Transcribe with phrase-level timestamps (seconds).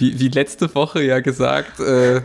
[0.00, 2.22] Wie, wie letzte Woche ja gesagt, äh,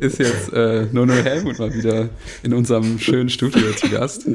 [0.00, 2.10] ist jetzt äh, Nono Helmut mal wieder
[2.42, 4.28] in unserem schönen Studio zu Gast.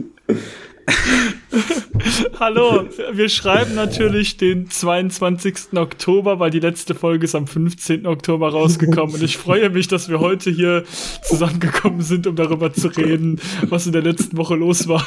[2.40, 5.74] Hallo, wir schreiben natürlich den 22.
[5.76, 8.08] Oktober, weil die letzte Folge ist am 15.
[8.08, 10.84] Oktober rausgekommen und ich freue mich, dass wir heute hier
[11.22, 13.40] zusammengekommen sind, um darüber zu reden,
[13.70, 15.06] was in der letzten Woche los war.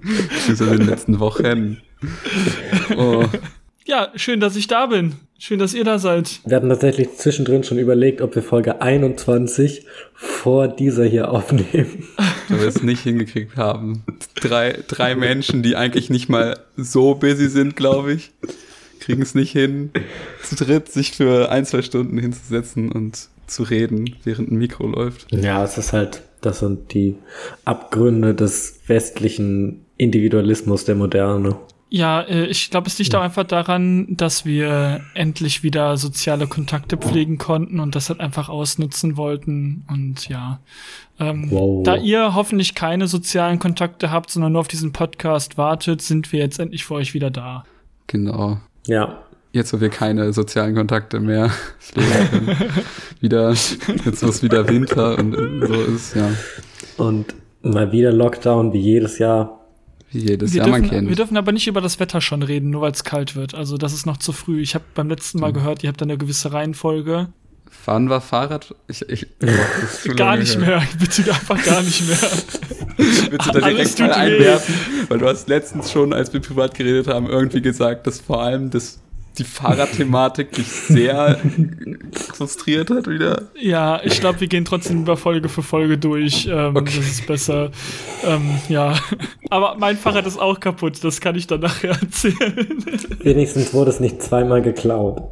[0.00, 1.80] Beziehungsweise in den letzten Wochen.
[2.96, 3.24] Oh.
[3.88, 5.14] Ja, schön, dass ich da bin.
[5.38, 6.40] Schön, dass ihr da seid.
[6.44, 12.04] Wir hatten tatsächlich zwischendrin schon überlegt, ob wir Folge 21 vor dieser hier aufnehmen.
[12.50, 14.04] Da wir es nicht hingekriegt haben.
[14.34, 18.30] Drei, drei Menschen, die eigentlich nicht mal so busy sind, glaube ich,
[19.00, 19.90] kriegen es nicht hin,
[20.42, 25.32] zu dritt sich für ein, zwei Stunden hinzusetzen und zu reden, während ein Mikro läuft.
[25.32, 27.16] Ja, es ist halt, das sind die
[27.64, 31.56] Abgründe des westlichen Individualismus der Moderne.
[31.90, 36.98] Ja, äh, ich glaube, es liegt auch einfach daran, dass wir endlich wieder soziale Kontakte
[36.98, 39.84] pflegen konnten und das halt einfach ausnutzen wollten.
[39.88, 40.60] Und ja,
[41.18, 41.82] ähm, wow.
[41.84, 46.40] da ihr hoffentlich keine sozialen Kontakte habt, sondern nur auf diesen Podcast wartet, sind wir
[46.40, 47.64] jetzt endlich für euch wieder da.
[48.06, 48.58] Genau.
[48.86, 49.22] Ja.
[49.52, 52.56] Jetzt, wo wir keine sozialen Kontakte mehr pflegen können.
[53.20, 53.50] wieder,
[54.04, 55.34] jetzt wo es wieder Winter und
[55.66, 56.28] so ist, ja.
[56.98, 59.57] Und mal wieder Lockdown wie jedes Jahr
[60.10, 61.08] wie jedes wir Jahr dürfen, man kennt.
[61.08, 63.54] Wir dürfen aber nicht über das Wetter schon reden, nur weil es kalt wird.
[63.54, 64.60] Also das ist noch zu früh.
[64.60, 65.54] Ich habe beim letzten Mal mhm.
[65.54, 67.28] gehört, ihr habt eine gewisse Reihenfolge.
[67.70, 68.74] Fahren wir Fahrrad?
[68.86, 69.26] Ich, ich,
[70.16, 70.82] gar nicht mehr.
[70.98, 72.18] Bitte einfach gar nicht mehr.
[72.96, 74.74] Willst du da direkt mal einwerfen?
[75.08, 78.70] Weil du hast letztens schon, als wir privat geredet haben, irgendwie gesagt, dass vor allem
[78.70, 79.00] das
[79.36, 81.38] die Fahrradthematik dich sehr
[82.12, 83.48] frustriert hat wieder.
[83.60, 86.48] Ja, ich glaube, wir gehen trotzdem über Folge für Folge durch.
[86.50, 86.96] Ähm, okay.
[86.96, 87.70] Das ist besser.
[88.24, 88.98] Ähm, ja.
[89.50, 92.36] Aber mein Fahrrad ist auch kaputt, das kann ich dann nachher erzählen.
[93.22, 95.22] Wenigstens wurde es nicht zweimal geklaut.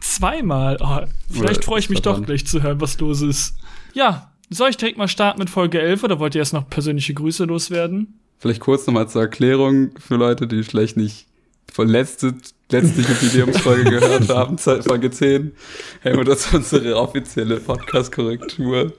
[0.00, 0.76] Zweimal?
[0.80, 1.00] Oh,
[1.30, 3.54] vielleicht freue ich mich doch gleich zu hören, was los ist.
[3.92, 7.14] Ja, soll ich direkt mal starten mit Folge 11 oder wollt ihr erst noch persönliche
[7.14, 8.20] Grüße loswerden?
[8.38, 11.26] Vielleicht kurz nochmal zur Erklärung für Leute, die vielleicht nicht
[11.72, 12.34] von letzte
[12.72, 15.52] eine Jubiläumsfolge gehört haben, Folge 10.
[16.00, 18.92] Helmut das ist unsere offizielle Podcast-Korrektur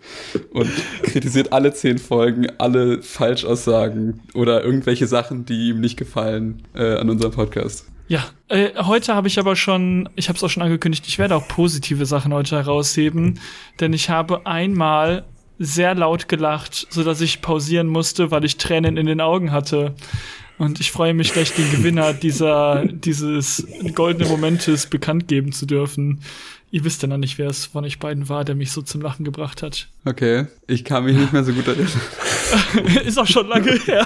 [0.52, 0.72] und
[1.04, 7.09] kritisiert alle zehn Folgen, alle Falschaussagen oder irgendwelche Sachen, die ihm nicht gefallen äh, an
[7.09, 7.88] unserem Podcast.
[8.08, 11.36] Ja, äh, heute habe ich aber schon, ich habe es auch schon angekündigt, ich werde
[11.36, 13.40] auch positive Sachen heute herausheben,
[13.80, 15.25] denn ich habe einmal
[15.58, 19.96] sehr laut gelacht, so dass ich pausieren musste, weil ich Tränen in den Augen hatte.
[20.58, 26.22] Und ich freue mich gleich, den Gewinner dieser, dieses goldenen Momentes bekannt geben zu dürfen.
[26.75, 29.00] Ihr wisst ja noch nicht, wer es von euch beiden war, der mich so zum
[29.00, 29.88] Lachen gebracht hat.
[30.03, 31.88] Okay, ich kann mich nicht mehr so gut erinnern.
[33.06, 34.06] Ist auch schon lange her.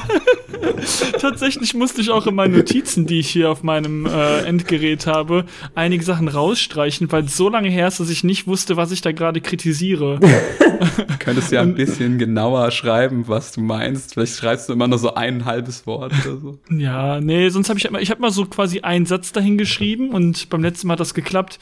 [1.20, 5.46] Tatsächlich musste ich auch in meinen Notizen, die ich hier auf meinem äh, Endgerät habe,
[5.74, 9.02] einige Sachen rausstreichen, weil es so lange her ist, dass ich nicht wusste, was ich
[9.02, 10.20] da gerade kritisiere.
[10.20, 14.14] Du könntest ja ein bisschen genauer schreiben, was du meinst.
[14.14, 16.60] Vielleicht schreibst du immer nur so ein halbes Wort oder so.
[16.70, 20.12] Ja, nee, sonst habe ich immer, ich habe mal so quasi einen Satz dahin geschrieben
[20.12, 21.60] und beim letzten Mal hat das geklappt.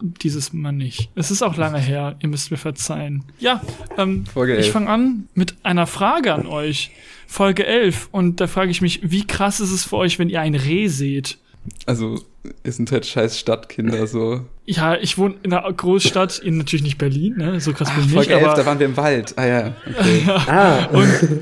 [0.00, 1.10] Dieses Mal nicht.
[1.14, 3.24] Es ist auch lange her, ihr müsst mir verzeihen.
[3.38, 3.60] Ja,
[3.96, 4.24] ähm,
[4.58, 6.90] ich fange an mit einer Frage an euch.
[7.26, 8.08] Folge 11.
[8.10, 10.88] Und da frage ich mich, wie krass ist es für euch, wenn ihr ein Reh
[10.88, 11.38] seht?
[11.84, 12.24] Also,
[12.62, 14.46] ist sind halt scheiß Stadtkinder so.
[14.64, 17.60] Ja, ich wohne in einer Großstadt, in natürlich nicht Berlin, ne?
[17.60, 18.14] So krass bin ich nicht.
[18.14, 19.34] Folge 11, da waren wir im Wald.
[19.36, 19.76] Ah ja.
[19.86, 20.22] Okay.
[20.26, 20.44] ja.
[20.48, 20.84] Ah.
[20.86, 21.40] Und,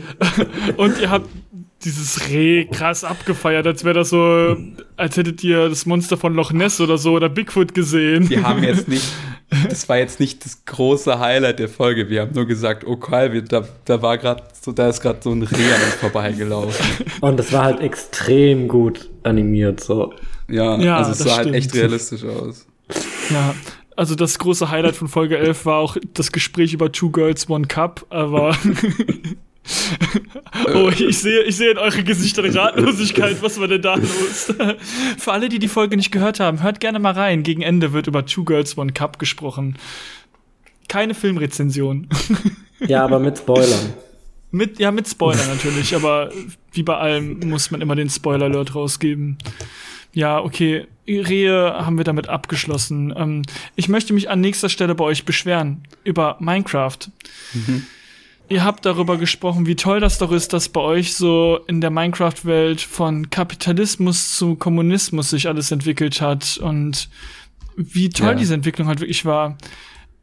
[0.77, 1.29] und ihr habt
[1.85, 4.57] dieses Reh krass abgefeiert, als wäre das so,
[4.97, 8.29] als hättet ihr das Monster von Loch Ness oder so oder Bigfoot gesehen.
[8.29, 9.05] Wir haben jetzt nicht,
[9.69, 12.09] das war jetzt nicht das große Highlight der Folge.
[12.09, 15.33] Wir haben nur gesagt, oh Kyle, da, da war gerade so, da ist gerade so
[15.33, 16.87] ein Reh an uns vorbeigelaufen.
[17.21, 20.15] Und das war halt extrem gut animiert, so.
[20.49, 21.47] Ja, ja also es sah stimmt.
[21.47, 22.67] halt echt realistisch aus.
[23.31, 23.55] Ja,
[23.97, 27.67] also das große Highlight von Folge 11 war auch das Gespräch über Two Girls, One
[27.67, 28.57] Cup, aber
[30.75, 33.43] oh, ich sehe, ich sehe in eure Gesichter Ratlosigkeit.
[33.43, 34.55] Was war denn da los?
[35.19, 37.43] Für alle, die die Folge nicht gehört haben, hört gerne mal rein.
[37.43, 39.77] Gegen Ende wird über Two Girls One Cup gesprochen.
[40.89, 42.09] Keine Filmrezension.
[42.87, 43.95] Ja, aber mit Spoilern.
[44.51, 46.31] Mit, ja, mit Spoilern natürlich, aber
[46.73, 49.39] wie bei allem muss man immer den Spoiler-Alert rausgeben.
[50.13, 50.87] Ja, okay.
[51.09, 53.15] Rehe haben wir damit abgeschlossen.
[53.17, 53.43] Ähm,
[53.77, 56.99] ich möchte mich an nächster Stelle bei euch beschweren über Minecraft.
[57.55, 57.87] Mhm.
[58.49, 61.91] Ihr habt darüber gesprochen, wie toll das doch ist, dass bei euch so in der
[61.91, 67.09] Minecraft-Welt von Kapitalismus zu Kommunismus sich alles entwickelt hat und
[67.77, 68.35] wie toll ja.
[68.35, 69.59] diese Entwicklung halt wirklich war.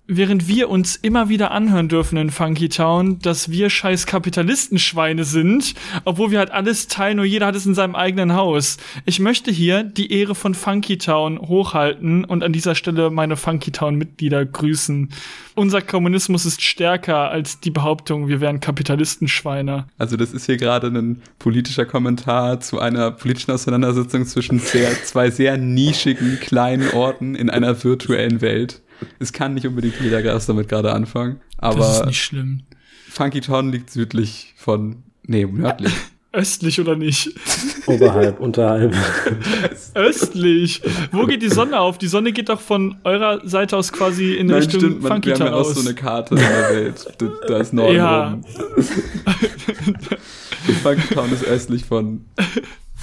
[0.08, 5.76] Während wir uns immer wieder anhören dürfen in Funky Town, dass wir scheiß Kapitalistenschweine sind,
[6.04, 8.78] obwohl wir halt alles teilen, nur jeder hat es in seinem eigenen Haus.
[9.06, 13.72] Ich möchte hier die Ehre von Funky Town hochhalten und an dieser Stelle meine Funky
[13.72, 15.10] Town Mitglieder grüßen.
[15.56, 19.86] Unser Kommunismus ist stärker als die Behauptung, wir wären Kapitalistenschweine.
[19.98, 25.30] Also das ist hier gerade ein politischer Kommentar zu einer politischen Auseinandersetzung zwischen sehr, zwei
[25.30, 28.82] sehr nischigen kleinen Orten in einer virtuellen Welt.
[29.20, 31.40] Es kann nicht unbedingt jeder Gast damit gerade anfangen.
[31.58, 32.64] Aber das ist nicht schlimm.
[33.10, 35.04] Funky Town liegt südlich von.
[35.26, 35.94] Nee, nördlich.
[36.36, 37.30] Östlich oder nicht?
[37.86, 38.96] Oberhalb, unterhalb.
[39.94, 40.82] Östlich.
[41.12, 42.00] Wo geht die Sonne auf?
[42.00, 45.28] Die Sonne geht doch von eurer Seite aus quasi in Nein, Richtung stimmt, man, Funky
[45.28, 45.76] wir haben Town ja auch aus.
[45.76, 47.06] so eine Karte in der Welt.
[47.20, 48.30] Da, da ist Norden Ja.
[48.32, 48.44] rum.
[50.82, 52.26] Funky Town ist östlich von,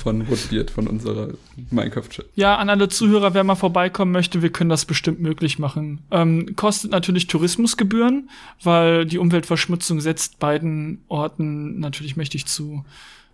[0.00, 1.28] von Woodbeard, von unserer
[1.70, 2.26] Minecraft-Chat.
[2.34, 6.00] Ja, an alle Zuhörer, wer mal vorbeikommen möchte, wir können das bestimmt möglich machen.
[6.10, 8.30] Ähm, kostet natürlich Tourismusgebühren,
[8.62, 12.84] weil die Umweltverschmutzung setzt beiden Orten natürlich mächtig zu.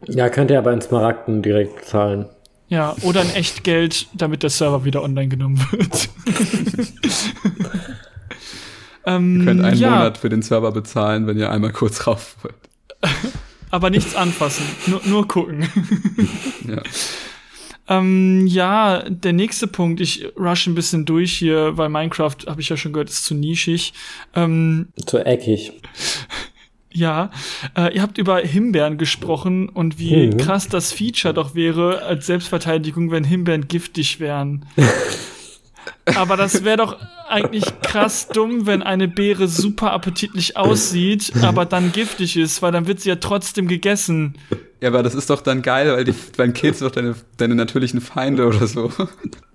[0.06, 2.26] Ja, könnt ihr aber in Smaragden direkt zahlen.
[2.68, 6.08] Ja, oder in Echtgeld, damit der Server wieder online genommen wird.
[9.06, 12.36] ähm, Ihr könnt einen ja, Monat für den Server bezahlen, wenn ihr einmal kurz rauf
[12.42, 12.54] wollt.
[13.76, 15.69] aber nichts anfassen, nur, nur gucken.
[16.67, 16.82] Ja.
[17.88, 22.69] Ähm, ja, der nächste Punkt, ich rush ein bisschen durch hier, weil Minecraft, habe ich
[22.70, 23.93] ja schon gehört, ist zu nischig.
[24.34, 25.70] Ähm, Zu eckig.
[26.90, 27.31] ja,
[27.76, 30.37] äh, ihr habt über Himbeeren gesprochen und wie Mhm.
[30.38, 34.67] krass das Feature doch wäre als Selbstverteidigung, wenn Himbeeren giftig wären.
[36.17, 36.96] Aber das wäre doch
[37.28, 42.87] eigentlich krass dumm, wenn eine Beere super appetitlich aussieht, aber dann giftig ist, weil dann
[42.87, 44.34] wird sie ja trotzdem gegessen.
[44.81, 47.55] ja, aber das ist doch dann geil, weil die, dann killst du doch deine, deine
[47.55, 48.90] natürlichen Feinde oder so.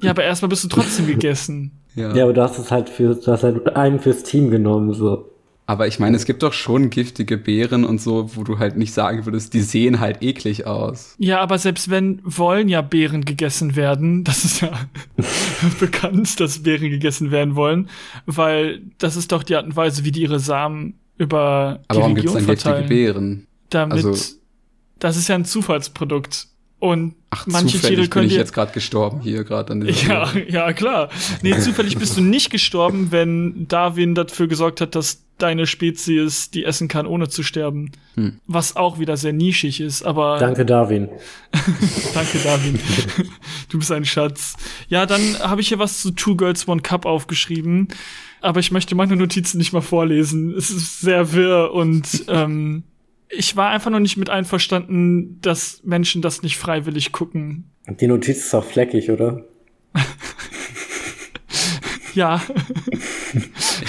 [0.01, 1.71] Ja, aber erstmal bist du trotzdem gegessen.
[1.95, 2.15] Ja.
[2.15, 5.30] Ja, aber du hast es halt für, du hast halt einen fürs Team genommen, so.
[5.71, 8.93] Aber ich meine, es gibt doch schon giftige Beeren und so, wo du halt nicht
[8.93, 11.15] sagen würdest, die sehen halt eklig aus.
[11.17, 14.25] Ja, aber selbst wenn, wollen ja Beeren gegessen werden.
[14.25, 14.73] Das ist ja
[15.79, 17.87] bekannt, dass Beeren gegessen werden wollen,
[18.25, 21.99] weil das ist doch die Art und Weise, wie die ihre Samen über die Aber
[22.01, 22.89] warum gibt es Region dann giftige verteilen.
[22.89, 23.47] Beeren?
[23.69, 24.35] Damit, Also-
[24.99, 26.47] das ist ja ein Zufallsprodukt.
[26.79, 29.85] Und Ach, manche zufällig Tiere bin können ich dir jetzt gerade gestorben hier gerade an
[29.87, 31.09] Ja, ja, klar.
[31.43, 36.65] Nee, zufällig bist du nicht gestorben, wenn Darwin dafür gesorgt hat, dass deine Spezies die
[36.65, 37.91] essen kann, ohne zu sterben.
[38.15, 38.39] Hm.
[38.47, 41.09] Was auch wieder sehr nischig ist, aber Danke, Darwin.
[42.13, 42.79] danke, Darwin.
[43.69, 44.55] du bist ein Schatz.
[44.87, 47.87] Ja, dann habe ich hier was zu Two Girls One Cup aufgeschrieben,
[48.41, 50.53] aber ich möchte meine Notizen nicht mal vorlesen.
[50.55, 52.83] Es ist sehr wirr und ähm,
[53.29, 57.71] ich war einfach noch nicht mit einverstanden, dass Menschen das nicht freiwillig gucken.
[57.87, 59.45] Die Notiz ist auch fleckig, oder?
[62.13, 62.41] Ja.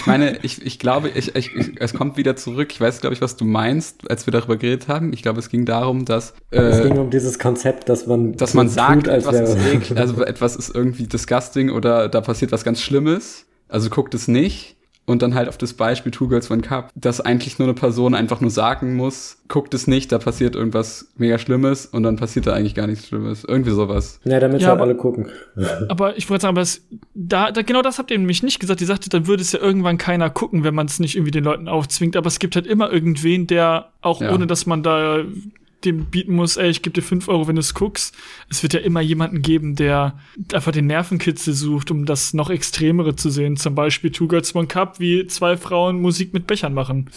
[0.02, 2.72] Ich meine, ich, ich glaube, ich, ich, ich, es kommt wieder zurück.
[2.72, 5.12] Ich weiß, glaube ich, was du meinst, als wir darüber geredet haben.
[5.12, 8.52] Ich glaube, es ging darum, dass, es äh, ging um dieses Konzept, dass man, dass
[8.52, 9.74] man sagt, tut, als etwas ist wäre.
[9.76, 13.46] eklig, also etwas ist irgendwie disgusting oder da passiert was ganz Schlimmes.
[13.68, 14.76] Also guckt es nicht.
[15.04, 18.14] Und dann halt auf das Beispiel Two Girls One Cup, dass eigentlich nur eine Person
[18.14, 22.46] einfach nur sagen muss, guckt es nicht, da passiert irgendwas mega Schlimmes und dann passiert
[22.46, 23.42] da eigentlich gar nichts Schlimmes.
[23.44, 24.20] Irgendwie sowas.
[24.24, 25.28] Ja, damit Ja, aber- alle gucken.
[25.88, 26.82] Aber ich wollte sagen, aber es,
[27.14, 28.80] da, da, genau das habt ihr nämlich nicht gesagt.
[28.80, 31.44] Ihr sagtet, dann würde es ja irgendwann keiner gucken, wenn man es nicht irgendwie den
[31.44, 32.16] Leuten aufzwingt.
[32.16, 34.32] Aber es gibt halt immer irgendwen, der, auch Ja.
[34.32, 35.24] ohne dass man da
[35.84, 38.14] dem bieten muss, ey, ich gebe dir fünf Euro, wenn du es guckst.
[38.50, 40.14] Es wird ja immer jemanden geben, der
[40.52, 43.56] einfach den Nervenkitzel sucht, um das noch Extremere zu sehen.
[43.56, 47.10] Zum Beispiel Two Girls One Cup, wie zwei Frauen Musik mit Bechern machen.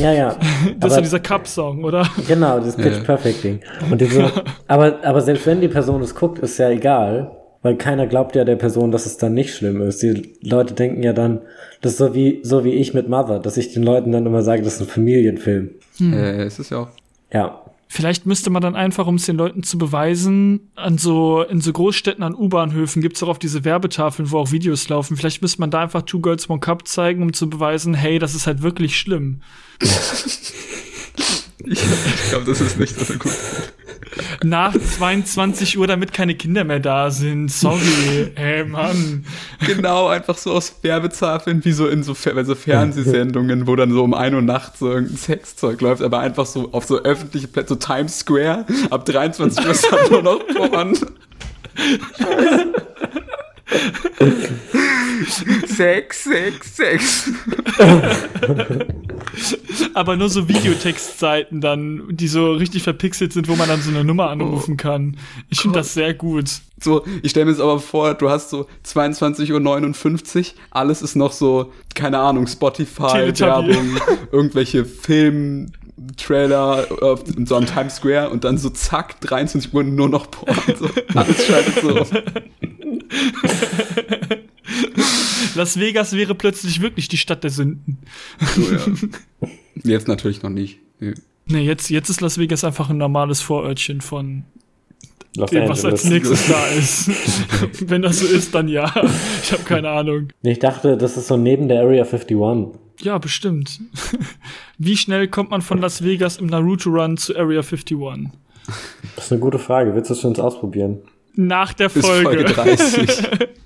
[0.00, 0.36] Ja, ja.
[0.78, 2.08] Das ist aber, ja dieser Cup-Song, oder?
[2.26, 2.82] genau, das Ja.
[2.82, 3.60] Pitch Perfect Ding.
[3.90, 4.30] Und diese,
[4.68, 8.44] aber, aber selbst wenn die Person es guckt, ist ja egal, weil keiner glaubt ja
[8.44, 10.02] der Person, dass es dann nicht schlimm ist.
[10.02, 11.40] Die Leute denken ja dann,
[11.82, 14.42] das ist so wie, so wie ich mit Mother, dass ich den Leuten dann immer
[14.42, 15.70] sage, das ist ein Familienfilm.
[16.00, 16.88] Äh, es ist ja auch.
[17.32, 17.59] Ja.
[17.92, 21.72] Vielleicht müsste man dann einfach, um es den Leuten zu beweisen, an so, in so
[21.72, 25.16] Großstädten an U-Bahnhöfen gibt's auch auf diese Werbetafeln, wo auch Videos laufen.
[25.16, 28.36] Vielleicht müsste man da einfach Two Girls One Cup zeigen, um zu beweisen, hey, das
[28.36, 29.40] ist halt wirklich schlimm.
[31.64, 33.32] Ich, ich glaube, das ist nicht so gut.
[34.42, 37.50] Nach 22 Uhr, damit keine Kinder mehr da sind.
[37.52, 39.24] Sorry, ey, Mann.
[39.66, 43.92] Genau, einfach so aus Werbetafeln, wie so in so, Fer- bei so Fernsehsendungen, wo dann
[43.92, 47.46] so um 1 Uhr nachts so irgendein Sexzeug läuft, aber einfach so auf so öffentliche
[47.48, 50.98] Plätze, so Times Square, ab 23 Uhr ist dann nur noch Porn.
[55.66, 57.30] Sex, Sex, Sex.
[59.94, 64.04] Aber nur so Videotextseiten dann, die so richtig verpixelt sind, wo man dann so eine
[64.04, 65.16] Nummer anrufen kann.
[65.48, 66.50] Ich finde das sehr gut.
[66.80, 71.32] So, ich stelle mir jetzt aber vor, du hast so 22.59 Uhr, alles ist noch
[71.32, 73.76] so, keine Ahnung, Spotify, Teletubby.
[74.32, 80.30] Werbung, Film-Trailer auf- so am Times Square und dann so zack, 23 Uhr nur noch
[80.30, 80.56] Porn.
[80.78, 82.06] So, alles schaltet so.
[85.54, 87.98] Las Vegas wäre plötzlich wirklich die Stadt der Sünden.
[88.54, 89.48] so ja.
[89.82, 90.78] Jetzt natürlich noch nicht.
[91.00, 91.14] Nee.
[91.46, 94.44] Nee, jetzt, jetzt ist Las Vegas einfach ein normales Vorörtchen von
[95.36, 97.10] Los dem, was als nächstes da ist.
[97.90, 98.84] Wenn das so ist, dann ja.
[99.42, 100.28] Ich habe keine Ahnung.
[100.42, 102.36] Nee, Ich dachte, das ist so neben der Area 51.
[103.02, 103.80] Ja, bestimmt.
[104.78, 107.96] Wie schnell kommt man von Las Vegas im Naruto Run zu Area 51?
[109.16, 109.94] Das ist eine gute Frage.
[109.94, 110.98] Willst du es für uns ausprobieren?
[111.34, 112.30] Nach der Bis Folge.
[112.30, 113.28] Folge 30.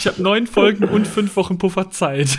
[0.00, 2.38] Ich habe neun Folgen und fünf Wochen Puffer Zeit.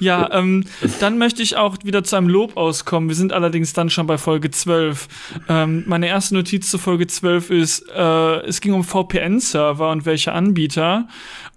[0.00, 0.64] ja, ähm,
[0.98, 3.10] dann möchte ich auch wieder zu einem Lob auskommen.
[3.10, 5.08] Wir sind allerdings dann schon bei Folge 12.
[5.48, 10.32] Ähm, meine erste Notiz zu Folge 12 ist, äh, es ging um VPN-Server und welche
[10.32, 11.06] Anbieter.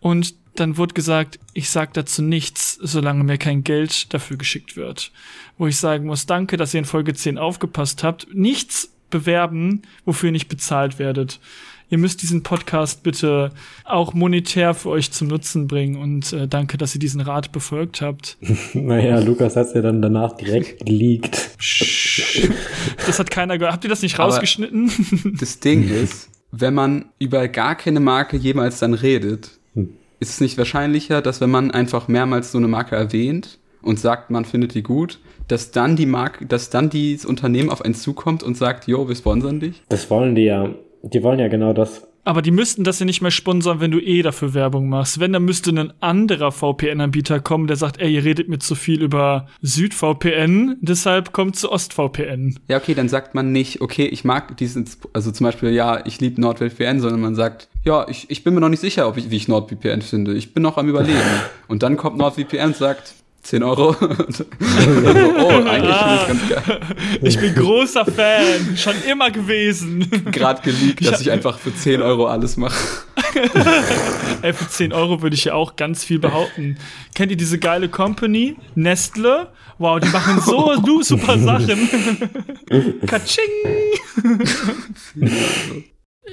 [0.02, 5.12] Und dann wurde gesagt, ich sag dazu nichts, solange mir kein Geld dafür geschickt wird.
[5.58, 8.28] Wo ich sagen muss, danke, dass ihr in Folge 10 aufgepasst habt.
[8.34, 11.40] Nichts bewerben, wofür ihr nicht bezahlt werdet.
[11.90, 13.52] Ihr müsst diesen Podcast bitte
[13.84, 18.02] auch monetär für euch zum Nutzen bringen und äh, danke, dass ihr diesen Rat befolgt
[18.02, 18.38] habt.
[18.74, 21.52] Naja, Lukas hat es ja dann danach direkt geleakt.
[23.06, 23.74] Das hat keiner gehört.
[23.74, 24.90] Habt ihr das nicht Aber- rausgeschnitten?
[25.40, 29.52] Das Ding ist, wenn man über gar keine Marke jemals dann redet,
[30.22, 34.30] ist es nicht wahrscheinlicher, dass wenn man einfach mehrmals so eine Marke erwähnt und sagt,
[34.30, 38.44] man findet die gut, dass dann die Marke, dass dann dieses Unternehmen auf einen zukommt
[38.44, 39.82] und sagt, yo, wir sponsern dich.
[39.90, 40.70] Das wollen die ja.
[41.02, 42.08] Die wollen ja genau das.
[42.24, 45.20] Aber die müssten das ja nicht mehr sponsern, wenn du eh dafür Werbung machst.
[45.20, 49.02] Wenn, dann müsste ein anderer VPN-Anbieter kommen, der sagt, ey, ihr redet mir zu viel
[49.02, 52.60] über SüdVPN, deshalb kommt zu OstVPN.
[52.68, 56.20] Ja, okay, dann sagt man nicht, okay, ich mag diesen, also zum Beispiel, ja, ich
[56.22, 59.32] liebe NordVPN, sondern man sagt, ja, ich, ich bin mir noch nicht sicher, ob ich,
[59.32, 60.34] wie ich NordVPN finde.
[60.34, 61.18] Ich bin noch am überlegen.
[61.68, 63.14] Und dann kommt NordVPN und sagt,
[63.44, 63.96] 10 Euro.
[65.42, 66.80] Oh, eigentlich finde ich ganz geil.
[67.22, 70.10] Ich bin großer Fan, schon immer gewesen.
[70.32, 72.78] Gerade geleakt, dass ich einfach für 10 Euro alles mache.
[74.42, 76.78] Ey, für 10 Euro würde ich ja auch ganz viel behaupten.
[77.16, 78.56] Kennt ihr diese geile Company?
[78.76, 79.48] Nestle?
[79.78, 81.90] Wow, die machen so super Sachen.
[83.08, 83.42] Katsching!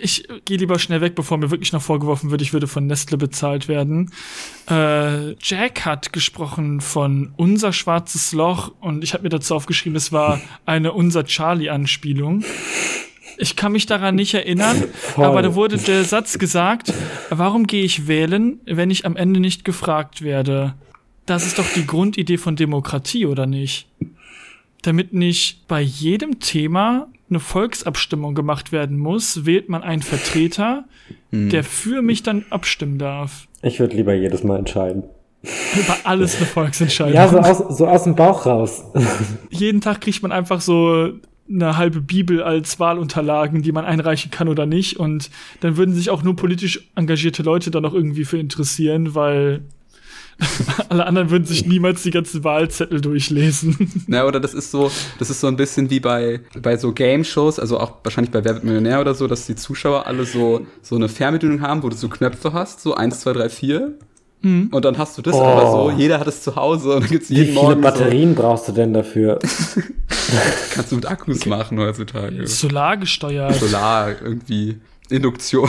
[0.01, 3.17] Ich gehe lieber schnell weg, bevor mir wirklich noch vorgeworfen wird, ich würde von Nestle
[3.17, 4.11] bezahlt werden.
[4.71, 10.13] Äh, Jack hat gesprochen von Unser schwarzes Loch und ich habe mir dazu aufgeschrieben, es
[10.13, 12.45] war eine Unser Charlie-Anspielung.
[13.39, 15.25] Ich kann mich daran nicht erinnern, Voll.
[15.25, 16.93] aber da wurde der Satz gesagt,
[17.31, 20.75] warum gehe ich wählen, wenn ich am Ende nicht gefragt werde?
[21.25, 23.87] Das ist doch die Grundidee von Demokratie, oder nicht?
[24.83, 30.85] Damit nicht bei jedem Thema eine Volksabstimmung gemacht werden muss, wählt man einen Vertreter,
[31.31, 33.49] der für mich dann abstimmen darf.
[33.63, 35.05] Ich würde lieber jedes Mal entscheiden.
[35.43, 37.15] Über alles eine Volksentscheidung.
[37.15, 38.83] Ja, so aus, so aus dem Bauch raus.
[39.51, 41.13] Jeden Tag kriegt man einfach so
[41.51, 44.99] eine halbe Bibel als Wahlunterlagen, die man einreichen kann oder nicht.
[44.99, 45.31] Und
[45.61, 49.63] dann würden sich auch nur politisch engagierte Leute da noch irgendwie für interessieren, weil
[50.89, 53.77] alle anderen würden sich niemals die ganzen Wahlzettel durchlesen.
[54.07, 57.59] Na, oder das ist so, das ist so ein bisschen wie bei, bei so Game-Shows,
[57.59, 60.97] also auch wahrscheinlich bei Wer wird Millionär oder so, dass die Zuschauer alle so, so
[60.97, 63.99] eine Fernbedienung haben, wo du so Knöpfe hast, so 1, 2, 3, 4.
[64.41, 65.43] Und dann hast du das Oh.
[65.43, 68.37] aber so, jeder hat es zu Hause und dann gibt's Wie jeden viele Morgen Batterien
[68.37, 69.41] brauchst du denn dafür?
[69.43, 69.81] so,
[70.75, 72.47] kannst du mit Akkus machen heutzutage.
[72.47, 73.57] Solargesteuert.
[73.57, 74.79] Solar, irgendwie,
[75.11, 75.69] Induktion.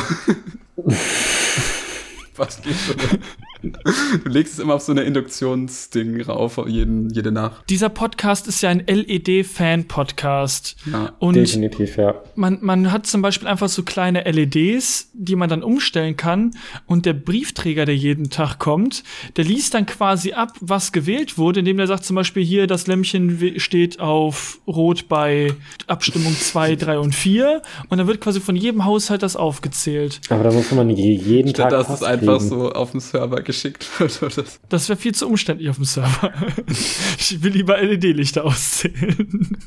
[2.36, 3.20] Was geht schon?
[3.62, 7.70] Du legst es immer auf so eine Induktionsding rauf, jeden, jede Nacht.
[7.70, 10.78] Dieser Podcast ist ja ein LED-Fan-Podcast.
[10.90, 11.12] Ja.
[11.20, 12.16] Und Definitiv, ja.
[12.36, 16.52] man, man hat zum Beispiel einfach so kleine LEDs, die man dann umstellen kann.
[16.88, 19.04] Und der Briefträger, der jeden Tag kommt,
[19.36, 22.88] der liest dann quasi ab, was gewählt wurde, indem der sagt zum Beispiel hier, das
[22.88, 25.54] Lämpchen we- steht auf Rot bei
[25.88, 27.62] Abstimmung 2, 3 und 4.
[27.90, 30.22] Und dann wird quasi von jedem Haushalt das aufgezählt.
[30.30, 33.02] Aber da muss man je- jeden Statt Tag dass Post es einfach so auf dem
[33.02, 34.22] Server geschickt wird.
[34.22, 34.44] Oder so.
[34.70, 36.32] Das wäre viel zu umständlich auf dem Server.
[37.18, 39.58] ich will lieber LED-Lichter auszählen.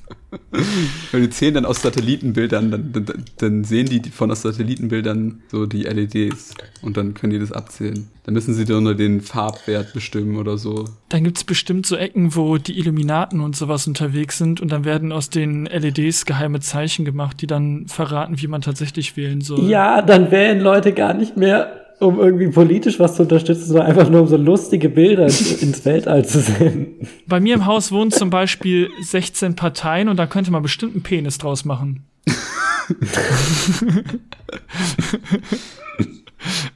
[1.11, 5.67] Wenn die zählen dann aus Satellitenbildern, dann, dann, dann sehen die von aus Satellitenbildern so
[5.67, 8.09] die LEDs und dann können die das abzählen.
[8.25, 10.85] Dann müssen sie nur den Farbwert bestimmen oder so.
[11.09, 15.11] Dann gibt's bestimmt so Ecken, wo die Illuminaten und sowas unterwegs sind und dann werden
[15.11, 19.69] aus den LEDs geheime Zeichen gemacht, die dann verraten, wie man tatsächlich wählen soll.
[19.69, 24.11] Ja, dann wählen Leute gar nicht mehr, um irgendwie politisch was zu unterstützen, sondern einfach
[24.11, 27.09] nur um so lustige Bilder ins Weltall zu senden.
[27.27, 31.03] Bei mir im Haus wohnen zum Beispiel 16 Parteien und da könnte man bestimmt einen
[31.03, 32.05] Penis draus machen.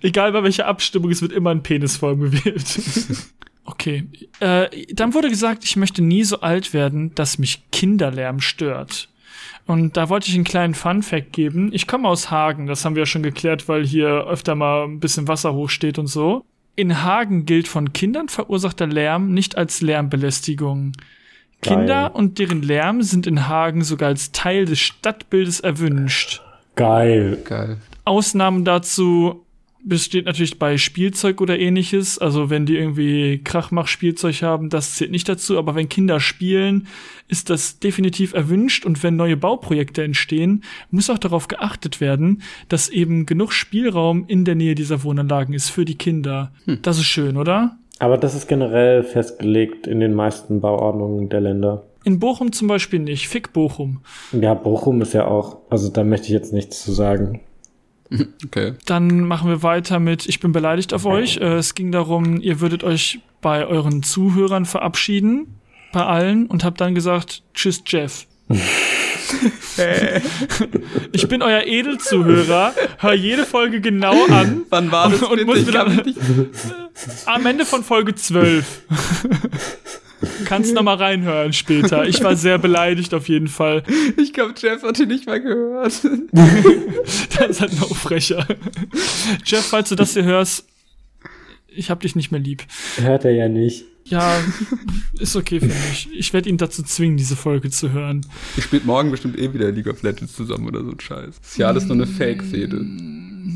[0.01, 2.79] Egal bei welcher Abstimmung, es wird immer ein Penisform gewählt.
[3.65, 4.05] okay.
[4.41, 9.09] Äh, dann wurde gesagt, ich möchte nie so alt werden, dass mich Kinderlärm stört.
[9.67, 11.71] Und da wollte ich einen kleinen Fun-Fact geben.
[11.73, 15.01] Ich komme aus Hagen, das haben wir ja schon geklärt, weil hier öfter mal ein
[15.01, 16.45] bisschen Wasser hochsteht und so.
[16.77, 20.93] In Hagen gilt von Kindern verursachter Lärm nicht als Lärmbelästigung.
[21.63, 21.79] Geil.
[21.79, 26.43] Kinder und deren Lärm sind in Hagen sogar als Teil des Stadtbildes erwünscht.
[26.77, 27.39] Geil.
[27.45, 27.79] Geil.
[28.05, 29.46] Ausnahmen dazu
[29.87, 32.19] besteht natürlich bei Spielzeug oder ähnliches.
[32.19, 35.57] Also wenn die irgendwie Krachmach-Spielzeug haben, das zählt nicht dazu.
[35.59, 36.89] Aber wenn Kinder spielen,
[37.29, 38.85] ist das definitiv erwünscht.
[38.85, 44.45] Und wenn neue Bauprojekte entstehen, muss auch darauf geachtet werden, dass eben genug Spielraum in
[44.45, 46.53] der Nähe dieser Wohnanlagen ist für die Kinder.
[46.83, 47.79] Das ist schön, oder?
[47.99, 51.85] Aber das ist generell festgelegt in den meisten Bauordnungen der Länder.
[52.05, 53.29] In Bochum zum Beispiel nicht.
[53.29, 54.01] Fick Bochum.
[54.33, 57.41] Ja, Bochum ist ja auch, also da möchte ich jetzt nichts zu sagen.
[58.47, 58.75] Okay.
[58.87, 61.39] Dann machen wir weiter mit Ich bin beleidigt auf euch.
[61.39, 65.59] Äh, es ging darum, ihr würdet euch bei euren Zuhörern verabschieden,
[65.93, 68.27] bei allen, und habt dann gesagt, tschüss Jeff.
[71.13, 74.63] ich bin euer Edelzuhörer, hör jede Folge genau an.
[74.71, 75.45] Wann war das Und bitte?
[75.47, 75.87] muss Ich wieder-
[77.27, 78.83] Am Ende von Folge 12.
[80.45, 82.07] Kannst noch mal reinhören später.
[82.09, 83.83] Ich war sehr beleidigt auf jeden Fall.
[84.17, 86.01] Ich glaube, Jeff hat ihn nicht mal gehört.
[87.39, 88.47] Das ist halt noch frecher.
[89.45, 90.67] Jeff, falls du das hier hörst,
[91.69, 92.65] ich hab dich nicht mehr lieb.
[92.97, 93.85] Hört er ja nicht.
[94.05, 94.39] Ja,
[95.19, 96.09] ist okay für mich.
[96.17, 98.25] Ich werde ihn dazu zwingen, diese Folge zu hören.
[98.57, 101.35] Ich spielt morgen bestimmt eh wieder League of Legends zusammen oder so ein Scheiß.
[101.43, 102.87] Ist ja alles nur eine Fake-Fehde.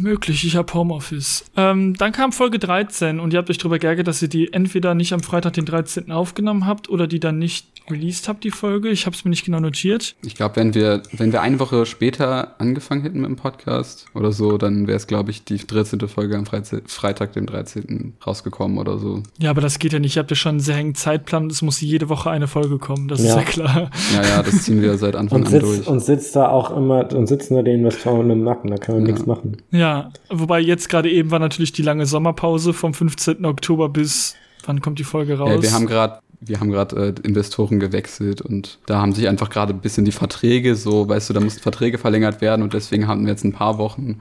[0.01, 1.45] Möglich, ich habe Homeoffice.
[1.57, 4.95] Ähm, dann kam Folge 13 und ihr habt euch darüber geärgert, dass ihr die entweder
[4.95, 6.11] nicht am Freitag, den 13.
[6.11, 8.89] aufgenommen habt oder die dann nicht released habt, die Folge.
[8.91, 10.15] Ich habe es mir nicht genau notiert.
[10.25, 14.33] Ich glaube, wenn wir, wenn wir eine Woche später angefangen hätten mit dem Podcast oder
[14.33, 16.01] so, dann wäre es, glaube ich, die 13.
[16.09, 18.15] Folge am Freize- Freitag, dem 13.
[18.27, 19.23] rausgekommen oder so.
[19.39, 20.17] Ja, aber das geht ja nicht.
[20.17, 21.47] Ihr habt ja schon einen sehr engen Zeitplan.
[21.49, 23.09] Es muss jede Woche eine Folge kommen.
[23.09, 23.37] Das ist Ja.
[23.37, 23.91] ja klar.
[24.15, 25.87] Ja, ja, das ziehen wir seit Anfang Und an sitzt, durch.
[25.89, 29.05] und sitzt da auch immer, und sitzen da die Investoren im Nacken, da kann man
[29.07, 29.13] Ja.
[29.13, 29.57] nichts machen.
[29.71, 33.45] Ja, wobei jetzt gerade eben war natürlich die lange Sommerpause vom 15.
[33.45, 34.35] Oktober bis
[34.67, 35.51] wann kommt die Folge raus?
[35.55, 39.51] Ja, wir haben gerade wir haben gerade äh, Investoren gewechselt und da haben sich einfach
[39.51, 43.07] gerade ein bisschen die Verträge so, weißt du, da mussten Verträge verlängert werden und deswegen
[43.09, 44.21] haben wir jetzt ein paar Wochen,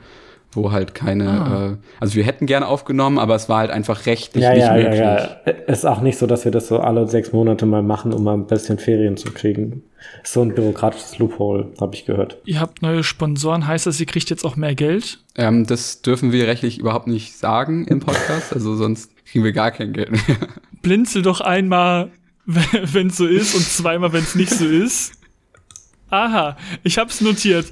[0.52, 1.68] wo halt keine, Ah.
[1.74, 4.74] äh, also wir hätten gerne aufgenommen, aber es war halt einfach rechtlich Ja, nicht ja,
[4.74, 5.00] möglich.
[5.00, 5.52] ja, ja.
[5.68, 8.34] Ist auch nicht so, dass wir das so alle sechs Monate mal machen, um mal
[8.34, 9.84] ein bisschen Ferien zu kriegen.
[10.24, 12.38] Ist so ein bürokratisches Loophole, habe ich gehört.
[12.46, 15.20] Ihr habt neue Sponsoren, heißt das, ihr kriegt jetzt auch mehr Geld?
[15.36, 19.70] Ähm, das dürfen wir rechtlich überhaupt nicht sagen im Podcast, also sonst kriegen wir gar
[19.72, 20.20] kein Geld mehr.
[20.82, 22.12] Blinzel doch einmal,
[22.46, 25.14] wenn es so ist und zweimal, wenn es nicht so ist.
[26.12, 27.72] Aha, ich hab's notiert.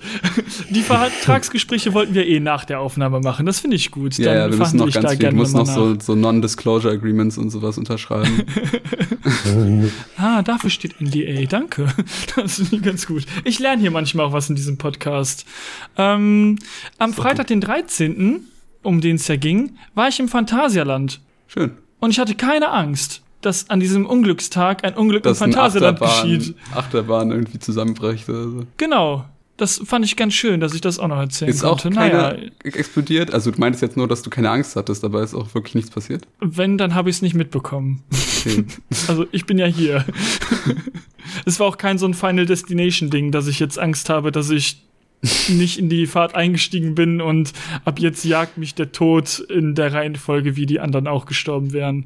[0.70, 3.48] Die Vertragsgespräche wollten wir eh nach der Aufnahme machen.
[3.48, 4.16] Das finde ich gut.
[4.20, 5.76] ja, ja, wir müssen noch ganz viel, müssen mal noch nach.
[5.76, 8.44] so, so Non-Disclosure Agreements und sowas unterschreiben.
[10.18, 11.46] Ah, dafür steht NDA.
[11.50, 11.88] Danke.
[12.36, 13.26] Das finde ich ganz gut.
[13.44, 15.46] Ich lerne hier manchmal auch was in diesem Podcast.
[15.98, 16.58] Ähm,
[16.98, 18.42] am Freitag, den 13.,
[18.84, 21.20] um den es ja ging, war ich im Phantasialand.
[21.48, 21.72] Schön.
[22.00, 26.56] Und ich hatte keine Angst, dass an diesem Unglückstag ein Unglück Dass im Phantasialand geschieht.
[26.74, 28.64] Achterbahn irgendwie zusammenbricht oder so.
[28.78, 29.26] Genau.
[29.58, 31.90] Das fand ich ganz schön, dass ich das auch noch erzählen Ist auch konnte.
[31.90, 33.34] keine Naja, explodiert?
[33.34, 35.90] Also du meintest jetzt nur, dass du keine Angst hattest, aber ist auch wirklich nichts
[35.90, 36.28] passiert?
[36.40, 38.04] wenn, dann habe ich es nicht mitbekommen.
[38.40, 38.66] Okay.
[39.08, 40.06] Also ich bin ja hier.
[41.46, 44.52] es war auch kein so ein Final Destination Ding, dass ich jetzt Angst habe, dass
[44.52, 44.87] ich
[45.50, 47.54] nicht in die Fahrt eingestiegen bin und
[47.86, 52.06] ab jetzt jagt mich der Tod in der Reihenfolge, wie die anderen auch gestorben wären.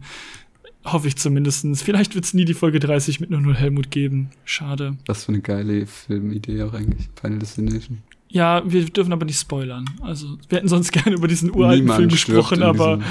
[0.84, 1.82] Hoffe ich zumindestens.
[1.82, 4.32] Vielleicht wird es nie die Folge 30 mit 00 Helmut geben.
[4.46, 4.98] Schade.
[5.06, 7.10] Was für eine geile Filmidee auch eigentlich.
[7.20, 8.00] Final Destination.
[8.30, 9.86] Ja, wir dürfen aber nicht spoilern.
[10.02, 13.00] Also, wir hätten sonst gerne über diesen uralten Film stirbt gesprochen, aber.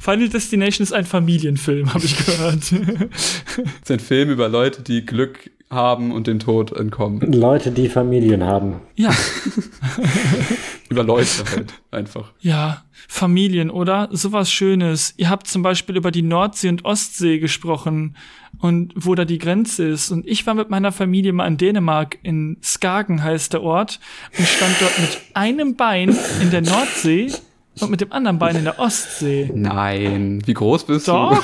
[0.00, 2.62] Final Destination ist ein Familienfilm, habe ich gehört.
[2.72, 7.20] Es ist ein Film über Leute, die Glück haben und dem Tod entkommen.
[7.32, 8.76] Leute, die Familien haben.
[8.96, 9.10] ja,
[10.88, 12.32] Über Leute halt einfach.
[12.40, 14.08] ja, Familien, oder?
[14.12, 15.14] Sowas Schönes.
[15.16, 18.16] Ihr habt zum Beispiel über die Nordsee und Ostsee gesprochen
[18.60, 20.10] und wo da die Grenze ist.
[20.10, 24.00] Und ich war mit meiner Familie mal in Dänemark, in Skagen heißt der Ort,
[24.38, 27.32] und stand dort mit einem Bein in der Nordsee
[27.80, 29.50] und mit dem anderen Bein in der Ostsee.
[29.54, 30.42] Nein.
[30.46, 31.42] Wie groß bist Doch.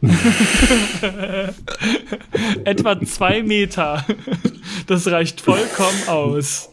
[2.64, 4.06] Etwa zwei Meter.
[4.86, 6.70] Das reicht vollkommen aus.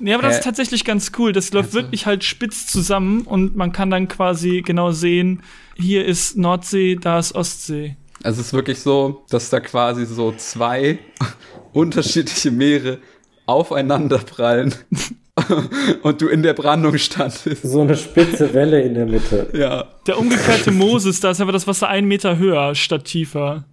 [0.00, 0.38] Ja, aber das Hä?
[0.38, 1.32] ist tatsächlich ganz cool.
[1.32, 5.42] Das läuft wirklich halt spitz zusammen und man kann dann quasi genau sehen,
[5.76, 7.96] hier ist Nordsee, da ist Ostsee.
[8.22, 10.98] Also es ist wirklich so, dass da quasi so zwei
[11.72, 12.98] unterschiedliche Meere
[13.46, 14.74] aufeinanderprallen
[16.02, 17.62] und du in der Brandung standest.
[17.62, 19.48] So eine spitze Welle in der Mitte.
[19.52, 19.86] Ja.
[20.06, 23.64] Der umgekehrte Moses, da ist aber das Wasser einen Meter höher statt tiefer.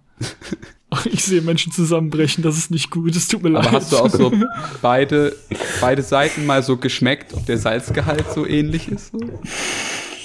[1.12, 3.66] Ich sehe Menschen zusammenbrechen, das ist nicht gut, es tut mir leid.
[3.66, 4.32] Aber hast du auch so
[4.82, 5.36] beide,
[5.82, 9.12] beide Seiten mal so geschmeckt, ob der Salzgehalt so ähnlich ist?
[9.12, 9.18] So?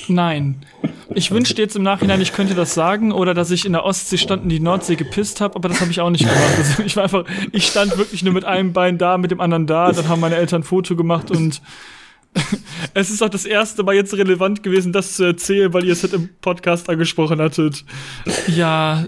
[0.07, 0.65] Nein.
[1.15, 4.17] Ich wünschte jetzt im Nachhinein, ich könnte das sagen oder dass ich in der Ostsee
[4.17, 6.55] stand und die Nordsee gepisst habe, aber das habe ich auch nicht gemacht.
[6.57, 9.67] Also ich war einfach, ich stand wirklich nur mit einem Bein da, mit dem anderen
[9.67, 11.61] da, dann haben meine Eltern ein Foto gemacht und
[12.93, 16.03] es ist auch das erste Mal jetzt relevant gewesen, das zu erzählen, weil ihr es
[16.03, 17.85] halt im Podcast angesprochen hattet.
[18.47, 19.05] Ja,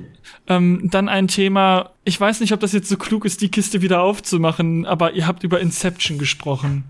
[0.47, 3.81] ähm, dann ein Thema, ich weiß nicht, ob das jetzt so klug ist, die Kiste
[3.81, 6.83] wieder aufzumachen, aber ihr habt über Inception gesprochen.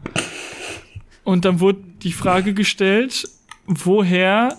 [1.23, 3.27] Und dann wurde die Frage gestellt,
[3.67, 4.57] woher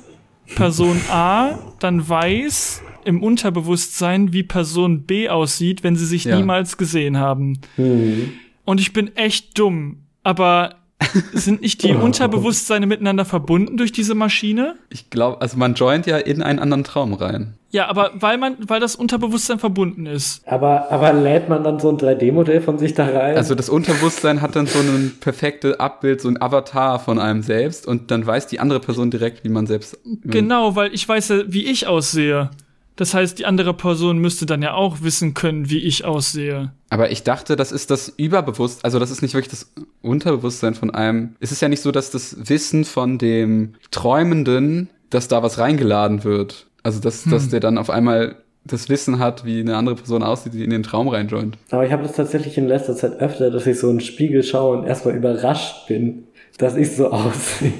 [0.55, 6.37] Person A dann weiß im Unterbewusstsein, wie Person B aussieht, wenn sie sich Ja.
[6.37, 7.61] niemals gesehen haben.
[7.77, 10.77] Und ich bin echt dumm, aber
[11.32, 14.76] sind nicht die Unterbewusstseine miteinander verbunden durch diese Maschine?
[14.88, 17.54] Ich glaube, also man joint ja in einen anderen Traum rein.
[17.70, 20.46] Ja, aber weil man, weil das Unterbewusstsein verbunden ist.
[20.48, 23.37] Aber, aber lädt man dann so ein 3D-Modell von sich da rein?
[23.37, 27.87] Also das Unterbewusstsein hat dann so ein perfektes Abbild, so ein Avatar von einem selbst
[27.87, 29.98] und dann weiß die andere Person direkt, wie man selbst.
[30.24, 32.50] Genau, weil ich weiß ja, wie ich aussehe.
[32.96, 36.72] Das heißt, die andere Person müsste dann ja auch wissen können, wie ich aussehe.
[36.88, 40.90] Aber ich dachte, das ist das Überbewusst, also das ist nicht wirklich das Unterbewusstsein von
[40.90, 41.37] einem.
[41.40, 46.24] Es ist ja nicht so, dass das Wissen von dem Träumenden, dass da was reingeladen
[46.24, 46.66] wird.
[46.82, 50.54] Also dass, dass der dann auf einmal das Wissen hat, wie eine andere Person aussieht,
[50.54, 51.56] die in den Traum reinjoint.
[51.70, 54.42] Aber ich habe das tatsächlich in letzter Zeit öfter, dass ich so in den Spiegel
[54.42, 56.24] schaue und erstmal überrascht bin,
[56.59, 57.72] dass ich so aussehe.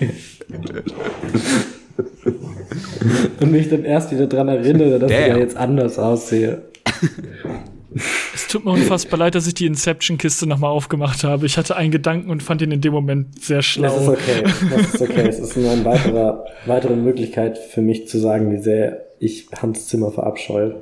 [3.41, 5.31] und mich dann erst wieder dran erinnere, dass ich Damn.
[5.31, 6.63] da jetzt anders aussehe.
[8.35, 11.47] Es tut mir unfassbar leid, dass ich die Inception-Kiste nochmal aufgemacht habe.
[11.47, 14.09] Ich hatte einen Gedanken und fand ihn in dem Moment sehr Das ist schlau.
[14.09, 14.43] okay.
[14.71, 15.29] Das ist okay.
[15.29, 19.87] Es ist nur eine weiterer, weitere Möglichkeit für mich zu sagen, wie sehr ich Hans
[19.89, 20.77] Zimmer verabscheue.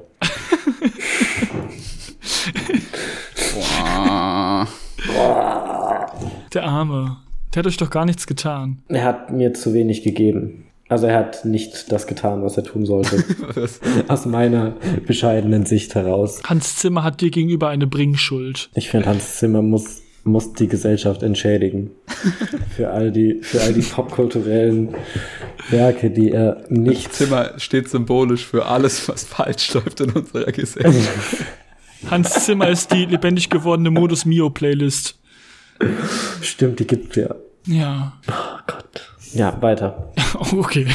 [3.55, 4.69] Boah.
[6.55, 7.17] Der Arme.
[7.55, 8.83] Der hat euch doch gar nichts getan.
[8.89, 10.64] Er hat mir zu wenig gegeben.
[10.89, 13.25] Also er hat nicht das getan, was er tun sollte.
[14.09, 16.43] Aus meiner bescheidenen Sicht heraus.
[16.45, 18.69] Hans Zimmer hat dir gegenüber eine Bringschuld.
[18.75, 21.91] Ich finde, Hans Zimmer muss, muss die Gesellschaft entschädigen.
[22.77, 24.95] für all die, für all die popkulturellen
[25.71, 27.15] Werke, die er nicht.
[27.15, 31.45] Zimmer steht symbolisch für alles, was falsch läuft in unserer Gesellschaft.
[32.11, 35.19] Hans Zimmer ist die lebendig gewordene Modus Mio Playlist.
[36.43, 37.35] Stimmt, die gibt ja.
[37.67, 38.13] Ja.
[38.29, 39.14] Oh Gott.
[39.35, 40.13] Ja, weiter.
[40.39, 40.87] Oh, okay.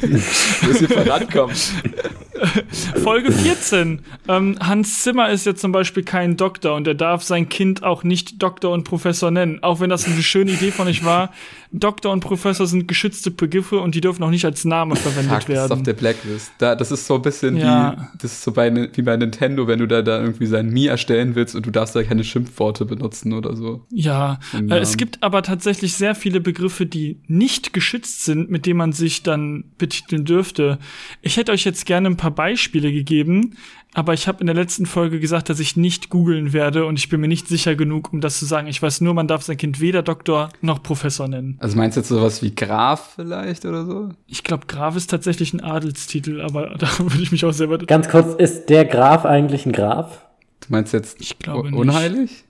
[0.00, 1.72] Bis ihr vorankommt.
[3.02, 4.00] Folge 14.
[4.28, 8.04] Ähm, Hans Zimmer ist ja zum Beispiel kein Doktor und er darf sein Kind auch
[8.04, 9.62] nicht Doktor und Professor nennen.
[9.62, 11.32] Auch wenn das eine schöne Idee von euch war.
[11.74, 15.46] Doktor und Professor sind geschützte Begriffe und die dürfen auch nicht als Name verwendet Fuck,
[15.46, 15.84] das ist auf werden.
[15.84, 16.52] der Blacklist.
[16.58, 17.92] Da, das ist so ein bisschen Ja.
[17.96, 20.88] wie, das ist so bei, wie bei Nintendo, wenn du da, da irgendwie sein Mii
[20.88, 23.86] erstellen willst und du darfst da keine Schimpfworte benutzen oder so.
[23.90, 28.76] Ja, äh, es gibt aber tatsächlich sehr viele Begriffe, die nicht geschützt sind, mit denen
[28.78, 30.78] man sich dann betiteln dürfte.
[31.22, 33.56] Ich hätte euch jetzt gerne ein paar Beispiele gegeben,
[33.94, 37.08] aber ich habe in der letzten Folge gesagt, dass ich nicht googeln werde und ich
[37.10, 38.66] bin mir nicht sicher genug, um das zu sagen.
[38.66, 41.56] Ich weiß nur, man darf sein Kind weder Doktor noch Professor nennen.
[41.60, 44.08] Also meinst du jetzt sowas wie Graf vielleicht oder so?
[44.26, 47.78] Ich glaube, Graf ist tatsächlich ein Adelstitel, aber da würde ich mich auch selber.
[47.78, 50.24] Ganz kurz, ist der Graf eigentlich ein Graf?
[50.60, 51.74] Du meinst jetzt Ich glaube u- nicht.
[51.80, 52.44] unheilig?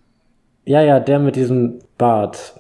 [0.65, 2.55] Ja, ja, der mit diesem Bart.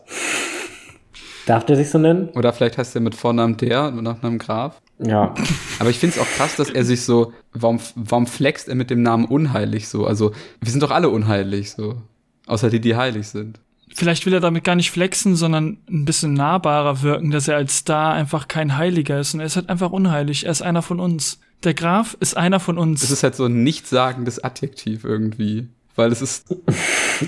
[1.46, 2.28] Darf der sich so nennen?
[2.34, 4.80] Oder vielleicht heißt er mit Vornamen der und Nachnamen Graf?
[4.98, 5.34] Ja.
[5.78, 8.90] Aber ich finde es auch krass, dass er sich so, warum, warum flext er mit
[8.90, 10.06] dem Namen unheilig so?
[10.06, 12.00] Also, wir sind doch alle unheilig so.
[12.46, 13.58] Außer die, die heilig sind.
[13.94, 17.78] Vielleicht will er damit gar nicht flexen, sondern ein bisschen nahbarer wirken, dass er als
[17.78, 19.34] Star einfach kein Heiliger ist.
[19.34, 20.44] Und er ist halt einfach unheilig.
[20.44, 21.40] Er ist einer von uns.
[21.64, 23.02] Der Graf ist einer von uns.
[23.02, 25.68] Es ist halt so ein nichtssagendes Adjektiv irgendwie.
[25.94, 26.46] Weil es ist,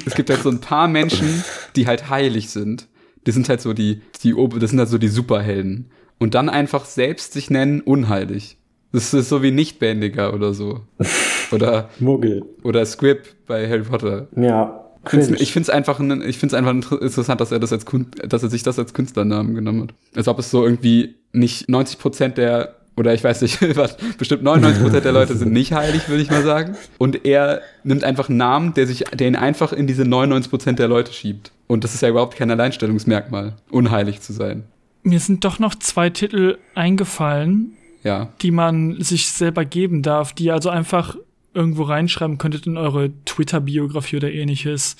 [0.06, 1.44] es gibt halt so ein paar Menschen,
[1.76, 2.86] die halt heilig sind.
[3.26, 5.90] Die sind halt so die, die, das sind halt so die Superhelden.
[6.18, 8.56] Und dann einfach selbst sich nennen unheilig.
[8.92, 10.80] Das ist so wie Nichtbändiger oder so.
[11.52, 12.42] Oder, Muggel.
[12.62, 14.28] oder Squib bei Harry Potter.
[14.34, 14.80] Ja.
[15.04, 15.28] Find's-.
[15.40, 17.84] Ich finde es einfach, ein- ich find's einfach inter- interessant, dass er das als
[18.26, 19.94] dass er sich das als Künstlernamen genommen hat.
[20.16, 24.42] Als ob es so irgendwie nicht 90 Prozent der oder ich weiß nicht, was, bestimmt
[24.42, 26.76] 99 Prozent der Leute sind nicht heilig, würde ich mal sagen.
[26.98, 30.78] Und er nimmt einfach einen Namen, der sich, der ihn einfach in diese 99 Prozent
[30.78, 31.52] der Leute schiebt.
[31.66, 34.64] Und das ist ja überhaupt kein Alleinstellungsmerkmal, unheilig zu sein.
[35.02, 37.72] Mir sind doch noch zwei Titel eingefallen,
[38.02, 38.28] Ja.
[38.42, 41.16] die man sich selber geben darf, die also einfach
[41.52, 44.96] irgendwo reinschreiben könntet in eure Twitter-Biografie oder ähnliches.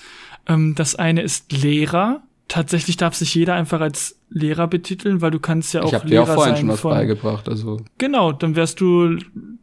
[0.47, 2.23] Ähm, das eine ist Lehrer.
[2.49, 6.05] Tatsächlich darf sich jeder einfach als Lehrer betiteln, weil du kannst ja auch ich habe
[6.05, 7.49] dir Lehrer auch vorhin sein schon was von, beigebracht.
[7.49, 9.17] Also Genau, dann wärst du,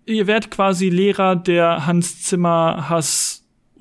[0.06, 2.90] ihr wärt quasi Lehrer der Hans Zimmer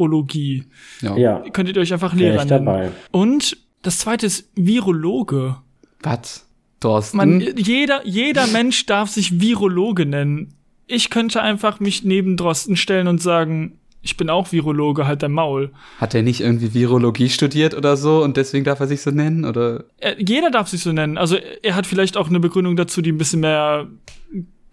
[0.00, 0.64] Hassologie.
[1.02, 1.16] ja.
[1.16, 2.64] Ja, Könntet ihr euch einfach Lehrer ich nennen.
[2.66, 2.90] dabei.
[3.10, 5.56] Und das zweite ist Virologe.
[6.02, 6.46] Was?
[6.80, 7.16] Thorsten?
[7.18, 10.54] Man, jeder, jeder Mensch darf sich Virologe nennen.
[10.86, 15.32] Ich könnte einfach mich neben Drosten stellen und sagen, ich bin auch Virologe, halt dein
[15.32, 15.72] Maul.
[15.98, 19.44] Hat er nicht irgendwie Virologie studiert oder so und deswegen darf er sich so nennen?
[19.44, 19.84] Oder?
[19.98, 21.18] Er, jeder darf sich so nennen.
[21.18, 23.88] Also er hat vielleicht auch eine Begründung dazu, die ein bisschen mehr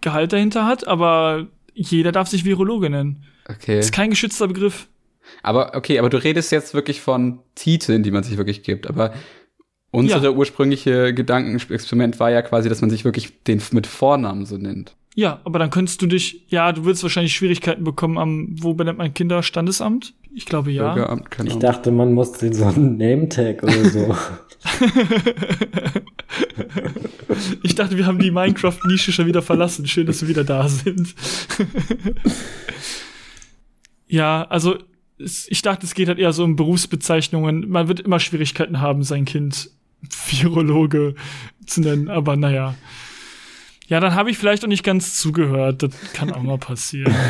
[0.00, 3.24] Gehalt dahinter hat, aber jeder darf sich Virologe nennen.
[3.48, 3.78] Okay.
[3.78, 4.88] Ist kein geschützter Begriff.
[5.42, 8.86] Aber okay, aber du redest jetzt wirklich von Titeln, die man sich wirklich gibt.
[8.88, 9.12] Aber
[9.90, 10.30] unsere Ja.
[10.30, 14.94] ursprüngliche Gedankenexperiment war ja quasi, dass man sich wirklich den mit Vornamen so nennt.
[15.14, 18.98] Ja, aber dann könntest du dich, ja, du willst wahrscheinlich Schwierigkeiten bekommen am, wo benennt
[18.98, 19.42] man Kinder?
[19.42, 20.14] Standesamt?
[20.32, 20.94] Ich glaube ja.
[20.94, 21.62] Bürgeramt, keine Ich Ahnung.
[21.62, 24.16] dachte, man muss den so einen Name-Tag oder so.
[27.62, 29.86] Ich dachte, wir haben die Minecraft-Nische schon wieder verlassen.
[29.86, 31.14] Schön, dass wir wieder da sind.
[34.08, 34.78] ja, also
[35.18, 37.68] ich dachte, es geht halt eher so um Berufsbezeichnungen.
[37.68, 39.70] Man wird immer Schwierigkeiten haben, sein Kind
[40.30, 41.14] Virologe
[41.66, 42.74] zu nennen, aber naja.
[43.88, 45.82] Ja, dann habe ich vielleicht auch nicht ganz zugehört.
[45.82, 47.14] Das kann auch mal passieren.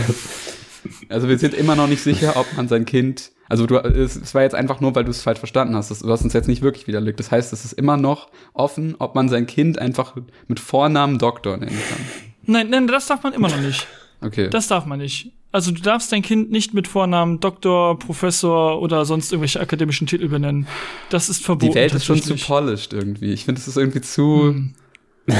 [1.08, 3.32] Also wir sind immer noch nicht sicher, ob man sein Kind.
[3.48, 5.90] Also du, es, war jetzt einfach nur, weil du es falsch verstanden hast.
[5.90, 7.18] Das, du hast uns jetzt nicht wirklich widerlegt.
[7.18, 10.14] Das heißt, es ist immer noch offen, ob man sein Kind einfach
[10.46, 11.98] mit Vornamen Doktor nennen kann.
[12.44, 13.86] Nein, nein, das darf man immer noch nicht.
[14.20, 14.48] Okay.
[14.50, 15.32] Das darf man nicht.
[15.50, 20.28] Also du darfst dein Kind nicht mit Vornamen Doktor, Professor oder sonst irgendwelche akademischen Titel
[20.28, 20.66] benennen.
[21.08, 21.72] Das ist verboten.
[21.72, 23.32] Die Welt ist schon zu polished irgendwie.
[23.32, 24.54] Ich finde, es ist irgendwie zu.
[24.54, 24.74] Hm.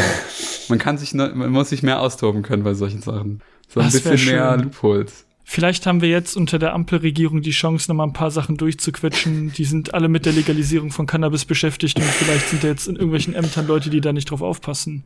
[0.69, 3.43] man kann sich, ne, man muss sich mehr austoben können bei solchen Sachen.
[3.69, 4.57] So ein Das bisschen mehr.
[4.57, 5.27] Loopholes.
[5.45, 9.51] Vielleicht haben wir jetzt unter der Ampelregierung die Chance, noch mal ein paar Sachen durchzuquetschen.
[9.55, 12.97] Die sind alle mit der Legalisierung von Cannabis beschäftigt und vielleicht sind da jetzt in
[12.97, 15.05] irgendwelchen Ämtern Leute, die da nicht drauf aufpassen.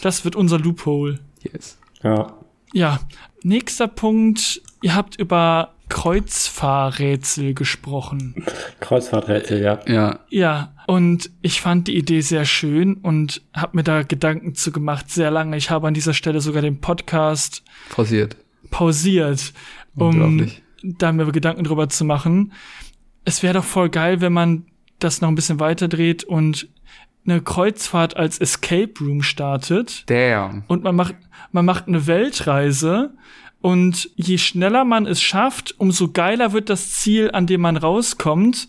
[0.00, 1.18] Das wird unser Loophole.
[1.42, 1.78] Yes.
[2.02, 2.32] ja.
[2.74, 3.00] Ja,
[3.44, 4.62] nächster Punkt.
[4.82, 8.44] Ihr habt über Kreuzfahrrätsel gesprochen.
[8.80, 9.80] Kreuzfahrträtsel, ja.
[9.86, 10.20] Ja.
[10.30, 15.10] Ja, und ich fand die Idee sehr schön und habe mir da Gedanken zu gemacht,
[15.10, 15.56] sehr lange.
[15.56, 18.36] Ich habe an dieser Stelle sogar den Podcast Pausiert.
[18.70, 19.52] pausiert,
[19.94, 20.50] um
[20.82, 22.52] da mir Gedanken drüber zu machen.
[23.24, 24.66] Es wäre doch voll geil, wenn man
[24.98, 26.68] das noch ein bisschen weiter dreht und
[27.24, 30.64] eine Kreuzfahrt als Escape Room startet Damn.
[30.66, 31.14] und man macht,
[31.52, 33.12] man macht eine Weltreise
[33.60, 38.68] und je schneller man es schafft, umso geiler wird das Ziel, an dem man rauskommt.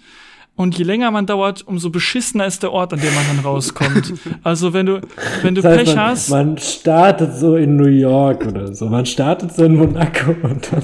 [0.56, 4.14] Und je länger man dauert, umso beschissener ist der Ort, an dem man dann rauskommt.
[4.44, 5.02] Also wenn du,
[5.42, 8.86] wenn du Das heißt, Pech man, hast, man startet so in New York oder so.
[8.86, 10.84] Man startet so in Monaco und dann.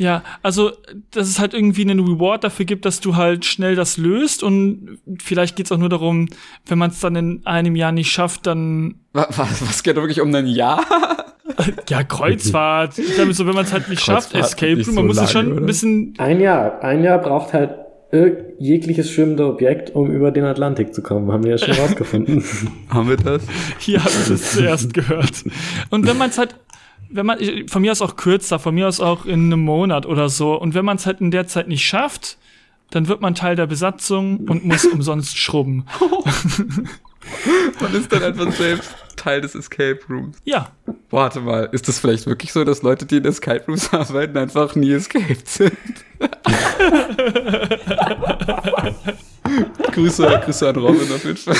[0.00, 0.72] Ja, also
[1.10, 4.98] dass es halt irgendwie einen Reward dafür gibt, dass du halt schnell das löst und
[5.22, 6.30] vielleicht geht's auch nur darum,
[6.66, 10.22] wenn man es dann in einem Jahr nicht schafft, dann Was, was, was geht wirklich
[10.22, 10.84] um ein Jahr?
[11.90, 12.98] ja Kreuzfahrt.
[12.98, 15.08] Ich glaube so, wenn man es halt nicht schafft, Kreuzfahrt Escape nicht Room, man so
[15.08, 15.66] muss es schon lange, ein oder?
[15.66, 16.82] bisschen Ein Jahr.
[16.82, 17.74] Ein Jahr braucht halt
[18.58, 21.30] jegliches schwimmende Objekt, um über den Atlantik zu kommen.
[21.30, 22.42] Haben wir ja schon rausgefunden.
[22.88, 23.42] Haben wir das?
[23.78, 25.44] Hier habe ich das zuerst gehört.
[25.90, 26.56] Und wenn man es halt,
[27.10, 30.28] wenn man, von mir aus auch kürzer, von mir aus auch in einem Monat oder
[30.28, 32.38] so, und wenn man es halt in der Zeit nicht schafft,
[32.90, 35.86] dann wird man Teil der Besatzung und muss umsonst schrubben.
[37.80, 40.38] Man ist dann einfach selbst Teil des Escape Rooms.
[40.44, 40.72] Ja,
[41.10, 44.76] Warte mal, ist das vielleicht wirklich so, dass Leute, die in Escape Rooms arbeiten, einfach
[44.76, 45.72] nie escaped sind?
[49.92, 51.56] Grüße, Grüße an Robin auf jeden Fall.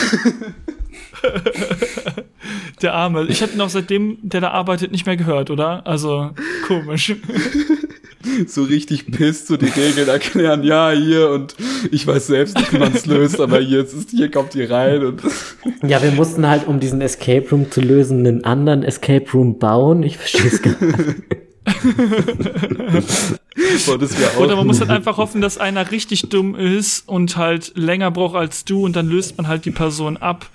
[2.83, 3.27] der Arme.
[3.29, 5.87] Ich hätte ihn auch seitdem, der da arbeitet, nicht mehr gehört, oder?
[5.87, 6.31] Also,
[6.67, 7.15] komisch.
[8.47, 11.57] So richtig pisst, so die Regeln erklären, ja, hier und
[11.91, 14.71] ich weiß selbst nicht, wie man es löst, aber hier, jetzt ist, hier kommt ihr
[14.71, 15.23] rein und
[15.83, 20.03] ja, wir mussten halt, um diesen Escape Room zu lösen, einen anderen Escape Room bauen.
[20.03, 20.99] Ich verstehe es gar nicht.
[24.39, 28.37] Oder man muss halt einfach hoffen, dass einer richtig dumm ist und halt länger braucht
[28.37, 30.47] als du und dann löst man halt die Person ab,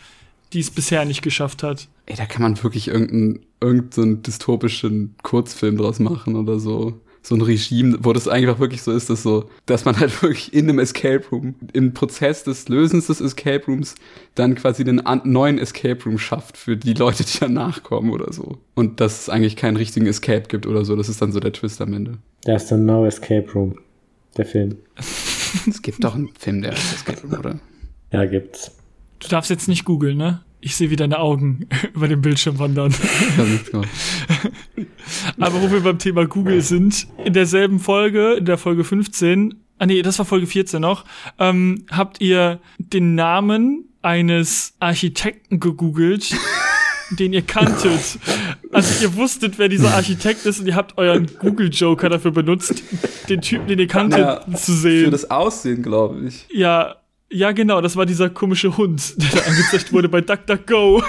[0.54, 1.88] die es bisher nicht geschafft hat.
[2.06, 7.00] Ey, da kann man wirklich irgendeinen irgendeinen dystopischen Kurzfilm draus machen oder so.
[7.24, 10.54] So ein Regime, wo das einfach wirklich so ist, dass so, dass man halt wirklich
[10.54, 13.96] in einem Escape Room, im Prozess des Lösens des Escape Rooms,
[14.36, 18.32] dann quasi den an, neuen Escape Room schafft für die Leute, die danach kommen oder
[18.32, 18.60] so.
[18.76, 20.96] Und dass es eigentlich keinen richtigen Escape gibt oder so.
[20.96, 22.20] Das ist dann so der Twist am Ende.
[22.44, 23.80] Da ist dann No Escape Room.
[24.38, 24.78] Der Film.
[25.70, 27.60] Es gibt doch einen Film, der heißt Escape Room, oder?
[28.12, 28.72] Ja, gibt's.
[29.26, 30.42] Du darfst jetzt nicht googeln, ne?
[30.62, 32.94] Ich sehe wie deine Augen über den Bildschirm wandern.
[35.40, 39.86] Aber wo wir beim Thema Google sind, in derselben Folge, in der Folge 15, ah
[39.86, 41.06] nee, das war Folge 14 noch,
[41.40, 46.36] ähm, habt ihr den Namen eines Architekten gegoogelt,
[47.20, 48.20] den ihr kanntet.
[48.72, 52.84] Also ihr wusstet, wer dieser Architekt ist und ihr habt euren Google-Joker dafür benutzt,
[53.30, 55.12] den Typen, den ihr kanntet, Ja, zu Für sehen.
[55.12, 56.46] das Aussehen, glaube ich.
[56.52, 56.96] Ja,
[57.30, 61.02] ja, genau, das war dieser komische Hund, der da angezeigt wurde bei DuckDuckGo.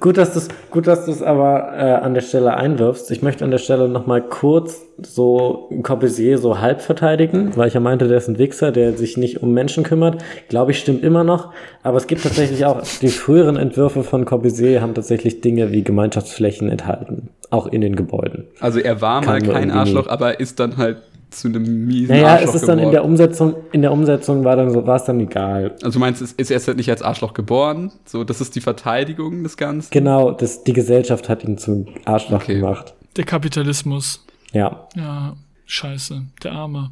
[0.00, 3.10] Gut, dass du es gut, dass du es aber äh, an der Stelle einwirfst.
[3.10, 7.74] Ich möchte an der Stelle noch mal kurz so Corbusier so halb verteidigen, weil ich
[7.74, 10.22] ja meinte, der ist ein Wichser, der sich nicht um Menschen kümmert.
[10.48, 11.52] Glaube ich, stimmt immer noch.
[11.82, 16.70] Aber es gibt tatsächlich auch, die früheren Entwürfe von Corbusier haben tatsächlich Dinge wie Gemeinschaftsflächen
[16.70, 17.30] enthalten.
[17.50, 18.44] Auch in den Gebäuden.
[18.60, 20.98] Also er war mal Kann man kein Arschloch, aber ist dann halt
[21.30, 23.10] zu einem miesen Naja, Arschloch es ist dann in der geworden.
[23.10, 25.74] Umsetzung, in der Umsetzung war dann so, war es dann egal.
[25.82, 27.92] Also du meinst, es ist er ist halt nicht als Arschloch geboren?
[28.04, 29.90] So, das ist die Verteidigung des Ganzen?
[29.90, 32.56] Genau, das, die Gesellschaft hat ihn zum Arschloch Okay.
[32.60, 32.94] gemacht.
[33.16, 34.24] Der Kapitalismus.
[34.52, 34.88] Ja.
[34.96, 35.36] Ja,
[35.66, 36.90] scheiße, der Arme.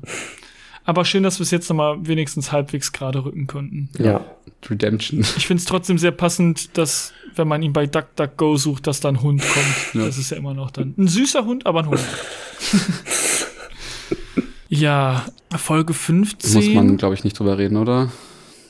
[0.85, 3.89] Aber schön, dass wir es jetzt nochmal wenigstens halbwegs gerade rücken konnten.
[3.99, 4.21] Ja.
[4.69, 5.21] Redemption.
[5.37, 9.09] Ich finde es trotzdem sehr passend, dass, wenn man ihn bei DuckDuckGo sucht, dass da
[9.09, 9.95] ein Hund kommt.
[9.95, 10.07] Ja.
[10.07, 12.01] Das ist ja immer noch dann ein süßer Hund, aber ein Hund.
[14.69, 15.25] ja,
[15.57, 18.11] Folge 15 Muss man, glaube ich, nicht drüber reden, oder?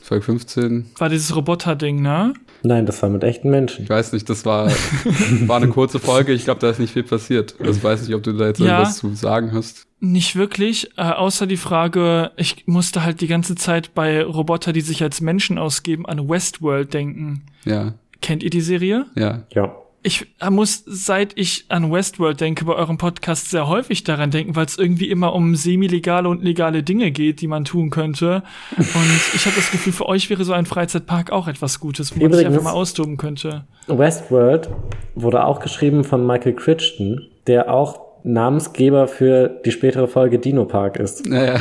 [0.01, 0.91] Folge 15.
[0.97, 2.33] war dieses Roboter-Ding, ne?
[2.63, 3.83] Nein, das war mit echten Menschen.
[3.83, 4.67] Ich weiß nicht, das war,
[5.47, 6.31] war eine kurze Folge.
[6.33, 7.55] Ich glaube, da ist nicht viel passiert.
[7.59, 8.65] Also ich weiß nicht, ob du da jetzt Ja.
[8.79, 9.85] irgendwas zu sagen hast.
[9.99, 14.81] Nicht wirklich, äh, außer die Frage, ich musste halt die ganze Zeit bei Roboter, die
[14.81, 17.43] sich als Menschen ausgeben, an Westworld denken.
[17.65, 19.05] Ja, Kennt ihr die Serie?
[19.15, 19.43] ja.
[19.53, 19.75] Ja.
[20.03, 24.55] Ich äh, muss, seit ich an Westworld denke, bei eurem Podcast sehr häufig daran denken,
[24.55, 28.43] weil es irgendwie immer um semi-legale und legale Dinge geht, die man tun könnte.
[28.77, 32.23] Und ich habe das Gefühl, für euch wäre so ein Freizeitpark auch etwas Gutes, wo
[32.23, 33.65] man sich einfach mal austoben könnte.
[33.87, 34.69] Westworld
[35.15, 40.97] wurde auch geschrieben von Michael Crichton, der auch Namensgeber für die spätere Folge Dino Park
[40.97, 41.25] ist.
[41.25, 41.59] Naja,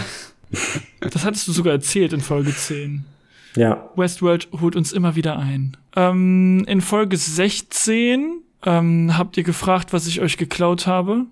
[1.00, 3.04] Das hattest du sogar erzählt in Folge 10.
[3.56, 3.90] Ja.
[3.96, 5.76] Westworld holt uns immer wieder ein.
[5.96, 11.24] Ähm, in Folge 16 ähm, habt ihr gefragt, was ich euch geklaut habe.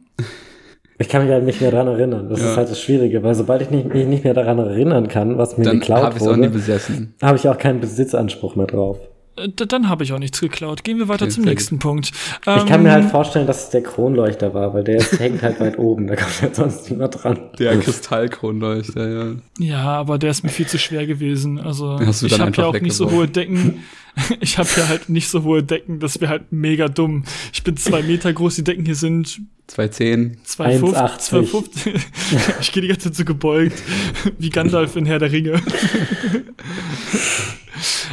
[0.98, 2.28] Ich kann mich halt nicht mehr daran erinnern.
[2.28, 2.50] Das Ja.
[2.50, 5.58] ist halt das Schwierige, weil sobald ich nicht, mich nicht mehr daran erinnern kann, was
[5.58, 8.98] mir dann geklaut nie wurde, habe ich auch keinen Besitzanspruch mehr drauf.
[9.36, 10.84] Äh, dann habe ich auch nichts geklaut.
[10.84, 12.12] Gehen wir weiter Okay, zum nächsten Punkt.
[12.40, 15.42] Ich kann mir Ähm, halt vorstellen, dass es der Kronleuchter war, weil der ist, hängt
[15.42, 17.38] halt weit oben, da kommt halt sonst niemand dran.
[17.58, 19.32] Der Kristallkronleuchter, ja.
[19.58, 21.58] Ja, aber der ist mir viel zu schwer gewesen.
[21.58, 23.82] Also ich habe ja auch nicht so hohe Decken.
[24.40, 26.00] Ich habe ja halt nicht so hohe Decken.
[26.00, 27.24] Das wäre halt mega dumm.
[27.52, 28.56] Ich bin zwei Meter groß.
[28.56, 30.38] Die Decken hier sind 210.
[30.46, 30.94] 2,50.
[30.94, 31.30] 1,80.
[31.30, 32.00] 2,50.
[32.60, 33.82] Ich gehe die ganze Zeit so gebeugt,
[34.38, 35.60] wie Gandalf in Herr der Ringe.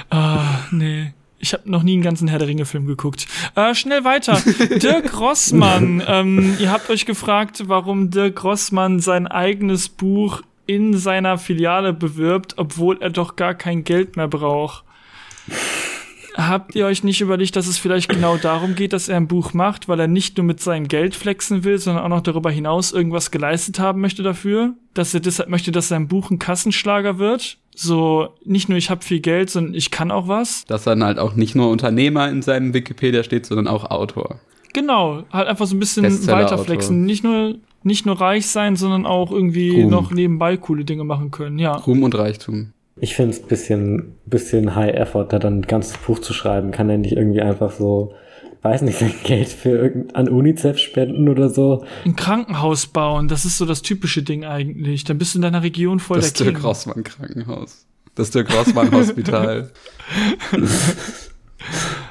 [0.10, 1.14] ah, nee.
[1.44, 3.26] Ich habe noch nie einen ganzen Herr der Ringe-Film geguckt.
[3.56, 4.40] Äh, schnell weiter.
[4.82, 6.04] Dirk Rossmann.
[6.06, 12.54] ähm, ihr habt euch gefragt, warum Dirk Rossmann sein eigenes Buch in seiner Filiale bewirbt,
[12.58, 14.84] obwohl er doch gar kein Geld mehr braucht.
[16.36, 19.54] Habt ihr euch nicht überlegt, dass es vielleicht genau darum geht, dass er ein Buch
[19.54, 22.94] macht, weil er nicht nur mit seinem Geld flexen will, sondern auch noch darüber hinaus
[22.94, 24.74] irgendwas geleistet haben möchte dafür?
[24.94, 27.58] Dass er deshalb möchte, dass sein Buch ein Kassenschlager wird?
[27.76, 30.66] So, nicht nur ich habe viel Geld, sondern ich kann auch was?
[30.66, 34.40] Dass dann halt auch nicht nur Unternehmer in seinem Wikipedia steht, sondern auch Autor.
[34.74, 36.52] Genau, halt einfach so ein bisschen Bestseller-Autor.
[36.52, 37.04] weiterflexen.
[37.04, 39.92] Nicht nur, nicht nur reich sein, sondern auch irgendwie Ruhm.
[39.92, 41.76] noch nebenbei coole Dinge machen können, ja.
[41.76, 42.72] Ruhm und Reichtum.
[43.02, 46.72] Ich finde es ein bisschen, bisschen High Effort, da dann ein ganzes Buch zu schreiben.
[46.72, 48.14] Kann er nicht irgendwie einfach so,
[48.62, 51.84] weiß nicht, sein Geld für irgend, an UNICEF spenden oder so?
[52.06, 55.04] Ein Krankenhaus bauen, das ist so das typische Ding eigentlich.
[55.04, 56.66] Dann bist du in deiner Region voll Das der Dirk King.
[56.66, 57.88] Rossmann Krankenhaus.
[58.16, 59.72] Das Dirk Rossmann Hospital.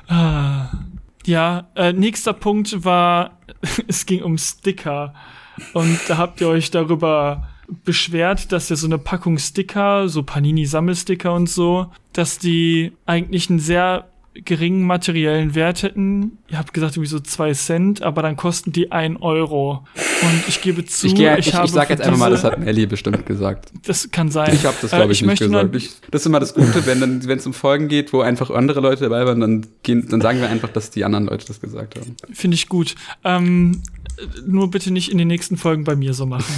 [0.09, 0.71] Ah.
[1.27, 3.39] Ja, äh, nächster Punkt war,
[3.87, 5.15] es ging um Sticker.
[5.75, 7.50] Und da habt ihr euch darüber
[7.85, 13.59] beschwert, dass ja so eine Packung Sticker, so Panini-Sammelsticker und so, dass die eigentlich einen
[13.59, 16.39] sehr geringen materiellen Wert hätten.
[16.49, 19.85] Ihr habt gesagt, irgendwie so zwei Cent, aber dann kosten die ein Euro.
[20.23, 22.31] Und ich gebe zu, Ich, ich, geh, ich, ich, habe sag für jetzt einfach mal,
[22.31, 23.73] das hat Melly bestimmt gesagt.
[23.85, 24.55] das kann sein.
[24.55, 25.75] Ich habe das, Äh, glaube ich, nicht gesagt.
[25.75, 28.51] Ich, das ist immer das Gute, wenn dann, wenn es um Folgen geht, wo einfach
[28.51, 31.61] andere Leute dabei waren, dann, gehen, dann sagen wir einfach, dass die anderen Leute das
[31.61, 32.15] gesagt haben.
[32.33, 32.95] Finde ich gut.
[33.25, 34.00] Ähm, äh,
[34.47, 36.53] nur bitte nicht in den nächsten Folgen bei mir so machen.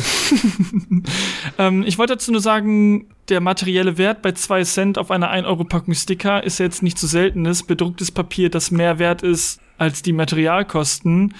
[1.59, 5.95] ähm, ich wollte dazu nur sagen, der materielle Wert bei 2 Cent auf einer 1-Euro-Packung
[5.95, 7.63] Sticker ist jetzt nicht so seltenes.
[7.63, 11.35] Bedrucktes Papier, das mehr wert ist als die Materialkosten.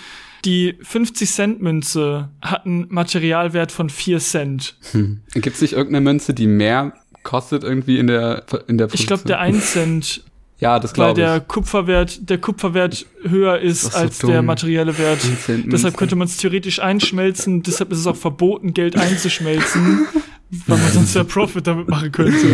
[0.45, 4.77] Die 50-Cent-Münze hat einen Materialwert von 4 Cent.
[4.93, 5.21] Hm.
[5.35, 9.25] Gibt es nicht irgendeine Münze, die mehr kostet irgendwie in der in der Ich glaube,
[9.25, 10.25] der 1 Cent,
[10.63, 11.49] Ja, das weil glaube der ich.
[11.49, 14.47] Kupferwert, der Kupferwert höher ist ist so als der dumm.
[14.47, 15.21] materielle Wert.
[15.21, 20.07] 10 Cent Deshalb könnte man es theoretisch einschmelzen, deshalb ist es auch verboten, Geld einzuschmelzen,
[20.67, 22.47] weil man sonst ja Profit damit machen könnte.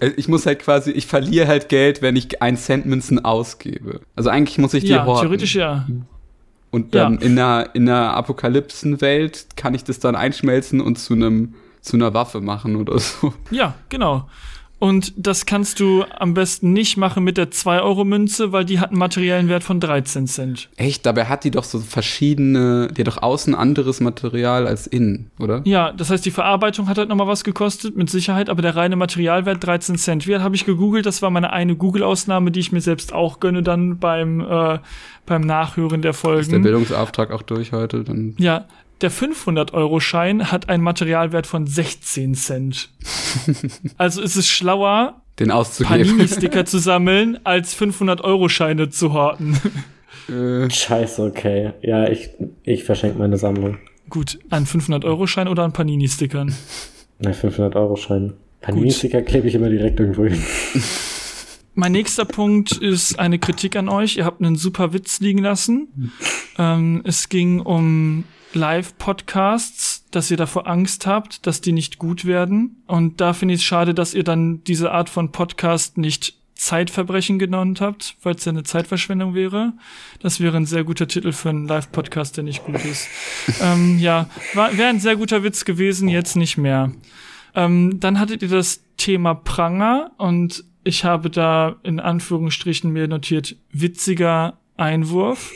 [0.00, 4.00] Äh, Ich muss halt quasi, ich verliere halt Geld, wenn ich 1 Cent Münzen ausgebe.
[4.16, 5.22] Also eigentlich muss ich die Ja, horten.
[5.26, 5.86] theoretisch ja.
[6.70, 7.20] Und dann Ja.
[7.20, 12.12] in einer, in einer Apokalypsenwelt kann ich das dann einschmelzen und zu einem zu einer
[12.12, 13.32] Waffe machen oder so.
[13.50, 14.28] Ja, genau.
[14.80, 18.98] Und das kannst du am besten nicht machen mit der 2-Euro-Münze, weil die hat einen
[18.98, 20.68] materiellen Wert von 13 Cent.
[20.76, 25.30] Echt, dabei hat die doch so verschiedene, die hat doch außen anderes Material als innen,
[25.40, 25.62] oder?
[25.64, 28.94] Ja, das heißt, die Verarbeitung hat halt nochmal was gekostet, mit Sicherheit, aber der reine
[28.94, 30.26] Materialwert 13 Cent.
[30.28, 31.06] Wie habe ich gegoogelt?
[31.06, 34.78] Das war meine eine Google-Ausnahme, die ich mir selbst auch gönne dann beim, äh,
[35.26, 36.62] beim Nachhören der Ist der Folgen.
[36.62, 38.04] Bildungsauftrag auch durch heute?
[38.04, 38.66] Dann Ja,
[39.00, 42.90] der 500-Euro-Schein hat einen Materialwert von 16 Cent.
[43.96, 46.06] also ist es schlauer, den auszugeben.
[46.06, 49.58] Panini-Sticker zu sammeln, als 500-Euro-Scheine zu horten.
[50.28, 51.72] äh, Scheiße, okay.
[51.82, 52.30] Ja, ich,
[52.64, 53.78] ich verschenke meine Sammlung.
[54.10, 56.54] Gut, an 500-Euro-Schein oder an Panini-Stickern?
[57.20, 58.34] Na, 500 Euro Schein.
[58.60, 60.42] Panini-Sticker klebe ich immer direkt irgendwo hin.
[61.74, 64.16] Mein nächster Punkt ist eine Kritik an euch.
[64.16, 66.12] Ihr habt einen super Witz liegen lassen.
[66.58, 68.24] Ähm, es ging um
[68.54, 72.82] Live-Podcasts, dass ihr davor Angst habt, dass die nicht gut werden.
[72.86, 77.38] Und da finde ich es schade, dass ihr dann diese Art von Podcast nicht Zeitverbrechen
[77.38, 79.74] genannt habt, weil es ja eine Zeitverschwendung wäre.
[80.20, 83.08] Das wäre ein sehr guter Titel für einen Live-Podcast, der nicht gut ist.
[83.62, 86.90] ähm, ja, wäre ein sehr guter Witz gewesen, jetzt nicht mehr.
[87.54, 93.56] Ähm, dann hattet ihr das Thema Pranger und ich habe da in Anführungsstrichen mir notiert
[93.70, 95.52] witziger Einwurf,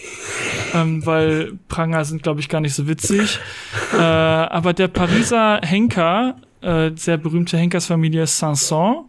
[0.75, 3.39] ähm, weil Pranger sind, glaube ich, gar nicht so witzig.
[3.93, 9.07] äh, aber der Pariser Henker, äh, sehr berühmte Henkersfamilie Sanson,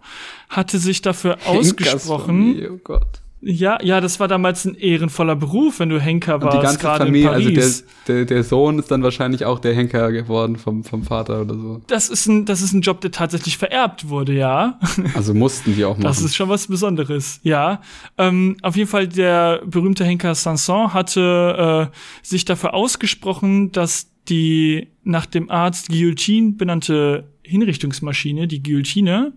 [0.50, 2.62] hatte sich dafür ausgesprochen.
[2.72, 3.23] Oh Gott.
[3.46, 6.80] Ja, ja, das war damals ein ehrenvoller Beruf, wenn du Henker Und warst, die ganze
[6.80, 10.56] gerade in Familie, also der, der, der Sohn ist dann wahrscheinlich auch der Henker geworden
[10.56, 11.82] vom, vom Vater oder so.
[11.88, 14.80] das ist ein, das ist ein Job, der tatsächlich vererbt wurde, ja.
[15.14, 16.04] Also mussten die auch machen.
[16.04, 17.82] Das ist schon was Besonderes, ja.
[18.18, 24.88] Ähm, auf jeden Fall der berühmte Henker Sanson hatte äh, sich dafür ausgesprochen, dass die
[25.04, 29.34] nach dem Arzt Guillotine benannte Hinrichtungsmaschine, die Guillotine,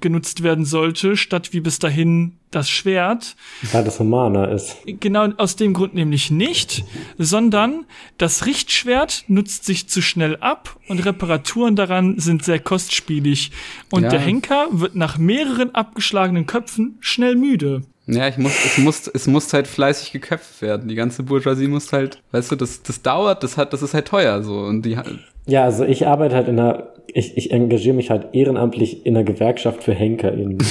[0.00, 3.36] genutzt werden sollte, statt wie bis dahin das Schwert.
[3.72, 4.76] Weil das humaner ist.
[4.86, 6.84] Genau aus dem Grund nämlich nicht,
[7.18, 7.84] sondern
[8.16, 13.50] das Richtschwert nutzt sich zu schnell ab und Reparaturen daran sind sehr kostspielig.
[13.90, 14.08] Und Ja.
[14.10, 17.82] der Henker wird nach mehreren abgeschlagenen Köpfen schnell müde.
[18.06, 20.88] Ja, ich muss, es muss, es muss halt fleißig geköpft werden.
[20.88, 24.08] Die ganze Bourgeoisie muss halt, weißt du, das, das dauert, das hat, das ist halt
[24.08, 24.60] teuer so.
[24.60, 24.96] Und die,
[25.44, 29.24] Ja, also ich arbeite halt in einer, ich, ich engagiere mich halt ehrenamtlich in einer
[29.24, 30.58] Gewerkschaft für HenkerInnen.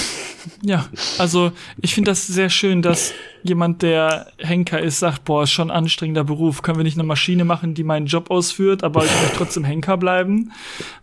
[0.61, 3.13] Ja, also ich finde das sehr schön, dass
[3.43, 6.61] jemand, der Henker ist, sagt, boah, ist schon ein anstrengender Beruf.
[6.61, 9.97] Können wir nicht eine Maschine machen, die meinen Job ausführt, aber ich möchte trotzdem Henker
[9.97, 10.53] bleiben?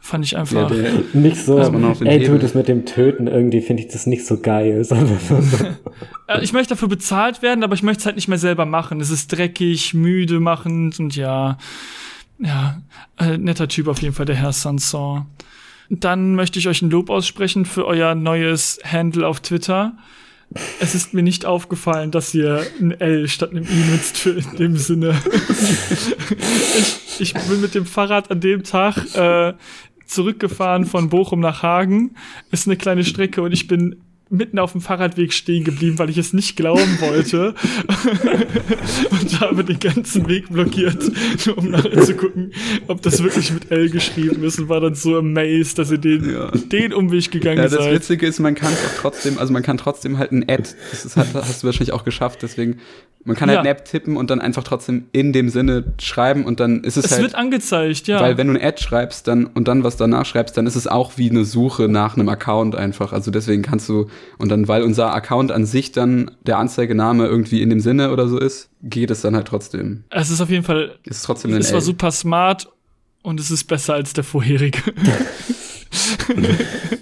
[0.01, 0.71] Fand ich einfach.
[0.71, 2.39] der, der, Nicht so, den ey, du, Hebel.
[2.39, 4.83] das mit dem Töten, irgendwie finde ich das nicht so geil.
[6.27, 8.99] Äh, Ich möchte dafür bezahlt werden, aber ich möchte es halt nicht mehr selber machen.
[9.01, 11.59] Es ist dreckig, müde machend und ja,
[12.45, 12.83] ja,
[13.19, 15.27] äh, netter Typ auf jeden Fall, der Herr Sanson.
[15.89, 19.97] Dann möchte ich euch ein Lob aussprechen für euer neues Handle auf Twitter.
[20.79, 24.57] Es ist mir nicht aufgefallen, dass ihr ein L statt einem I nutzt für in
[24.57, 25.15] dem Sinne.
[27.19, 29.55] ich, ich bin mit dem Fahrrad an dem Tag äh,
[30.07, 32.15] zurückgefahren von Bochum nach Hagen.
[32.51, 36.19] Ist eine kleine Strecke und ich bin mitten auf dem Fahrradweg stehen geblieben, weil ich
[36.19, 37.55] es nicht glauben wollte.
[39.11, 41.03] und habe den ganzen Weg blockiert,
[41.47, 42.53] nur um nachher zu gucken,
[42.89, 46.31] ob das wirklich mit L geschrieben ist und war dann so amazed, dass ihr den,
[46.33, 46.51] Ja.
[46.51, 47.93] den Umweg gegangen ja, das seid.
[47.95, 51.05] Witzige ist, man kann es auch trotzdem, also man kann trotzdem halt ein Ad, das
[51.05, 52.79] ist, hat, hast du wahrscheinlich auch geschafft, deswegen,
[53.27, 53.61] man kann halt Ja.
[53.63, 57.07] ein App tippen und dann einfach trotzdem in dem Sinne schreiben und dann ist es,
[57.07, 58.21] Es halt, wird angezeigt, ja.
[58.21, 60.87] weil wenn du ein Ad schreibst dann und dann was danach schreibst, dann ist es
[60.87, 63.13] auch wie eine Suche nach einem Account einfach.
[63.13, 67.63] Also deswegen kannst du und dann, weil unser Account an sich dann der Anzeigename irgendwie
[67.63, 70.05] in dem Sinne oder so ist, geht es dann halt trotzdem.
[70.11, 72.69] es ist auf jeden Fall, Es ist trotzdem ein es war super smart
[73.23, 74.81] und es ist besser als der vorherige.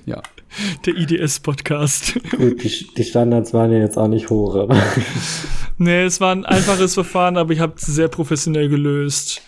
[0.05, 0.21] Ja.
[0.85, 2.15] der IDS-Podcast.
[2.37, 4.77] Gut, die, die Standards waren ja jetzt auch nicht hoch, aber
[5.79, 9.41] Nee, es war ein einfaches Verfahren, aber ich habe es sehr professionell gelöst.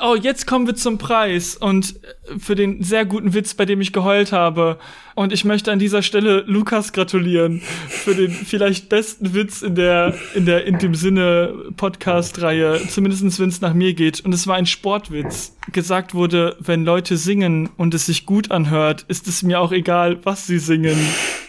[0.00, 1.98] Oh, jetzt kommen wir zum Preis und
[2.38, 4.78] für den sehr guten Witz, bei dem ich geheult habe.
[5.14, 10.14] Und ich möchte an dieser Stelle Lukas gratulieren für den vielleicht besten Witz in der,
[10.34, 14.20] in der, in dem Sinne Podcast-Reihe, zumindest wenn es nach mir geht.
[14.20, 15.56] Und es war ein Sportwitz.
[15.72, 20.18] Gesagt wurde, wenn Leute singen und es sich gut anhört, ist es mir auch egal,
[20.24, 20.98] was sie singen.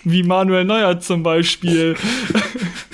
[0.03, 1.95] Wie Manuel Neuer zum Beispiel.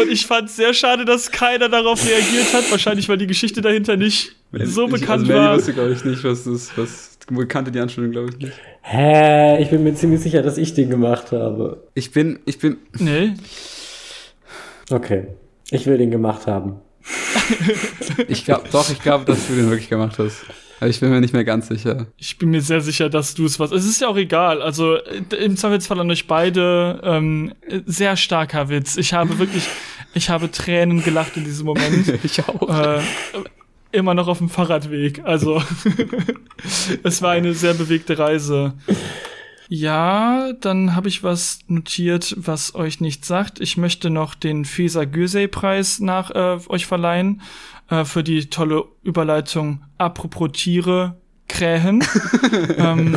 [0.00, 2.70] Und ich fand es sehr schade, dass keiner darauf reagiert hat.
[2.70, 5.56] Wahrscheinlich, weil die Geschichte dahinter nicht so ich, bekannt also Mandy war.
[5.56, 7.18] wusste, glaube ich, nicht, was das, was,
[7.48, 8.52] kannte die Anspielung, glaube ich, nicht.
[8.82, 9.62] Hä?
[9.62, 11.82] Ich bin mir ziemlich sicher, dass ich den gemacht habe.
[11.94, 13.34] Ich bin, ich bin, Nee.
[14.90, 15.26] Okay.
[15.70, 16.76] Ich will den gemacht haben.
[18.28, 20.44] ich glaube, doch, ich glaube, dass du den wirklich gemacht hast.
[20.78, 22.06] Aber ich bin mir nicht mehr ganz sicher.
[22.18, 23.72] Ich bin mir sehr sicher, dass du es was.
[23.72, 24.60] Es ist ja auch egal.
[24.60, 28.96] Also im Zweifelsfall an euch beide ähm, äh, sehr starker Witz.
[28.96, 29.66] Ich habe wirklich,
[30.14, 32.12] ich habe Tränen gelacht in diesem Moment.
[32.24, 32.68] Ich auch.
[32.68, 33.00] äh,
[33.92, 35.22] immer noch auf dem Fahrradweg.
[35.24, 35.62] Also
[37.02, 38.74] es war eine sehr bewegte Reise.
[39.68, 43.60] Ja, dann habe ich was notiert, was euch nicht sagt.
[43.60, 47.42] Ich möchte noch den Feser Gösey-Preis nach äh, euch verleihen
[47.88, 51.16] äh, für die tolle Überleitung Apropos Tiere.
[51.48, 52.02] Krähen.
[52.76, 53.14] ähm,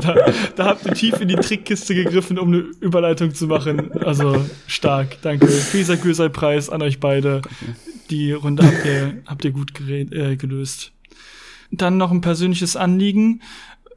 [0.00, 0.14] da,
[0.56, 3.92] da habt ihr tief in die Trickkiste gegriffen, um eine Überleitung zu machen.
[4.02, 5.46] Also stark, danke.
[5.46, 7.42] Feser Gösey-Preis an euch beide.
[8.10, 10.90] Die Runde habt ihr, habt ihr gut äh, gelöst.
[11.70, 13.40] Dann noch ein persönliches Anliegen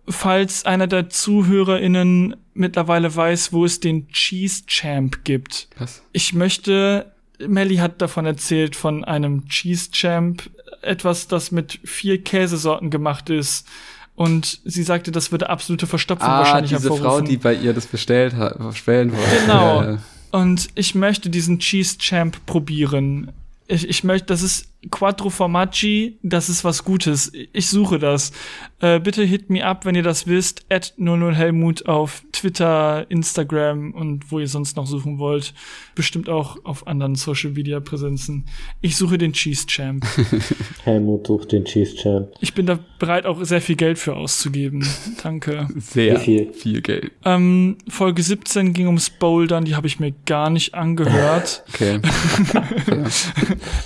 [0.07, 5.69] falls einer der ZuhörerInnen mittlerweile weiß, wo es den Cheese Champ gibt.
[5.77, 6.03] Was?
[6.11, 10.49] Ich möchte, Melly hat davon erzählt, von einem Cheese Champ,
[10.81, 13.67] etwas, das mit vier Käsesorten gemacht ist.
[14.15, 17.05] Und sie sagte, das würde absolute Verstopfung ah, wahrscheinlich diese hervorrufen.
[17.05, 19.41] Frau, die bei ihr das bestellt hat, bestellen wollte.
[19.41, 19.81] Genau.
[19.81, 19.97] Ja.
[20.31, 23.31] Und ich möchte diesen Cheese Champ probieren.
[23.67, 27.31] Ich, ich möchte, das ist Quattro Formaggi, das ist was Gutes.
[27.53, 28.31] Ich suche das.
[28.79, 30.65] Äh, bitte hit me up, wenn ihr das wisst.
[30.69, 35.53] At 00helmut auf Twitter, Instagram und wo ihr sonst noch suchen wollt.
[35.95, 38.45] Bestimmt auch auf anderen Social Media Präsenzen.
[38.81, 40.05] Ich suche den Cheese Champ.
[40.83, 42.29] Helmut sucht den Cheese Champ.
[42.39, 44.85] Ich bin da bereit, auch sehr viel Geld für auszugeben.
[45.23, 45.67] Danke.
[45.77, 46.53] Sehr Wie viel?
[46.53, 47.11] viel Geld.
[47.23, 51.63] Ähm, Folge 17 ging ums Bouldern, die habe ich mir gar nicht angehört.
[51.73, 51.99] Okay.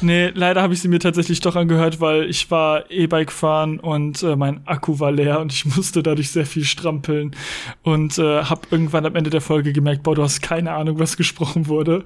[0.02, 4.24] Nee, leider habe ich sie mir tatsächlich doch angehört, weil ich war E-Bike fahren und
[4.24, 7.36] äh, mein Akku war leer und ich musste dadurch sehr viel strampeln
[7.84, 11.18] und äh, habe irgendwann am Ende der Folge gemerkt, boah, du hast keine Ahnung, was
[11.18, 12.04] gesprochen wurde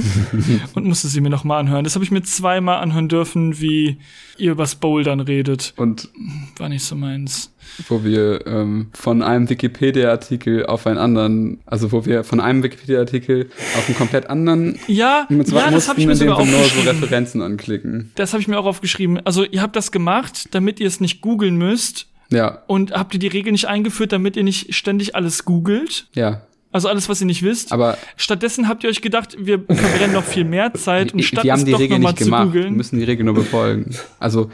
[0.74, 1.84] und musste sie mir noch mal anhören.
[1.84, 3.98] Das habe ich mir zweimal anhören dürfen, wie
[4.38, 5.74] ihr übers Bouldern redet.
[5.76, 6.08] Und
[6.56, 7.52] War nicht so meins.
[7.88, 13.48] Wo wir ähm, von einem Wikipedia-Artikel auf einen anderen, also wo wir von einem Wikipedia-Artikel
[13.76, 16.88] auf einen komplett anderen, Ja, ja, das habe ich mir sogar Fall nur so aufgeschrieben.
[17.02, 18.12] Referenzen anklicken.
[18.14, 19.20] Das habe ich mir auch aufgeschrieben.
[19.24, 22.06] Also ihr habt das gemacht, damit ihr es nicht googeln müsst.
[22.30, 26.06] Ja, Und habt ihr die Regel nicht eingeführt, damit ihr nicht ständig alles googelt?
[26.14, 26.42] ja.
[26.74, 27.70] Also alles, was ihr nicht wisst.
[27.70, 31.52] Aber Stattdessen habt ihr euch gedacht, wir verbrennen noch viel mehr Zeit und statt wir
[31.52, 32.54] haben es die doch Regel nicht zu gemacht.
[32.54, 32.76] Wir googeln.
[32.78, 33.94] müssen die Regel nur befolgen.
[34.18, 34.50] Also,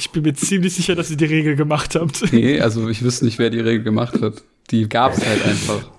[0.00, 2.32] Ich bin mir ziemlich sicher, dass ihr die Regel gemacht habt.
[2.32, 4.42] nee, also ich wüsste nicht, wer die Regel gemacht hat.
[4.70, 5.90] Die gab's halt einfach.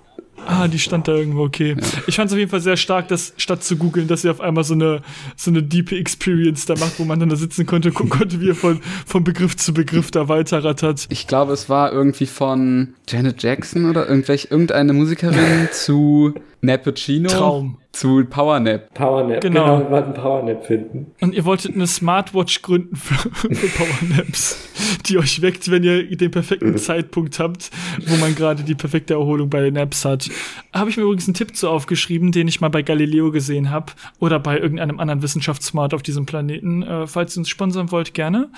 [0.44, 1.76] ah, die stand da irgendwo, okay.
[2.08, 4.40] Ich fand es auf jeden Fall sehr stark, dass statt zu googeln, dass ihr auf
[4.40, 5.02] einmal so eine,
[5.36, 8.46] so eine deep Experience da macht, wo man dann da sitzen konnte, gucken konnte, wie
[8.46, 11.06] ihr von, von Begriff zu Begriff da weiterrattert.
[11.08, 17.28] Ich glaube, es war irgendwie von Janet Jackson oder irgendwelche, irgendeine Musikerin zu Nappuccino.
[17.28, 17.78] Traum.
[17.92, 18.94] Zu Powernap.
[18.94, 19.42] Powernap.
[19.42, 19.64] Genau.
[19.64, 19.78] Genau.
[19.80, 21.12] wir wollten Powernap finden.
[21.20, 24.68] Und ihr wolltet eine Smartwatch gründen für, für Powernaps,
[25.06, 27.70] die euch weckt, wenn ihr den perfekten Zeitpunkt habt,
[28.06, 30.30] wo man gerade die perfekte Erholung bei den Naps hat.
[30.72, 33.92] Habe ich mir übrigens einen Tipp zu aufgeschrieben, den ich mal bei Galileo gesehen habe
[34.18, 36.82] oder bei irgendeinem anderen Wissenschaftssmart auf diesem Planeten.
[36.82, 38.50] Äh, falls ihr uns sponsern wollt, gerne.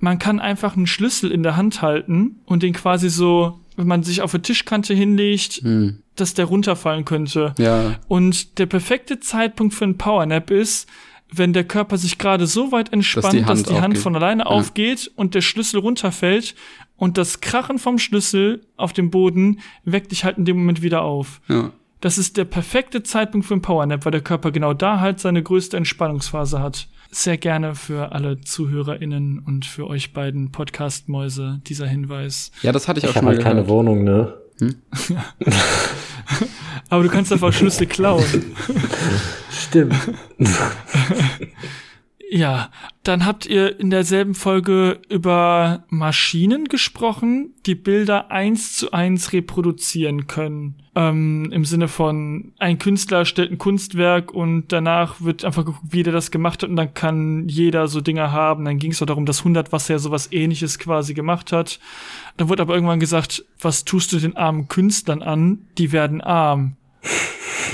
[0.00, 4.02] Man kann einfach einen Schlüssel in der Hand halten und den quasi so, wenn man
[4.02, 5.98] sich auf eine Tischkante hinlegt, Hm.
[6.16, 7.54] dass der runterfallen könnte.
[7.58, 7.96] Ja.
[8.08, 10.88] Und der perfekte Zeitpunkt für einen Powernap ist,
[11.34, 14.02] wenn der Körper sich gerade so weit entspannt, die dass die Hand Hand, aufgeht.
[14.02, 14.48] von alleine Ja.
[14.48, 16.54] aufgeht und der Schlüssel runterfällt
[16.96, 21.02] und das Krachen vom Schlüssel auf dem Boden weckt dich halt in dem Moment wieder
[21.02, 21.40] auf.
[21.48, 21.70] Ja.
[22.02, 25.42] Das ist der perfekte Zeitpunkt für einen Powernap, weil der Körper genau da halt seine
[25.42, 26.88] größte Entspannungsphase hat.
[27.14, 32.52] Sehr gerne für alle ZuhörerInnen und für euch beiden Podcast-Mäuse dieser Hinweis.
[32.62, 33.68] Ja, das hatte ich, Ich auch schon habe mal halt keine.
[33.68, 34.32] Wohnung, ne?
[36.88, 38.24] Aber du kannst einfach Schlüssel klauen.
[39.50, 39.94] Stimmt.
[42.34, 42.70] Ja,
[43.02, 50.28] dann habt ihr in derselben Folge über Maschinen gesprochen, die Bilder eins zu eins reproduzieren
[50.28, 50.76] können.
[50.94, 56.04] Ähm, Im Sinne von, ein Künstler stellt ein Kunstwerk und danach wird einfach geguckt, wie
[56.04, 58.64] der das gemacht hat und dann kann jeder so Dinge haben.
[58.64, 61.80] Dann ging es auch darum, dass 100 was ja sowas ähnliches quasi gemacht hat.
[62.38, 65.66] Dann wurde aber irgendwann gesagt, was tust du den armen Künstlern an?
[65.76, 66.76] Die werden arm.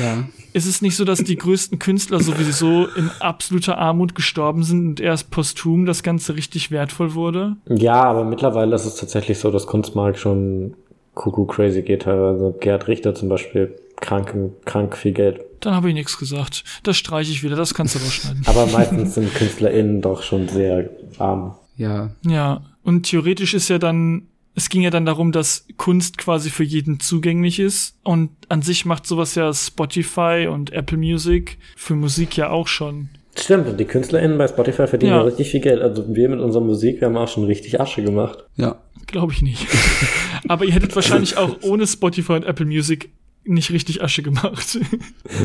[0.01, 0.25] Ja.
[0.53, 5.01] Ist es nicht so, dass die größten Künstler sowieso in absoluter Armut gestorben sind und
[5.01, 7.57] erst posthum das Ganze richtig wertvoll wurde?
[7.67, 10.75] Ja, aber mittlerweile ist es tatsächlich so, dass Kunstmarkt schon
[11.15, 12.07] kuckuck crazy geht.
[12.07, 14.35] Also Gerd Richter zum Beispiel, krank,
[14.65, 15.41] krank viel Geld.
[15.61, 16.65] Dann habe ich nichts gesagt.
[16.85, 18.45] Das streiche ich wieder, das kannst du rausschneiden.
[18.47, 20.89] Aber meistens sind KünstlerInnen doch schon sehr
[21.19, 21.57] arm.
[21.77, 22.11] Ja.
[22.23, 24.29] Ja, und theoretisch ist ja dann,
[24.59, 27.95] es ging ja dann darum, dass Kunst quasi für jeden zugänglich ist.
[28.03, 33.09] Und an sich macht sowas ja Spotify und Apple Music für Musik ja auch schon.
[33.37, 35.19] Stimmt, und die KünstlerInnen bei Spotify verdienen Ja.
[35.19, 35.81] ja richtig viel Geld.
[35.81, 38.45] Also wir mit unserer Musik, wir haben auch schon richtig Asche gemacht.
[38.57, 38.81] Ja.
[39.07, 39.65] Glaube ich nicht.
[40.49, 43.11] Aber ihr hättet wahrscheinlich auch ohne Spotify und Apple Music
[43.45, 44.79] nicht richtig Asche gemacht.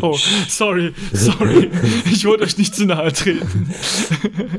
[0.02, 0.18] Oh,
[0.50, 1.70] sorry, sorry.
[2.12, 3.70] Ich wollte euch nicht zu nahe treten.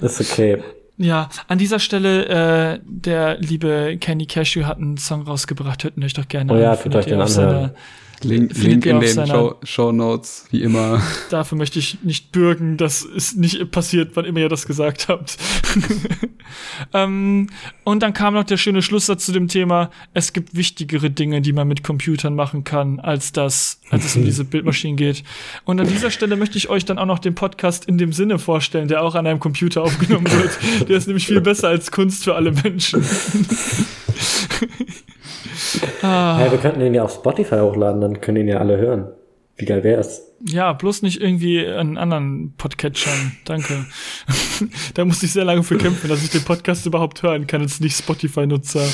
[0.01, 0.63] Ist okay.
[0.97, 6.05] Ja, an dieser Stelle, äh, der liebe Kenny Cashew hat einen Song rausgebracht, hört ihn
[6.05, 6.79] euch doch gerne Oh ja, an.
[6.81, 7.71] tut euch den auf anhören.
[8.25, 11.03] Link, Link in den Show, Show Notes, wie immer.
[11.31, 15.37] Dafür möchte ich nicht bürgen, das ist nicht passiert, wann immer ihr das gesagt habt.
[16.93, 17.49] ähm,
[17.85, 21.53] und dann kam noch der schöne Schlusssatz zu dem Thema, es gibt wichtigere Dinge, die
[21.53, 25.25] man mit Computern machen kann, als das, als es um diese Bildmaschinen geht.
[25.65, 28.39] Und an dieser Stelle möchte ich euch dann auch noch den Podcast in dem Sinne
[28.39, 30.89] vorstellen, der auch an einem Computer aufgenommen wird.
[30.89, 33.05] Der ist nämlich viel besser als Kunst für alle Menschen.
[36.03, 36.39] ah.
[36.39, 39.09] Hey, wir könnten den ja auf Spotify hochladen, dann können ihn ja alle hören.
[39.57, 40.23] Wie geil wär's?
[40.47, 43.37] Ja, bloß nicht irgendwie einen anderen Podcatchern.
[43.45, 43.87] Danke.
[44.95, 47.79] da musste ich sehr lange für kämpfen, dass ich den Podcast überhaupt hören kann, als
[47.79, 48.85] nicht Spotify-Nutzer.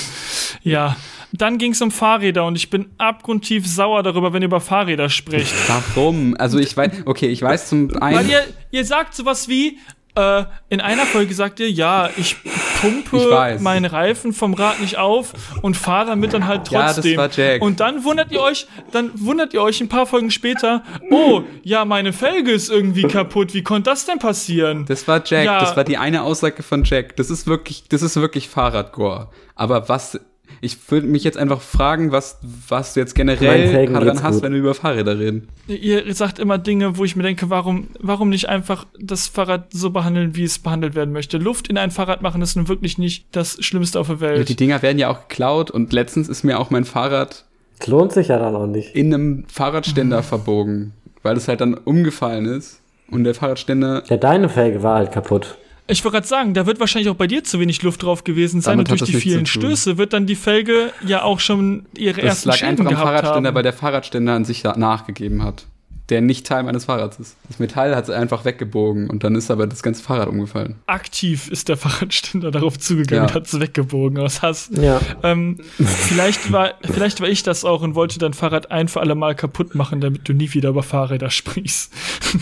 [0.62, 0.96] Ja.
[1.32, 5.08] Dann ging es um Fahrräder und ich bin abgrundtief sauer darüber, wenn ihr über Fahrräder
[5.08, 5.54] sprecht.
[5.68, 6.36] Warum?
[6.38, 8.42] Also ich weiß, okay, ich weiß zum Weil einen, ihr,
[8.72, 9.78] ihr sagt sowas wie,
[10.14, 12.36] äh, in einer Folge sagt ihr, ja, ich
[12.80, 13.60] pumpe Ich weiß.
[13.60, 15.32] meinen Reifen vom Rad nicht auf
[15.62, 17.16] und fahre damit dann halt Ja, das trotzdem.
[17.16, 17.62] war Jack.
[17.62, 21.84] Und dann wundert ihr euch, dann wundert ihr euch ein paar Folgen später, oh, ja,
[21.84, 23.54] meine Felge ist irgendwie kaputt.
[23.54, 24.86] Wie konnte das denn passieren?
[24.86, 25.60] das war Jack, Ja.
[25.60, 27.16] das war die eine Aussage von Jack.
[27.16, 29.28] Das ist wirklich, das ist wirklich Fahrradgore.
[29.54, 30.18] Aber was,
[30.60, 32.38] ich würde mich jetzt einfach fragen, was,
[32.68, 34.42] was du jetzt generell daran hast, gut.
[34.42, 35.48] wenn wir über Fahrräder reden.
[35.66, 39.90] Ihr sagt immer Dinge, wo ich mir denke, warum, warum nicht einfach das Fahrrad so
[39.90, 41.38] behandeln, wie es behandelt werden möchte?
[41.38, 44.48] Luft in ein Fahrrad machen ist nun wirklich nicht das Schlimmste auf der Ja, Welt.
[44.48, 47.44] die Dinger werden ja auch geklaut und letztens ist mir auch mein Fahrrad
[47.78, 48.94] Es lohnt sich ja dann auch nicht.
[48.94, 50.92] in einem Fahrradständer verbogen,
[51.22, 52.80] weil es halt dann umgefallen ist.
[53.10, 55.58] Und der Fahrradständer, Ja, deine Felge war halt kaputt.
[55.90, 58.60] Ich wollte gerade sagen, da wird wahrscheinlich auch bei dir zu wenig Luft drauf gewesen
[58.60, 59.46] sein Damit und durch die vielen.
[59.46, 63.08] Stöße wird dann die Felge ja auch schon ihre das ersten lag Schäden einfach am
[63.08, 63.54] Fahrradständer, haben.
[63.54, 65.66] weil der Fahrradständer an sich nachgegeben hat.
[66.10, 67.36] Der nicht Teil meines Fahrrads ist.
[67.48, 70.74] Das Metall hat es einfach weggebogen und dann ist aber das ganze Fahrrad umgefallen.
[70.86, 73.28] Aktiv ist der Fahrradständer darauf zugegangen Ja.
[73.28, 74.70] und hat es weggebogen aus Hass.
[74.72, 75.00] Ja.
[75.22, 79.14] Ähm, vielleicht, war, vielleicht war ich das auch und wollte dein Fahrrad ein für alle
[79.14, 81.92] Mal kaputt machen, damit du nie wieder über Fahrräder sprichst.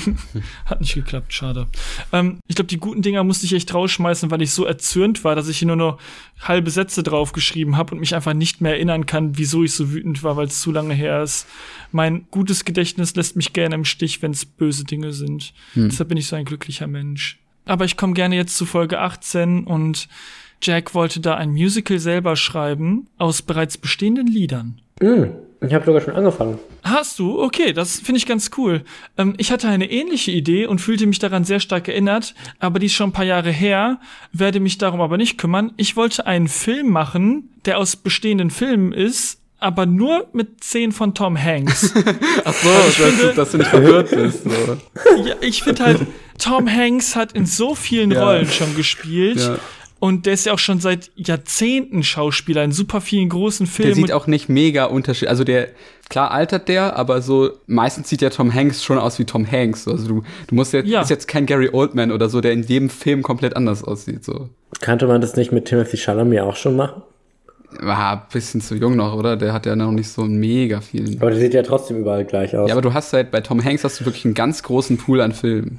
[0.64, 1.66] Hat nicht geklappt, schade.
[2.12, 5.34] Ähm, ich glaube, die guten Dinger musste ich echt rausschmeißen, weil ich so erzürnt war,
[5.36, 5.98] dass ich hier nur noch
[6.40, 10.22] halbe Sätze draufgeschrieben habe und mich einfach nicht mehr erinnern kann, wieso ich so wütend
[10.22, 11.46] war, weil es zu lange her ist.
[11.90, 15.52] Mein gutes Gedächtnis lässt mich gerne im Stich, wenn es böse Dinge sind.
[15.74, 17.40] Deshalb bin ich so ein glücklicher Mensch.
[17.64, 20.09] Aber ich komme gerne jetzt zu Folge 18 und
[20.62, 24.80] Jack wollte da ein Musical selber schreiben aus bereits bestehenden Liedern.
[25.00, 26.59] Hm, ich habe sogar schon angefangen.
[26.82, 27.40] Hast du?
[27.40, 28.84] Okay, das finde ich ganz cool.
[29.16, 32.86] Ähm, ich hatte eine ähnliche Idee und fühlte mich daran sehr stark erinnert, aber die
[32.86, 34.00] ist schon ein paar Jahre her,
[34.32, 35.72] werde mich darum aber nicht kümmern.
[35.76, 41.14] Ich wollte einen Film machen, der aus bestehenden Filmen ist, aber nur mit Szenen von
[41.14, 41.92] Tom Hanks.
[42.44, 44.44] Ach so, Also ich dass, finde- du, dass du nicht verwirrt bist.
[44.44, 44.50] So.
[45.26, 46.00] ja, ich finde halt,
[46.38, 48.24] Tom Hanks hat in so vielen Ja.
[48.24, 49.38] Rollen schon gespielt.
[49.40, 49.56] Ja.
[50.00, 53.94] Und der ist ja auch schon seit Jahrzehnten Schauspieler in super vielen großen Der Filmen.
[53.94, 55.28] sieht auch nicht mega unterschiedlich.
[55.30, 55.70] Also der,
[56.09, 59.88] klar altert der, aber so, meistens sieht ja Tom Hanks schon aus wie Tom Hanks.
[59.88, 61.00] Also du, du musst jetzt, Ja.
[61.00, 64.24] ist jetzt kein Gary Oldman oder so, der in jedem Film komplett anders aussieht.
[64.24, 64.50] So.
[64.80, 67.02] Kannte man das nicht mit Timothy Chalamet auch schon machen?
[67.80, 69.36] War ein bisschen zu jung noch, oder?
[69.36, 71.16] Der hat ja noch nicht so mega viel.
[71.20, 72.68] Aber der sieht ja trotzdem überall gleich aus.
[72.68, 75.20] Ja, aber du hast halt, bei Tom Hanks hast du wirklich einen ganz großen Pool
[75.20, 75.78] an Filmen.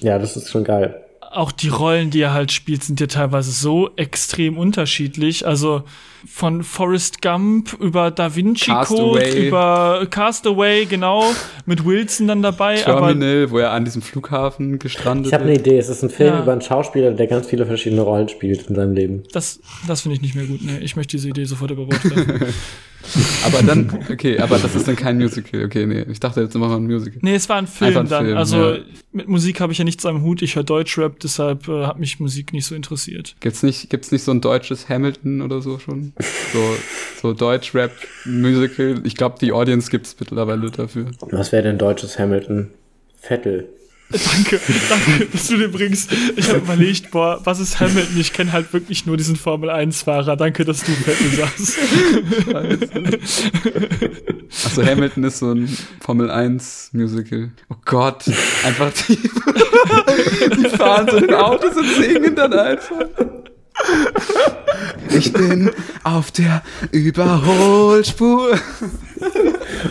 [0.00, 1.04] ja, das ist schon geil.
[1.30, 5.46] auch die Rollen, die er halt spielt, sind ja teilweise so extrem unterschiedlich.
[5.46, 5.82] Also
[6.26, 9.48] von Forrest Gump über Da Vinci Code, Castaway.
[9.48, 11.24] über Castaway, genau,
[11.66, 12.84] mit Wilson dann dabei.
[12.86, 15.60] Aber Terminal, wo er an diesem Flughafen gestrandet Ich habe eine ist.
[15.60, 15.78] Idee.
[15.78, 16.42] Es ist ein Film Ja.
[16.42, 19.22] über einen Schauspieler, der ganz viele verschiedene Rollen spielt in seinem Leben.
[19.32, 20.60] das, das finde ich nicht mehr gut.
[20.62, 22.00] Nee, ich möchte diese Idee sofort über Bord.
[23.44, 25.62] Aber dann, okay, aber das ist dann kein Musical.
[25.66, 27.18] Okay, nee, ich dachte jetzt machen wir ein Musical.
[27.20, 28.24] Nee, es war ein Film ein dann.
[28.24, 28.78] Film, also ja.
[29.12, 30.40] mit Musik habe ich ja nichts am Hut.
[30.40, 33.36] Ich höre Deutschrap, deshalb äh, hat mich Musik nicht so interessiert.
[33.40, 36.13] Gibt's nicht, gibt's nicht so ein deutsches Hamilton oder so schon?
[36.52, 36.76] So,
[37.20, 39.00] so Deutsch-Rap-Musical.
[39.04, 41.06] Ich glaube, die Audience gibt's mittlerweile dafür.
[41.30, 42.70] Was wäre denn deutsches Hamilton?
[43.20, 43.68] Vettel.
[44.10, 46.12] Danke, danke, dass du den bringst.
[46.36, 48.20] Ich habe überlegt, boah, was ist Hamilton?
[48.20, 50.36] Ich kenne halt wirklich nur diesen Formel-1-Fahrer.
[50.36, 51.78] Danke, dass du Vettel sagst.
[54.64, 55.68] Achso, Hamilton ist so ein
[56.00, 57.50] Formel 1 Musical.
[57.70, 58.24] Oh Gott,
[58.64, 59.16] einfach die,
[60.56, 63.06] die fahren so in Autos und singen dann einfach.
[65.10, 65.70] Ich bin
[66.02, 68.58] auf der Überholspur.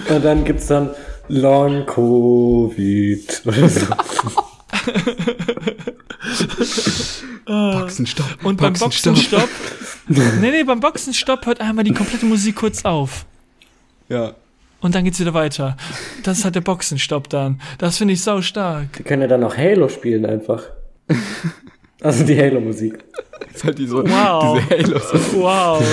[0.10, 0.90] Und dann gibt's dann
[1.28, 3.86] Long Covid oder so.
[7.46, 8.44] Boxenstopp.
[8.44, 9.50] Und beim Boxenstopp.
[10.08, 13.26] nee, nee, beim Boxenstopp hört einmal die komplette Musik kurz auf.
[14.10, 14.34] Ja.
[14.82, 15.78] Und dann geht's wieder weiter.
[16.24, 17.62] Das ist halt der Boxenstopp dann.
[17.78, 18.94] Das finde ich sau stark.
[18.98, 20.64] Die können ja dann noch Halo spielen einfach.
[22.04, 23.00] Also die Halo-Musik.
[23.54, 24.60] Ist halt die so, Wow.
[24.70, 25.14] diese Halos.
[25.34, 25.84] Wow.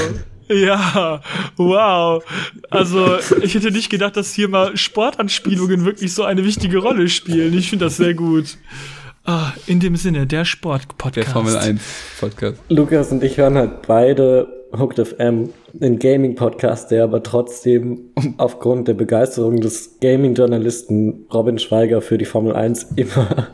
[0.48, 1.20] Ja,
[1.56, 2.24] wow.
[2.70, 7.56] Also, ich hätte nicht gedacht, dass hier mal Sportanspielungen wirklich so eine wichtige Rolle spielen.
[7.56, 8.58] Ich finde das sehr gut.
[9.24, 11.16] Ah, in dem Sinne, der Sportpodcast.
[11.28, 11.80] Der Formel 1
[12.18, 12.58] Podcast.
[12.68, 15.50] Lukas und ich hören halt beide Hooked FM,
[15.80, 22.54] einen Gaming-Podcast, der aber trotzdem aufgrund der Begeisterung des Gaming-Journalisten Robin Schweiger für die Formel
[22.56, 23.48] 1 immer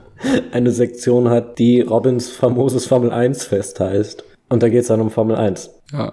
[0.53, 4.25] eine Sektion hat, die Robins famoses Formel 1 Fest heißt.
[4.49, 5.71] Und da geht es dann um Formel 1.
[5.93, 6.13] Ja.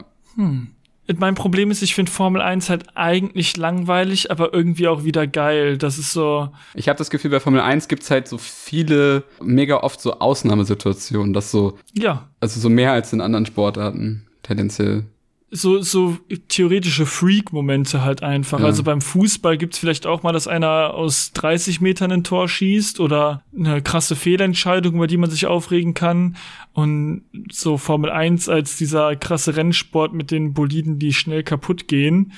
[1.18, 5.78] Mein Problem ist, ich finde Formel 1 halt eigentlich langweilig, aber irgendwie auch wieder geil.
[5.78, 9.78] Das ist so, Ich habe das Gefühl, bei Formel 1 gibt's halt so viele, mega
[9.78, 15.06] oft so Ausnahmesituationen, dass so, ja, also so mehr als in anderen Sportarten tendenziell.
[15.54, 18.60] So, so theoretische Freak-Momente halt einfach.
[18.60, 18.66] Ja.
[18.66, 23.00] Also beim Fußball gibt's vielleicht auch mal, dass einer aus 30 Metern ein Tor schießt
[23.00, 26.36] oder eine krasse Fehlentscheidung, über die man sich aufregen kann.
[26.74, 32.34] Und so Formel 1 als dieser krasse Rennsport mit den Boliden, die schnell kaputt gehen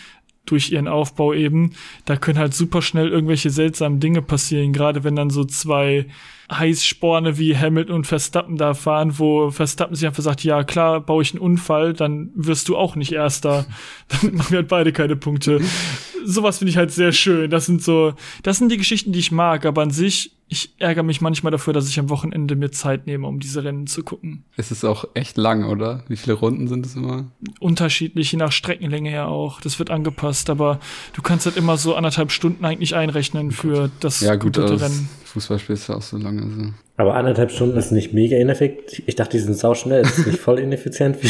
[0.45, 1.71] durch ihren Aufbau eben,
[2.05, 6.07] da können halt super schnell irgendwelche seltsamen Dinge passieren, gerade wenn dann so zwei
[6.51, 11.23] Heißsporne wie Hamilton und Verstappen da fahren, wo Verstappen sich einfach sagt, ja klar, baue
[11.23, 13.65] ich einen Unfall, dann wirst du auch nicht Erster.
[14.07, 15.61] Dann machen wir halt beide keine Punkte.
[16.23, 17.49] Sowas finde ich halt sehr schön.
[17.49, 21.03] Das sind so, das sind die Geschichten, die ich mag, aber an sich, ich ärgere
[21.03, 24.43] mich manchmal dafür, dass ich am Wochenende mir Zeit nehme, um diese Rennen zu gucken.
[24.57, 26.03] Es ist auch echt lang, oder?
[26.07, 27.31] Wie viele Runden sind es immer?
[27.59, 29.59] Unterschiedlich, je nach Streckenlänge ja auch.
[29.61, 30.79] Das wird angepasst, aber
[31.13, 35.09] du kannst halt immer so anderthalb Stunden eigentlich einrechnen für das Ja, gut, das Rennen.
[35.25, 36.43] Fußballspiel ist ja auch so lange.
[36.43, 36.73] Also.
[36.97, 39.03] Aber anderthalb Stunden ist nicht mega ineffektiv.
[39.07, 40.03] Ich dachte, die sind sau schnell.
[40.03, 41.17] Ist das nicht voll ineffizient?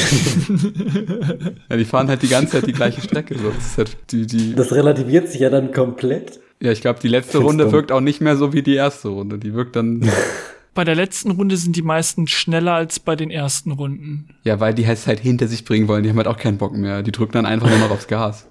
[1.69, 3.37] Ja, die fahren halt die ganze Zeit die gleiche Strecke.
[3.37, 3.49] So.
[3.49, 6.39] Das ist halt die, die, Das relativiert sich ja dann komplett.
[6.61, 7.73] Ja, ich glaube, die letzte Find's Runde dumm.
[7.73, 9.37] wirkt auch nicht mehr so wie die erste Runde.
[9.39, 10.01] Die wirkt dann,
[10.73, 14.27] Bei der letzten Runde sind die meisten schneller als bei den ersten Runden.
[14.43, 16.03] ja, weil die es halt hinter sich bringen wollen.
[16.03, 17.01] Die haben halt auch keinen Bock mehr.
[17.01, 18.49] Die drücken dann einfach nur noch aufs Gas.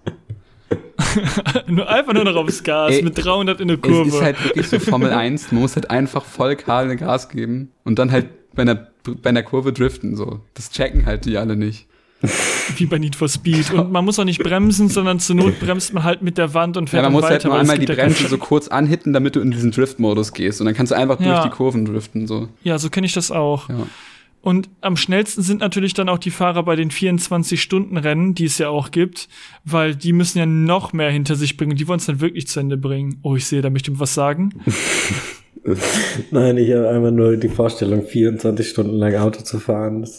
[1.67, 4.09] nur einfach nur noch aufs Gas Ey, mit 300 in der Es Kurve.
[4.09, 5.53] ist halt wirklich so Formel 1.
[5.53, 8.89] Man muss halt einfach voll kahl Gas geben und dann halt bei einer,
[9.23, 10.17] bei einer Kurve driften.
[10.17, 10.41] So.
[10.55, 11.87] Das checken halt die alle nicht.
[12.77, 13.72] wie bei Need for Speed.
[13.72, 16.77] Und man muss auch nicht bremsen, sondern zur Not bremst man halt mit der Wand
[16.77, 17.33] und Ja, fährt man dann muss weiter.
[17.35, 20.61] halt nur einmal die ja Bremse so kurz anhitten, damit du in diesen Drift-Modus gehst.
[20.61, 21.35] Und dann kannst du einfach Ja.
[21.41, 22.27] durch die Kurven driften.
[22.27, 22.49] So.
[22.62, 23.68] Ja, so kenne ich das auch.
[23.68, 23.87] Ja.
[24.43, 28.68] Und am schnellsten sind natürlich dann auch die Fahrer bei den 24-Stunden-Rennen, die es ja
[28.68, 29.29] auch gibt,
[29.64, 31.77] weil die müssen ja noch mehr hinter sich bringen.
[31.77, 33.18] Die wollen es dann wirklich zu Ende bringen.
[33.22, 34.51] Oh, ich sehe, da möchte ich was sagen.
[36.31, 40.07] Nein, ich habe einfach nur die Vorstellung, 24 Stunden lang Auto zu fahren.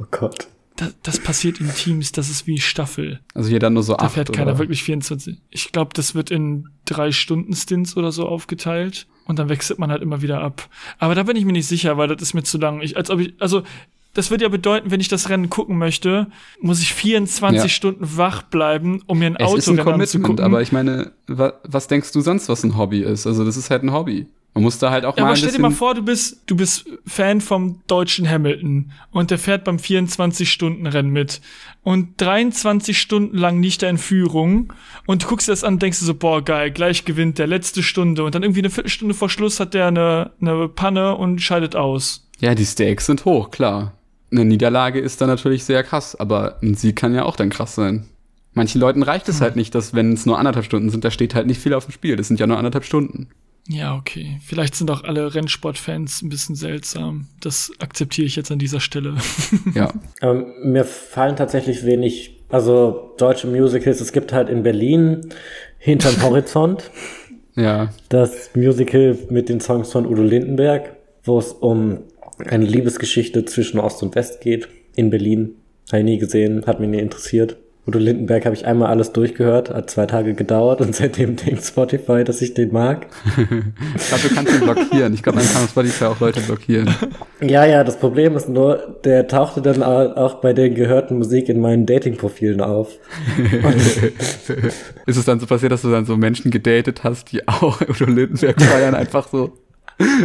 [0.00, 0.48] Oh Gott.
[0.76, 3.20] Das, das passiert in Teams, das ist wie Staffel.
[3.34, 4.14] Also hier dann nur so Da acht.
[4.14, 4.58] fährt keiner oder?
[4.60, 5.36] wirklich 24.
[5.50, 9.90] Ich glaube, das wird in drei Stunden Stints oder so aufgeteilt und dann wechselt man
[9.90, 10.68] halt immer wieder ab.
[10.98, 12.80] Aber da bin ich mir nicht sicher, weil das ist mir zu lang.
[12.82, 13.62] Ich, als ob ich, also
[14.12, 16.26] das würde ja bedeuten, wenn ich das Rennen gucken möchte,
[16.60, 17.68] muss ich 24 Ja.
[17.68, 19.92] Stunden wach bleiben, um mir ein Es ist ein anzugucken.
[19.92, 23.26] Commitment, aber ich meine, wa was denkst du sonst, was ein Hobby ist?
[23.26, 24.26] Also das ist halt ein Hobby.
[24.56, 26.56] Man muss da halt auch Ja, mal aber stell dir mal vor, du bist, du
[26.56, 31.42] bist Fan vom deutschen Hamilton und der fährt beim 24-Stunden-Rennen mit
[31.82, 34.72] und 23 Stunden lang liegt er in Führung
[35.04, 37.46] und du guckst dir das an und denkst dir so, boah, geil, gleich gewinnt der
[37.46, 41.42] letzte Stunde und dann irgendwie eine Viertelstunde vor Schluss hat der eine, eine Panne und
[41.42, 42.26] scheidet aus.
[42.40, 43.92] Ja, die Stakes sind hoch, klar.
[44.32, 47.74] Eine Niederlage ist dann natürlich sehr krass, aber ein Sieg kann ja auch dann krass
[47.74, 48.06] sein.
[48.54, 51.34] Manchen Leuten reicht es halt nicht, dass wenn es nur anderthalb Stunden sind, da steht
[51.34, 52.16] halt nicht viel auf dem Spiel.
[52.16, 53.28] Das sind ja nur anderthalb Stunden.
[53.68, 54.38] Ja, okay.
[54.44, 57.26] Vielleicht sind auch alle Rennsportfans ein bisschen seltsam.
[57.40, 59.16] Das akzeptiere ich jetzt an dieser Stelle.
[59.74, 59.92] Ja.
[60.20, 64.00] Aber mir fallen tatsächlich wenig, also deutsche Musicals.
[64.00, 65.28] Es gibt halt in Berlin
[65.78, 66.90] hinterm Horizont
[67.56, 67.92] Ja.
[68.08, 72.00] das Musical mit den Songs von Udo Lindenberg, wo es um
[72.38, 75.56] eine Liebesgeschichte zwischen Ost und West geht in Berlin.
[75.90, 77.56] Habe ich nie gesehen, hat mich nie interessiert.
[77.86, 82.24] Udo Lindenberg habe ich einmal alles durchgehört, hat zwei Tage gedauert und seitdem denkt Spotify,
[82.24, 83.06] dass ich den mag.
[83.96, 85.14] Ich glaube, du kannst ihn blockieren.
[85.14, 86.92] Ich glaube, man kann Spotify auch Leute blockieren.
[87.40, 91.48] Ja, ja, das Problem ist nur, der tauchte dann au- auch bei der gehörten Musik
[91.48, 92.88] in meinen Dating-Profilen auf.
[95.06, 98.04] Ist es dann so passiert, dass du dann so Menschen gedatet hast, die auch Udo
[98.06, 99.52] Lindenberg feiern, einfach so?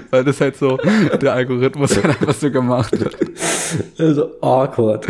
[0.09, 0.77] Weil das halt so,
[1.21, 2.91] der Algorithmus hat einfach so gemacht.
[2.93, 3.15] hat.
[3.97, 5.07] Also awkward.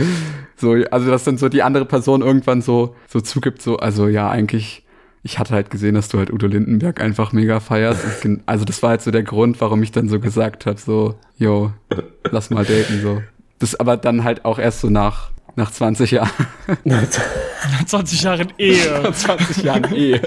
[0.56, 4.30] So, also dass dann so die andere Person irgendwann so, so zugibt, so, also ja,
[4.30, 4.86] eigentlich,
[5.24, 8.06] ich hatte halt gesehen, dass du halt Udo Lindenberg einfach mega feierst.
[8.46, 11.72] Also das war halt so der Grund, warum ich dann so gesagt habe, so, yo,
[12.30, 13.22] lass mal daten, so.
[13.58, 16.30] Das aber dann halt auch erst so nach, nach 20 Jahren,
[17.86, 19.12] 20 Jahren Ehe.
[19.14, 20.22] 20 Jahren Ehe.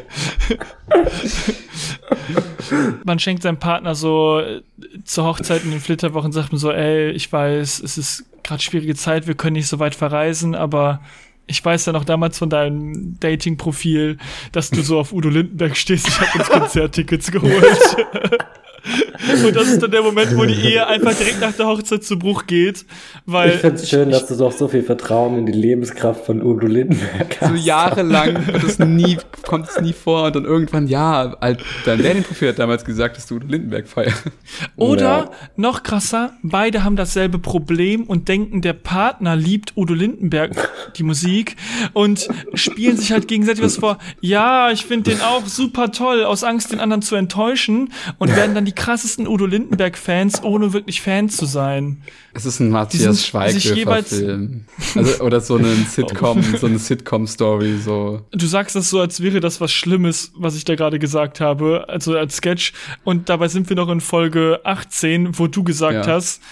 [3.05, 4.63] Man schenkt seinem Partner so äh,
[5.05, 8.95] zur Hochzeit in den Flitterwochen, sagt man so, ey, ich weiß, es ist gerade schwierige
[8.95, 11.01] Zeit, wir können nicht so weit verreisen, aber
[11.47, 14.19] ich weiß ja noch damals von deinem Dating-Profil,
[14.53, 16.09] dass du so auf Udo Lindenberg stehst.
[16.09, 17.53] Ich habe uns Konzerttickets geholt.
[19.45, 22.19] Und das ist dann der Moment, wo die Ehe einfach direkt nach der Hochzeit zu
[22.19, 22.85] Bruch geht,
[23.27, 26.43] weil Ich finde es schön, dass du doch so viel Vertrauen in die Lebenskraft von
[26.43, 27.51] Udo Lindenberg hast.
[27.51, 31.57] So jahrelang wird es nie, kommt es nie vor und dann irgendwann, ja, dein
[32.03, 34.25] Dating-Profil hat damals gesagt, dass du Udo Lindenberg feierst.
[34.77, 35.31] Oder Ja.
[35.57, 41.57] noch krasser, beide haben dasselbe Problem und denken, der Partner liebt Udo Lindenberg die Musik
[41.93, 43.99] und spielen sich halt gegenseitig was vor.
[44.21, 48.55] Ja, ich finde den auch super toll, aus Angst, den anderen zu enttäuschen und werden
[48.55, 48.73] dann die
[49.15, 52.03] krassesten Udo Lindenberg-Fans, ohne wirklich Fan zu sein.
[52.33, 54.65] Es ist ein Matthias Schweighöfer-Film.
[54.97, 58.23] Also, oder so eine Sitcom, so eine Sitcom-Story, so.
[58.33, 61.89] Du sagst das so, als wäre das was Schlimmes, was ich da gerade gesagt habe,
[61.89, 62.73] also als Sketch.
[63.05, 66.15] Und dabei sind wir noch in Folge 18, wo du gesagt Ja.
[66.15, 66.43] hast,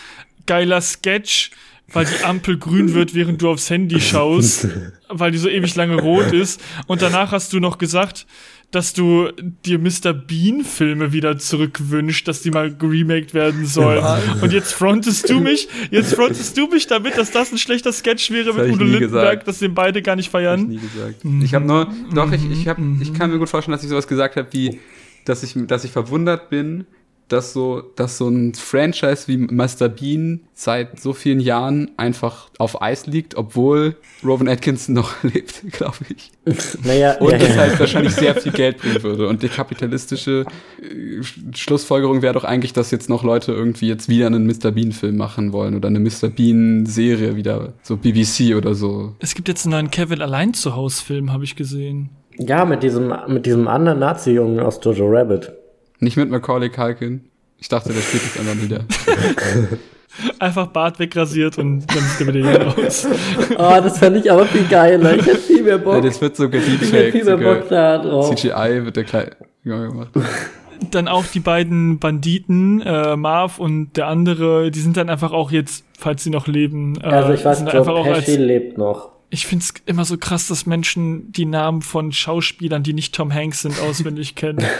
[0.46, 1.50] geiler Sketch,
[1.92, 4.68] weil die Ampel grün wird, während du aufs Handy schaust,
[5.08, 6.60] weil die so ewig lange rot ist.
[6.86, 8.26] Und danach hast du noch gesagt,
[8.72, 9.30] dass du
[9.64, 10.12] dir Mr.
[10.14, 14.02] Bean Filme wieder zurückwünscht, dass die mal geremaked werden sollen.
[14.40, 18.30] Und jetzt frontest du mich, jetzt frontest du mich damit, dass das ein schlechter Sketch
[18.30, 19.48] wäre Das mit Udo Lindenberg, gesagt.
[19.48, 20.66] dass den beide gar nicht Hab ich feiern.
[20.66, 21.22] nie gesagt.
[21.44, 24.08] Ich habe nur, doch, ich, ich, hab, ich kann mir gut vorstellen, dass ich sowas
[24.08, 24.80] gesagt habe, wie,
[25.26, 26.86] dass ich, dass ich verwundert bin,
[27.28, 32.82] dass so, dass so ein Franchise wie Master Bean seit so vielen Jahren einfach auf
[32.82, 36.30] Eis liegt, obwohl Rowan Atkinson noch lebt, glaube ich.
[36.84, 37.56] Naja, Und ja, das ja.
[37.56, 39.28] halt wahrscheinlich sehr viel Geld bringen würde.
[39.28, 40.44] Und die kapitalistische
[40.82, 44.70] äh, Sch- Schlussfolgerung wäre doch eigentlich, dass jetzt noch Leute irgendwie jetzt wieder einen Mr.
[44.72, 46.28] Bean-Film machen wollen oder eine Mr.
[46.28, 49.14] Bean-Serie wieder, so BBC oder so.
[49.20, 52.10] Es gibt jetzt einen neuen Kevin allein zu Haus Film, habe ich gesehen.
[52.38, 55.52] ja, mit diesem, mit diesem anderen Nazi-Jungen aus Jojo Rabbit.
[56.02, 57.20] Nicht mit Macaulay Culkin.
[57.58, 58.84] Ich dachte, der spielt jetzt einfach wieder.
[60.40, 63.06] Einfach Bart wegrasiert und dann sieht er wieder aus.
[63.52, 65.14] Oh, das fand ich aber viel geiler.
[65.14, 66.02] Ich hätte viel mehr Ja, Bock.
[66.02, 67.12] das wird so ich hätte gedefaked.
[67.12, 68.34] viel mehr Bock da drauf.
[68.34, 69.30] CGI wird der kleine
[69.62, 70.10] gemacht.
[70.90, 75.50] Dann auch die beiden Banditen, äh, Marv und der andere, die sind dann einfach auch
[75.50, 78.76] jetzt, falls sie noch leben, äh, Also ich weiß, Joe einfach auch Pesci als, lebt
[78.76, 79.12] noch.
[79.30, 83.62] ich find's immer so krass, dass Menschen die Namen von Schauspielern, die nicht Tom Hanks
[83.62, 84.58] sind, auswendig kennen.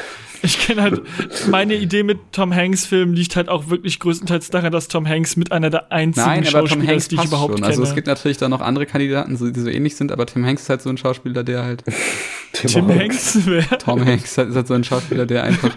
[0.43, 1.03] Ich kenne halt,
[1.49, 5.36] meine Idee mit Tom Hanks Filmen liegt halt auch wirklich größtenteils daran, dass Tom Hanks
[5.36, 7.61] mit einer der einzigen Nein, aber Tom Schauspieler Hanks ist, die ich passt überhaupt schon.
[7.61, 7.68] kenne.
[7.68, 10.62] Also es gibt natürlich da noch andere Kandidaten, die so ähnlich sind, aber Tim Hanks
[10.62, 11.84] ist halt so ein Schauspieler, der halt
[12.53, 13.78] Tim Hanks, wer?
[13.78, 15.74] Tom Hanks ist halt so ein Schauspieler, der einfach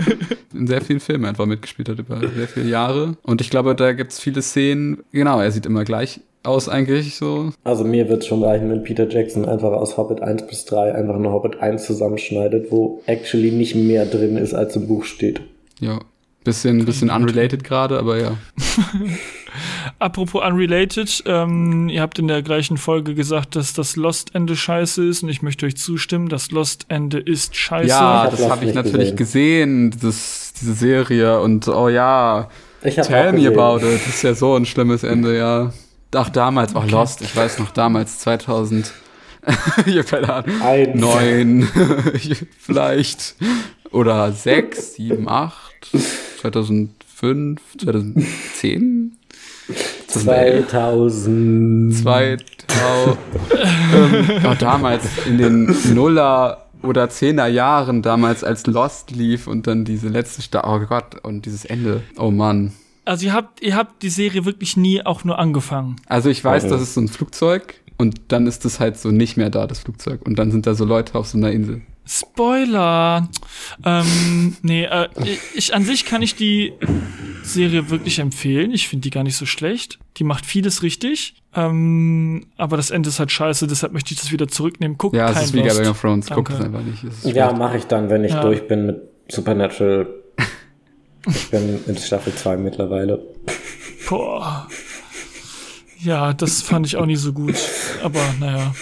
[0.54, 3.18] in sehr vielen Filmen einfach mitgespielt hat über sehr viele Jahre.
[3.24, 7.52] Und ich glaube, da gibt's viele Szenen, genau, er sieht immer gleich aus eigentlich so.
[7.64, 11.18] Also mir wird schon reichen, wenn Peter Jackson einfach aus Hobbit 1 bis 3 einfach
[11.18, 15.42] nur Hobbit 1 zusammenschneidet, wo actually nicht mehr drin ist, als im Buch steht.
[15.80, 16.00] Ja,
[16.44, 18.38] bisschen, bisschen unrelated gerade, aber ja.
[19.98, 25.24] Apropos unrelated, ähm, ihr habt in der gleichen Folge gesagt, dass das Lost-Ende scheiße ist
[25.24, 27.88] und ich möchte euch zustimmen, das Lost-Ende ist scheiße.
[27.90, 32.50] Ja, hab das Lost habe ich natürlich gesehen, das, diese Serie und oh ja,
[32.84, 33.58] Ich tell me gesehen.
[33.58, 35.72] about it, das ist ja so ein schlimmes Ende, ja.
[36.14, 38.94] Ach, damals, auch Lost, ich weiß noch, damals 2000,
[39.86, 41.70] ich hab keine Ahnung, neun,
[42.60, 43.36] vielleicht,
[43.92, 45.74] oder sechs, sieben, acht,
[46.42, 48.22] 2005, 2010,
[48.62, 49.15] Das war
[50.08, 51.94] 2000.
[51.96, 53.18] 2000.
[53.94, 59.86] ähm, oh, damals in den Nuller oder Zehner Jahren, damals als Lost lief und dann
[59.86, 60.70] diese letzte Staffel.
[60.84, 62.02] Oh Gott, und dieses Ende.
[62.18, 62.74] Oh Mann.
[63.06, 65.96] Also ihr habt, ihr habt die Serie wirklich nie auch nur angefangen.
[66.08, 66.74] Also ich weiß, Okay.
[66.74, 69.80] das ist so ein Flugzeug und dann ist es halt so nicht mehr da, das
[69.80, 70.22] Flugzeug.
[70.26, 71.82] Und dann sind da so Leute auf so einer Insel.
[72.08, 73.30] Spoiler.
[73.84, 75.08] Ähm, nee, äh,
[75.56, 76.74] ich an sich kann ich die
[77.44, 78.72] Serie wirklich empfehlen.
[78.72, 79.98] Ich finde die gar nicht so schlecht.
[80.18, 81.36] Die macht vieles richtig.
[81.56, 84.98] Ähm, aber das Ende ist halt scheiße, deshalb möchte ich das wieder zurücknehmen.
[84.98, 85.80] Guck Ja, es ist wie Lost.
[85.82, 86.28] Game of Thrones.
[86.30, 87.04] Guck es einfach nicht.
[87.04, 88.42] Es Ja, mache ich dann, wenn ich Ja.
[88.42, 88.98] durch bin mit
[89.30, 90.08] Supernatural.
[91.28, 93.20] Ich bin in Staffel 2 mittlerweile.
[94.08, 94.68] Boah.
[96.06, 97.56] Ja, das fand ich auch nicht so gut.
[98.04, 98.74] Aber naja.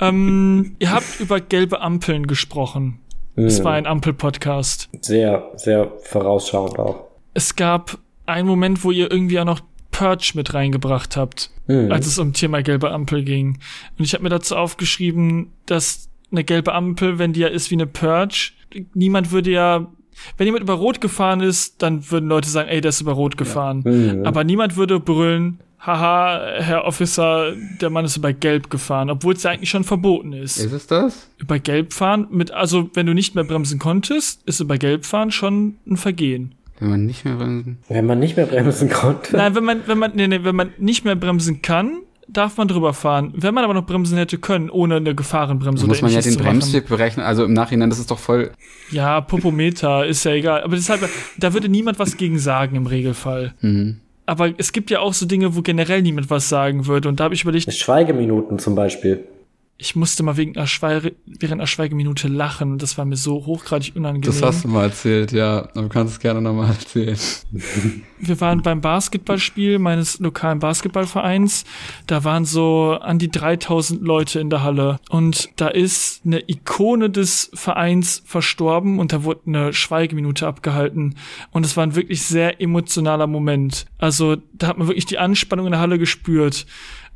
[0.00, 3.00] Ähm, ihr habt über gelbe Ampeln gesprochen.
[3.36, 3.64] Es Hm.
[3.64, 4.88] war ein Ampel-Podcast.
[5.00, 7.04] Sehr, sehr vorausschauend auch.
[7.34, 9.60] Es gab einen Moment, wo ihr irgendwie auch noch
[9.90, 11.90] Purge mit reingebracht habt, Hm.
[11.90, 13.58] als es um Thema gelbe Ampel ging.
[13.98, 17.76] Und ich habe mir dazu aufgeschrieben, dass eine gelbe Ampel, wenn die ja ist wie
[17.76, 18.50] eine Purge,
[18.94, 19.86] niemand würde ja,
[20.36, 23.36] wenn jemand über Rot gefahren ist, dann würden Leute sagen, ey, der ist über Rot
[23.38, 23.82] gefahren.
[23.84, 24.26] Mhm.
[24.26, 29.42] Aber niemand würde brüllen, haha, Herr Officer, der Mann ist über Gelb gefahren, obwohl es
[29.42, 30.58] ja eigentlich schon verboten ist.
[30.58, 31.28] Ist es das?
[31.38, 35.30] Über Gelb fahren, mit, also wenn du nicht mehr bremsen konntest, ist über Gelb fahren
[35.30, 36.54] schon ein Vergehen.
[36.78, 37.78] Wenn man nicht mehr bremsen.
[37.88, 39.36] Wenn man nicht mehr bremsen konnte.
[39.36, 42.68] Nein, wenn man, wenn man, nee, nee, wenn man nicht mehr bremsen kann, darf man
[42.68, 43.32] drüber fahren.
[43.34, 46.36] Wenn man aber noch bremsen hätte können, ohne eine Gefahrenbremse Da muss man ja den.
[46.36, 47.24] Bremsweg berechnen.
[47.24, 48.52] Also im Nachhinein, das ist doch voll.
[48.90, 50.62] Ja, Popometer, ist ja egal.
[50.62, 51.08] Aber deshalb,
[51.38, 53.54] da würde niemand was gegen sagen im Regelfall.
[53.60, 54.00] Mhm.
[54.28, 57.08] Aber es gibt ja auch so Dinge, wo generell niemand was sagen würde.
[57.08, 59.24] Und da habe ich überlegt, Schweigeminuten zum Beispiel.
[59.80, 62.78] Ich musste mal wegen einer Schweige, während einer Schweigeminute lachen.
[62.78, 64.22] Das war mir so hochgradig unangenehm.
[64.22, 65.68] Das hast du mal erzählt, ja.
[65.72, 67.16] Du kannst es gerne nochmal erzählen.
[68.18, 71.64] wir waren beim Basketballspiel meines lokalen Basketballvereins.
[72.08, 74.98] Da waren so an die 3000 Leute in der Halle.
[75.10, 81.14] Und da ist eine Ikone des Vereins verstorben und da wurde eine Schweigeminute abgehalten.
[81.52, 83.86] Und es war ein wirklich sehr emotionaler Moment.
[83.98, 86.66] Also da hat man wirklich die Anspannung in der Halle gespürt.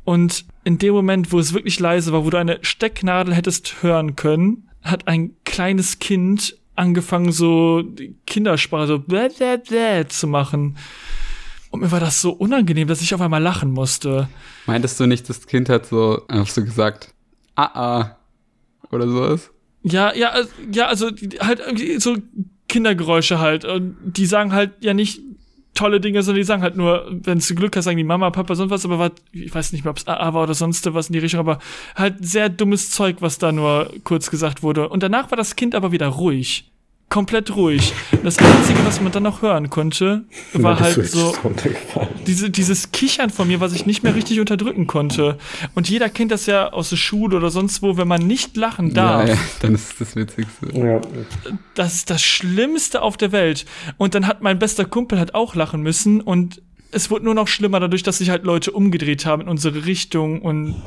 [0.05, 4.15] Und in dem Moment, wo es wirklich leise war, wo du eine Stecknadel hättest hören
[4.15, 7.83] können, hat ein kleines Kind angefangen, so
[8.25, 10.77] Kindersprache so bläh, bläh, bläh zu machen.
[11.69, 14.27] Und mir war das so unangenehm, dass ich auf einmal lachen musste.
[14.65, 17.13] Meintest du nicht, das Kind hat so, hast du gesagt,
[17.55, 18.17] ah, ah,
[18.91, 19.51] oder sowas?
[19.83, 21.07] Ja, ja, äh, ja, also
[21.39, 22.17] halt irgendwie so
[22.69, 23.65] Kindergeräusche halt.
[23.65, 25.21] Und die sagen halt ja nicht
[25.73, 28.55] tolle Dinge, sondern die sagen halt nur, wenn du Glück hast, sagen die Mama, Papa,
[28.55, 31.07] sonst was, aber was, ich weiß nicht mehr, ob es AA war oder sonst was
[31.07, 31.59] in die Richtung, aber
[31.95, 34.89] halt sehr dummes Zeug, was da nur kurz gesagt wurde.
[34.89, 36.72] Und danach war das Kind aber wieder ruhig.
[37.13, 37.93] Komplett ruhig.
[38.23, 41.31] Das Einzige, was man dann noch hören konnte, war halt so
[42.25, 45.37] diese, dieses Kichern von mir, was ich nicht mehr richtig unterdrücken konnte.
[45.75, 48.95] Und jeder kennt das ja aus der Schule oder sonst wo, wenn man nicht lachen
[48.95, 49.27] darf.
[49.27, 50.67] Ja, ja, dann ist das Witzigste.
[50.73, 51.01] Ja.
[51.75, 53.65] Das ist das Schlimmste auf der Welt.
[53.97, 57.47] Und dann hat mein bester Kumpel halt auch lachen müssen und es wurde nur noch
[57.47, 60.81] schlimmer dadurch, dass sich halt Leute umgedreht haben in unsere Richtung und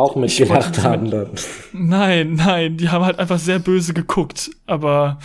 [0.00, 1.28] Auch mitgelacht das haben dann.
[1.74, 4.50] nein, nein, die haben halt einfach sehr böse geguckt.
[4.66, 5.18] Aber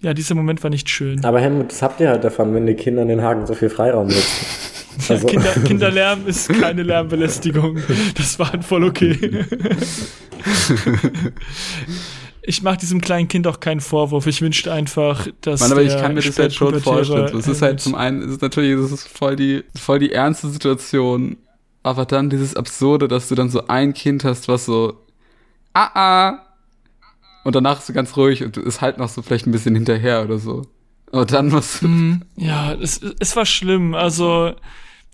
[0.00, 1.24] ja, dieser Moment war nicht schön.
[1.24, 3.70] Aber Helmut, das habt ihr halt davon, wenn die Kinder in den Hagen so viel
[3.70, 4.46] Freiraum lassen.
[5.08, 7.78] Also, Kinder, Kinderlärm ist keine Lärmbelästigung.
[8.16, 9.16] Das war halt voll okay.
[12.42, 14.26] Ich mache diesem kleinen Kind auch keinen Vorwurf.
[14.26, 15.60] Ich wünschte einfach, dass.
[15.60, 17.36] Mann, aber ich kann mir das halt schon vorstellen.
[17.36, 20.48] Es ist halt zum einen, es ist natürlich, es ist voll die, voll die ernste
[20.48, 21.36] Situation.
[21.82, 24.94] Aber dann dieses Absurde, dass du dann so ein Kind hast, was so,
[25.74, 26.38] ah, ah.
[27.44, 30.22] Und danach ist du ganz ruhig und ist halt noch so vielleicht ein bisschen hinterher
[30.24, 30.66] oder so.
[31.10, 32.22] Und dann musst du, Mhm.
[32.36, 33.94] Ja, es, es war schlimm.
[33.94, 34.52] Also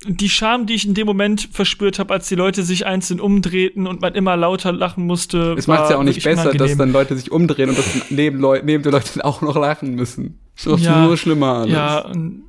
[0.06, 3.86] die Scham, die ich in dem Moment verspürt habe, als die Leute sich einzeln umdrehten
[3.86, 5.54] und man immer lauter lachen musste.
[5.56, 6.78] es macht ja auch nicht besser, dass unangenehm.
[6.78, 10.40] dann Leute sich umdrehen und dass neben, Leu neben die Leute auch noch lachen müssen.
[10.56, 11.72] Das macht Ja, nur schlimmer alles.
[11.72, 12.42] Ja, und,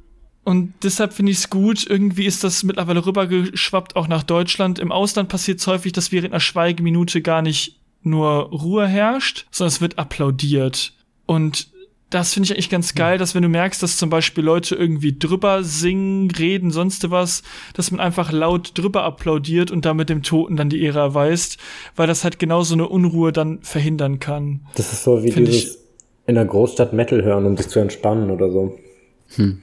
[0.46, 1.88] und deshalb finde ich es gut.
[1.90, 4.78] Irgendwie ist das mittlerweile rübergeschwappt, auch nach Deutschland.
[4.78, 9.70] Im Ausland passiert es häufig, dass während einer Schweigeminute gar nicht nur Ruhe herrscht, sondern
[9.70, 10.94] es wird applaudiert.
[11.26, 11.70] Und
[12.12, 15.18] das finde ich eigentlich ganz geil, dass wenn du merkst, dass zum Beispiel Leute irgendwie
[15.18, 17.42] drüber singen, reden, sonst was,
[17.74, 21.58] dass man einfach laut drüber applaudiert und damit dem Toten dann die Ehre erweist,
[21.96, 24.62] weil das halt genau so eine Unruhe dann verhindern kann.
[24.76, 25.80] das ist so wie Find dieses
[26.28, 28.78] in der Großstadt Metal hören, um sich zu entspannen oder so.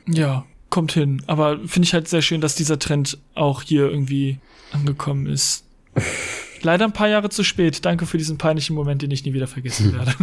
[0.09, 1.23] Ja, kommt hin.
[1.27, 4.39] Aber finde ich halt sehr schön, dass dieser Trend auch hier irgendwie
[4.73, 5.65] angekommen ist.
[6.63, 7.85] Leider ein paar Jahre zu spät.
[7.85, 10.15] Danke für diesen peinlichen Moment, den ich nie wieder vergessen werde.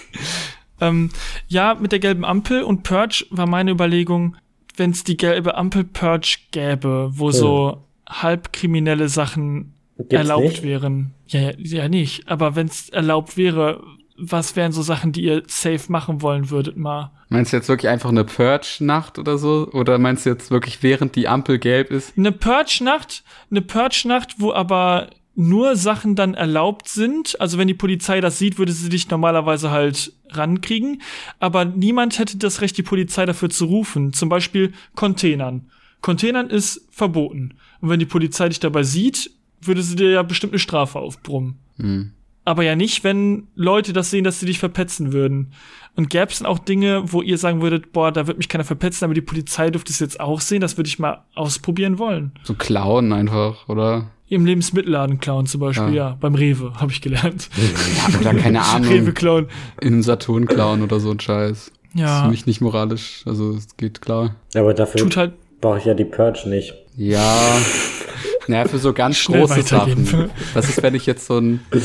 [0.80, 1.10] ähm,
[1.48, 4.36] ja, mit der gelben Ampel und Purge war meine Überlegung,
[4.76, 10.62] wenn es die gelbe Ampel-Purge gäbe, wo so halbkriminelle Sachen Gibt's erlaubt nicht?
[10.62, 11.14] wären.
[11.26, 12.28] Ja, ja, ja nicht.
[12.28, 13.82] Aber wenn es erlaubt wäre,
[14.20, 17.10] was wären so Sachen, die ihr safe machen wollen würdet mal?
[17.28, 19.68] Meinst du jetzt wirklich einfach eine Purge-Nacht oder so?
[19.72, 22.16] Oder meinst du jetzt wirklich, während die Ampel gelb ist?
[22.16, 27.40] Eine Purge-Nacht, eine Purge-Nacht, wo aber nur Sachen dann erlaubt sind.
[27.40, 31.02] Also wenn die Polizei das sieht, würde sie dich normalerweise halt rankriegen.
[31.38, 34.12] Aber niemand hätte das Recht, die Polizei dafür zu rufen.
[34.12, 35.70] Zum Beispiel Containern.
[36.02, 37.54] Containern ist verboten.
[37.80, 41.58] Und wenn die Polizei dich dabei sieht, würde sie dir ja bestimmt eine Strafe aufbrummen.
[41.76, 42.12] Hm.
[42.44, 45.52] Aber ja nicht, wenn Leute das sehen, dass sie dich verpetzen würden.
[45.96, 48.64] Und gäbe es dann auch Dinge, wo ihr sagen würdet, boah, da wird mich keiner
[48.64, 52.32] verpetzen, aber die Polizei dürfte es jetzt auch sehen, das würde ich mal ausprobieren wollen.
[52.44, 54.10] So klauen einfach, oder?
[54.28, 56.10] Im Lebensmittelladen klauen zum Beispiel, Ja.
[56.10, 57.50] ja, beim Rewe, habe ich gelernt.
[57.56, 59.46] Ja, oder keine Rewe Ahnung, klauen.
[59.80, 61.72] in den Saturn klauen oder so ein Scheiß.
[61.92, 64.36] Das ist Ja, für mich nicht moralisch, also es geht klar.
[64.54, 66.72] Aber dafür tut halt brauche ich ja die Purge nicht.
[66.96, 67.58] Ja,
[68.50, 69.62] naja, für so ganz Schnell große.
[69.62, 70.30] Sachen.
[70.54, 71.82] Was ist, wenn ich jetzt so ein, So ein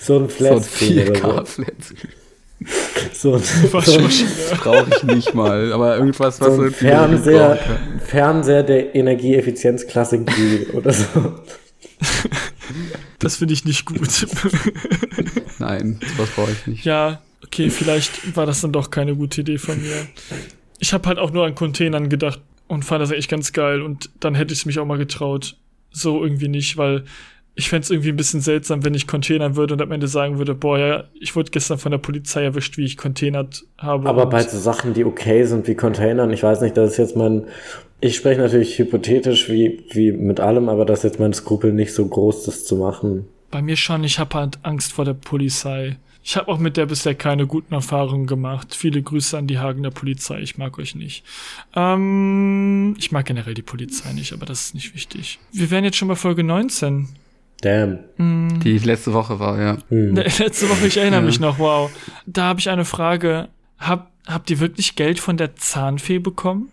[0.00, 1.74] so ein Flatscreen oder 4K-Flat
[3.12, 3.34] so.
[3.34, 3.42] Ein,
[3.84, 7.58] so brauche ich nicht mal, aber irgendwas, was so ein Fernseher.
[8.04, 11.06] Fernseher der Energieeffizienzklasse G oder so.
[13.18, 14.08] Das finde ich nicht gut.
[15.58, 16.84] Nein, sowas brauche ich nicht.
[16.84, 20.06] ja, okay, vielleicht war das dann doch keine gute Idee von mir.
[20.78, 24.10] Ich habe halt auch nur an Containern gedacht und fand das eigentlich ganz geil und
[24.20, 25.56] dann hätte ich es mich auch mal getraut.
[25.90, 27.04] So irgendwie nicht, weil
[27.54, 30.38] ich fänd's es irgendwie ein bisschen seltsam, wenn ich containern würde und am Ende sagen
[30.38, 34.08] würde, boah, ja, ich wurde gestern von der Polizei erwischt, wie ich containert habe.
[34.08, 37.16] Aber bei so Sachen, die okay sind wie Containern, ich weiß nicht, das ist jetzt
[37.16, 37.44] mein,
[38.00, 41.92] ich spreche natürlich hypothetisch wie, wie mit allem, aber das ist jetzt mein Skrupel nicht
[41.92, 43.26] so groß, das zu machen.
[43.50, 45.96] Bei mir schon, ich habe halt Angst vor der Polizei.
[46.22, 48.74] Ich habe auch mit der bisher keine guten Erfahrungen gemacht.
[48.74, 51.24] Viele Grüße an die Hagener Polizei, ich mag euch nicht.
[51.74, 55.38] Ähm, ich mag generell die Polizei nicht, aber das ist nicht wichtig.
[55.52, 57.08] Wir wären jetzt schon bei Folge 19.
[57.62, 57.98] Damn.
[58.18, 59.78] Die letzte Woche war, ja.
[59.90, 60.14] Hm.
[60.14, 61.90] Le- Letzte Woche, ich erinnere mich noch, wow.
[62.26, 63.48] Da habe ich eine Frage.
[63.78, 66.68] Hab, habt ihr wirklich Geld von der Zahnfee bekommen?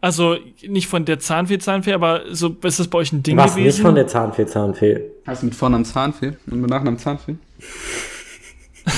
[0.00, 3.54] Also nicht von der Zahnfee, Zahnfee, aber so ist das bei euch ein Ding Was
[3.54, 3.66] gewesen?
[3.66, 5.00] nicht von der Zahnfee, Zahnfee.
[5.26, 7.34] Hast du mit Vornamen Zahnfee und mit Nachnamen Zahnfee?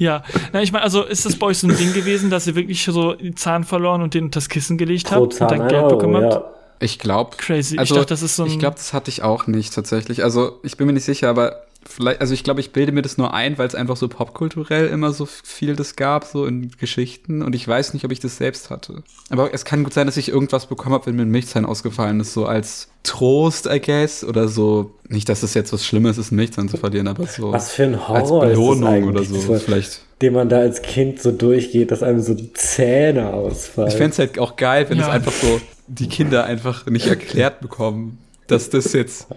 [0.00, 0.22] Ja,
[0.52, 2.84] na, ich meine, also ist das bei euch so ein Ding gewesen, dass ihr wirklich
[2.84, 5.62] so den Zahn verloren und den unter das Kissen gelegt Pro habt und Zahn dann
[5.62, 6.34] ein Geld Euro, bekommen habt?
[6.34, 6.44] ja.
[6.80, 7.36] Ich glaube.
[7.36, 7.76] Crazy.
[7.76, 8.50] Also, ich dachte, das ist so ein.
[8.50, 10.22] Ich glaube, das hatte ich auch nicht tatsächlich.
[10.22, 13.16] Also, ich bin mir nicht sicher, aber vielleicht, also ich glaube, ich bilde mir das
[13.18, 17.42] nur ein, weil es einfach so popkulturell immer so viel das gab, so in Geschichten.
[17.42, 19.02] Und ich weiß nicht, ob ich das selbst hatte.
[19.30, 22.20] Aber es kann gut sein, dass ich irgendwas bekommen habe, wenn mir ein Milchzahn ausgefallen
[22.20, 24.24] ist, so als Trost, I guess.
[24.24, 24.92] Oder so.
[25.08, 27.84] Nicht, dass es jetzt was Schlimmes ist, einen Milchzahn zu verlieren, aber so Was für
[27.84, 29.36] ein als Horror ist das Belohnung oder so.
[29.52, 30.02] man- Vielleicht.
[30.20, 33.88] den man da als Kind so durchgeht, dass einem so die Zähne ausfallen.
[33.88, 35.12] Ich fände es halt auch geil, wenn es Ja.
[35.12, 39.28] einfach so die Kinder einfach nicht erklärt bekommen, dass das jetzt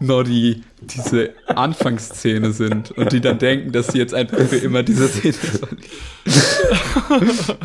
[0.00, 4.82] nur die, diese Anfangsszene sind und die dann denken, dass sie jetzt einfach für immer
[4.82, 5.34] diese Szene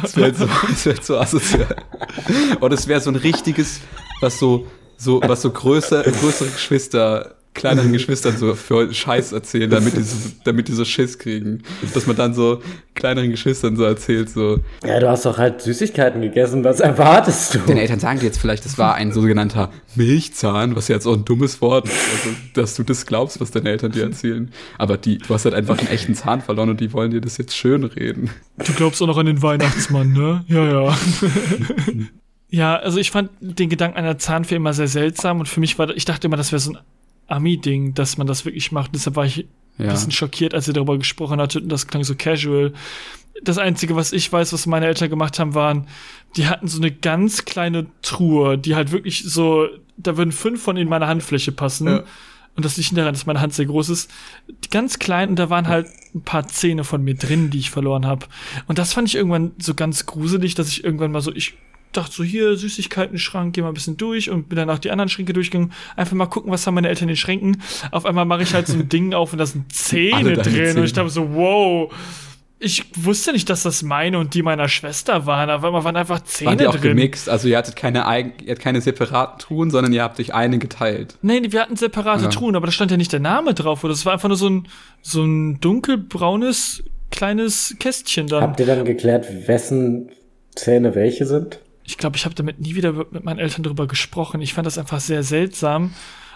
[0.02, 1.76] Das wäre so, das wär so asozial.
[2.60, 3.82] Und es wäre so ein richtiges,
[4.22, 4.68] was so,
[4.98, 10.16] so, was so größer, größere Geschwister, kleineren Geschwistern so für Scheiß erzählen, damit die, so,
[10.44, 11.64] damit die so Schiss kriegen.
[11.94, 12.62] Dass man dann so
[12.96, 17.60] kleineren Geschwistern so erzählt, so, ja, du hast doch halt Süßigkeiten gegessen, was erwartest du?
[17.60, 21.14] Den Eltern sagen dir jetzt vielleicht, das war ein sogenannter Milchzahn, was ja jetzt auch
[21.14, 24.52] ein dummes Wort ist, also, dass du das glaubst, was deine Eltern dir erzählen.
[24.78, 27.38] Aber die, du hast halt einfach einen echten Zahn verloren und die wollen dir das
[27.38, 28.30] jetzt schön reden.
[28.58, 30.44] Du glaubst auch noch an den Weihnachtsmann, ne?
[30.48, 30.98] Ja, ja.
[32.50, 35.90] ja, also ich fand den Gedanken einer Zahnfee immer sehr seltsam und für mich war,
[35.90, 36.80] ich dachte immer, das wäre so ein
[37.32, 38.92] Ami-Ding, dass man das wirklich macht.
[38.96, 39.46] Deshalb war ich
[39.78, 39.92] ein Ja.
[39.92, 42.74] bisschen schockiert, als ihr darüber gesprochen hattet und das klang so casual.
[43.44, 45.88] Das Einzige, was ich weiß, was meine Eltern gemacht haben, waren,
[46.36, 49.68] die hatten so eine ganz kleine Truhe, die halt wirklich so,
[49.98, 51.88] da würden fünf von in meine Handfläche passen.
[51.88, 52.04] Ja.
[52.56, 54.12] Und das liegt daran, dass meine Hand sehr groß ist.
[54.66, 57.70] Die ganz klein und da waren halt ein paar Zähne von mir drin, die ich
[57.72, 58.26] verloren habe.
[58.68, 61.54] Und das fand ich irgendwann so ganz gruselig, dass ich irgendwann mal so, ich
[61.92, 65.10] dachte so, hier, Süßigkeiten-Schrank, geh mal ein bisschen durch und bin dann auch die anderen
[65.10, 65.74] Schränke durchgegangen.
[65.96, 67.62] Einfach mal gucken, was haben meine Eltern in den Schränken.
[67.92, 70.38] Auf einmal mache ich halt so ein Ding auf und da sind Zähne drin.
[70.38, 70.92] Und ich Zähne.
[70.92, 71.94] dachte so, wow.
[72.62, 75.50] Ich wusste nicht, dass das meine und die meiner Schwester waren.
[75.50, 76.82] Auf einmal waren einfach Zähne Waren die auch drin.
[76.98, 77.30] gemixt?
[77.30, 80.60] Also ihr hattet keine eigen, ihr hattet keine separaten Truhen, sondern ihr habt euch eine
[80.60, 81.16] geteilt.
[81.22, 82.30] Nee, wir hatten separate Ja.
[82.30, 83.86] Truhen, aber da stand ja nicht der Name drauf.
[83.86, 84.68] Oder es war einfach nur so ein,
[85.02, 88.44] so ein dunkelbraunes kleines Kästchen dann.
[88.44, 90.10] Habt ihr dann geklärt, wessen
[90.54, 91.60] Zähne welche sind?
[91.90, 94.42] Ich glaube, ich habe damit nie wieder mit meinen Eltern drüber gesprochen.
[94.42, 95.96] Ich fand das einfach sehr seltsam.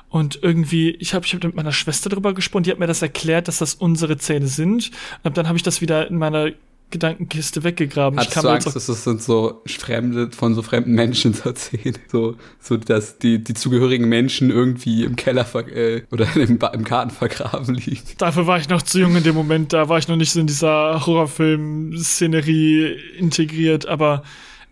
[0.10, 3.04] Und irgendwie, ich habe ich hab mit meiner Schwester drüber gesprochen, die hat mir das
[3.04, 4.90] erklärt, dass das unsere Zähne sind.
[5.22, 6.54] Und dann habe ich das wieder in meiner
[6.90, 8.18] Gedankenkiste weggegraben.
[8.18, 11.50] Hattest ich kann du Angst, dass das sind so fremde, von so fremden Menschen so
[11.50, 12.00] erzählen?
[12.12, 16.84] So, so dass die, die zugehörigen Menschen irgendwie im Keller ver äh, oder im, im
[16.84, 18.02] Garten vergraben liegen.
[18.18, 20.40] dafür war ich noch zu jung in dem Moment, da war ich noch nicht so
[20.40, 24.24] in dieser Horrorfilm-Szenerie integriert, aber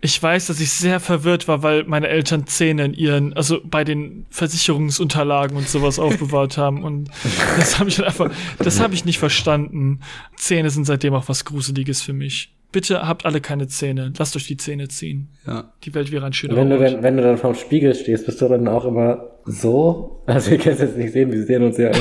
[0.03, 3.83] ich weiß, dass ich sehr verwirrt war, weil meine Eltern Zähne in ihren, also bei
[3.83, 6.83] den Versicherungsunterlagen und sowas aufbewahrt haben.
[6.83, 7.09] Und
[7.57, 9.99] das habe ich halt einfach, das habe ich nicht verstanden.
[10.35, 12.55] Zähne sind seitdem auch was Gruseliges für mich.
[12.71, 14.11] Bitte habt alle keine Zähne.
[14.17, 15.29] Lasst euch die Zähne ziehen.
[15.45, 15.71] Ja.
[15.83, 16.93] Die Welt wäre ein schöner Wenn du, Ort.
[16.93, 20.23] dann, wenn du dann vorm Spiegel stehst, bist du dann auch immer so?
[20.25, 21.91] Also ihr könnt es jetzt nicht sehen, wir sehen uns ja.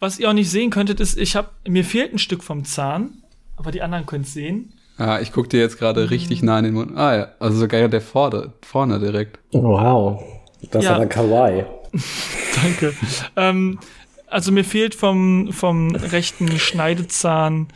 [0.00, 3.22] Was ihr auch nicht sehen könntet, ist, ich habe mir fehlt ein Stück vom Zahn,
[3.56, 4.72] aber die anderen können es sehen.
[5.00, 6.96] Ah, ich guck dir jetzt gerade richtig nah in den Mund.
[6.96, 9.38] Ah ja, also sogar der vorne, vorne direkt.
[9.52, 10.22] wow.
[10.70, 10.90] Das Ja.
[10.90, 11.64] ist aber kawaii.
[12.62, 12.94] Danke.
[13.36, 13.78] ähm,
[14.26, 17.68] also mir fehlt vom, vom rechten Schneidezahn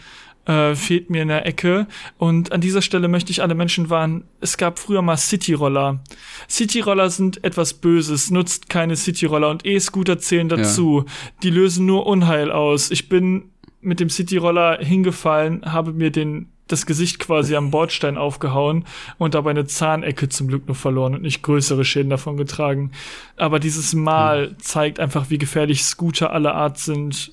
[0.46, 1.86] äh, fehlt mir eine Ecke.
[2.18, 6.00] Und an dieser Stelle möchte ich alle Menschen warnen, es gab früher mal Cityroller.
[6.48, 11.06] Cityroller sind etwas Böses, nutzt keine Cityroller und E-Scooter zählen dazu.
[11.42, 12.90] Die lösen nur Unheil aus.
[12.90, 13.46] Ich bin
[13.80, 18.84] mit dem Cityroller hingefallen, habe mir den das Gesicht quasi am Bordstein aufgehauen
[19.18, 22.90] und dabei eine Zahnecke zum Glück nur verloren und nicht größere Schäden davon getragen.
[23.36, 27.30] Aber dieses Mal zeigt einfach, wie gefährlich Scooter aller Art sind.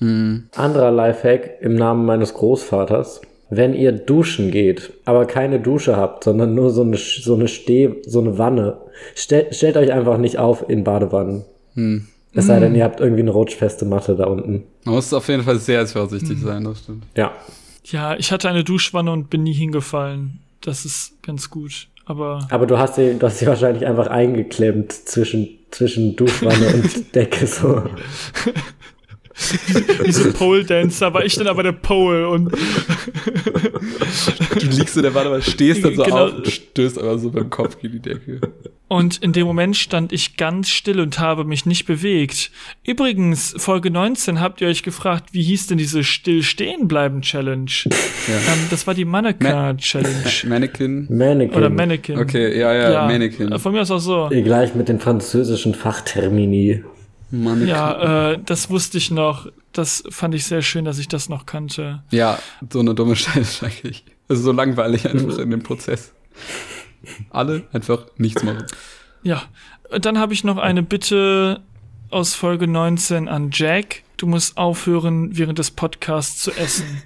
[0.54, 3.20] Anderer Lifehack im Namen meines Großvaters.
[3.50, 7.96] Wenn ihr duschen geht, aber keine Dusche habt, sondern nur so eine, so eine Steh,
[8.06, 8.78] so eine Wanne,
[9.14, 11.44] stellt, stellt euch einfach nicht auf in Badewannen.
[12.34, 14.62] Es sei denn, ihr habt irgendwie eine rutschfeste Matte da unten.
[14.84, 17.04] Man muss auf jeden Fall sehr vorsichtig sein, das stimmt.
[17.14, 17.32] Ja.
[17.84, 20.40] Ja, ich hatte eine Duschwanne und bin nie hingefallen.
[20.60, 21.88] Das ist ganz gut.
[22.04, 27.14] Aber Aber du hast sie, du hast sie wahrscheinlich einfach eingeklemmt zwischen, zwischen Duschwanne und
[27.14, 27.84] Decke so.
[30.04, 32.52] wie so Pole Dancer war ich dann aber der Pole und
[34.58, 36.26] Du liegst in der Wanne, stehst dann so Genau.
[36.26, 38.40] auf und stößt aber so beim Kopf gegen die Decke.
[38.88, 42.50] Und in dem Moment stand ich ganz still und habe mich nicht bewegt.
[42.86, 47.70] Übrigens, Folge 19 habt ihr euch gefragt, wie hieß denn diese Still-Stehen-Bleiben-Challenge?
[47.86, 50.24] Ähm, das war die Mannequin-Challenge.
[50.46, 51.06] Mannequin.
[51.08, 51.56] Mannequin.
[51.56, 52.18] Oder Mannequin.
[52.18, 53.50] Okay, ja, ja, Mannequin.
[53.52, 54.28] äh, Von mir aus auch so.
[54.30, 56.84] Gleich mit den französischen Fachtermini.
[57.32, 57.68] Mannequin.
[57.68, 59.48] Ja, äh, das wusste ich noch.
[59.72, 62.02] Das fand ich sehr schön, dass ich das noch kannte.
[62.10, 62.38] Ja,
[62.70, 64.04] so eine dumme Scheiße eigentlich.
[64.28, 66.12] Also so langweilig einfach in dem Prozess.
[67.30, 68.64] Alle einfach nichts machen.
[69.22, 69.42] Ja,
[69.90, 71.60] dann habe ich noch eine Bitte
[72.10, 74.02] aus Folge 19 an Jack.
[74.18, 77.02] Du musst aufhören, während des Podcasts zu essen.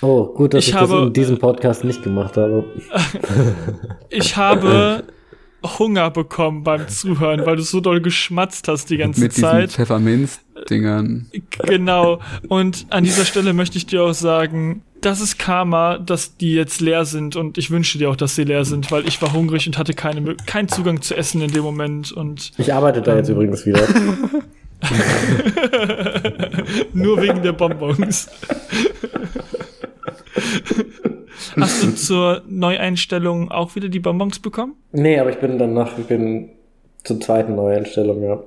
[0.00, 2.64] Oh, gut, dass Ich ich, habe- das in diesem Podcast nicht gemacht habe.
[4.10, 5.04] Ich habe
[5.64, 9.72] Hunger bekommen beim Zuhören, weil du so doll geschmatzt hast die ganze Mit diesen Zeit.
[9.72, 11.26] Pfefferminz-Dingern.
[11.66, 12.20] Genau.
[12.48, 16.80] Und an dieser Stelle möchte ich dir auch sagen, das ist Karma, dass die jetzt
[16.80, 19.66] leer sind und ich wünsche dir auch, dass sie leer sind, weil ich war hungrig
[19.66, 23.28] und hatte keine, keinen Zugang zu Essen in dem Moment und Ich arbeite da jetzt
[23.28, 23.86] übrigens wieder.
[26.94, 28.28] nur wegen der Bonbons.
[31.58, 34.74] Hast du zur Neueinstellung auch wieder die Bonbons bekommen?
[34.92, 36.50] Nee, aber ich bin danach, ich bin
[37.02, 38.42] zur zweiten Neueinstellung, ja.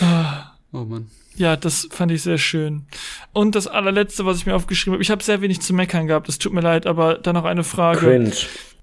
[0.74, 1.08] Oh Mann.
[1.36, 2.86] Ja, das fand ich sehr schön.
[3.32, 6.28] Und das allerletzte, was ich mir aufgeschrieben habe, ich habe sehr wenig zu meckern gehabt,
[6.28, 8.00] es tut mir leid, aber dann noch eine Frage.
[8.00, 8.32] Cringe.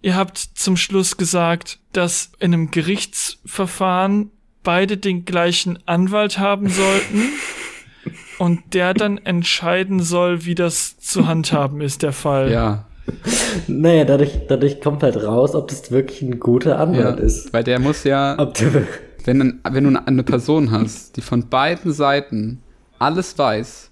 [0.01, 4.31] Ihr habt zum Schluss gesagt, dass in einem Gerichtsverfahren
[4.63, 7.21] beide den gleichen Anwalt haben sollten
[8.39, 12.51] und der dann entscheiden soll, wie das zu handhaben ist, der Fall.
[12.51, 12.85] Ja.
[13.67, 16.77] Naja, dadurch, dadurch kommt halt raus, ob das wirklich ein guter ja.
[16.77, 17.53] Anwalt ist.
[17.53, 18.87] Weil der muss ja, Ob der,
[19.25, 22.61] wenn, wenn du eine Person hast, die von beiden Seiten
[22.99, 23.89] alles weiß,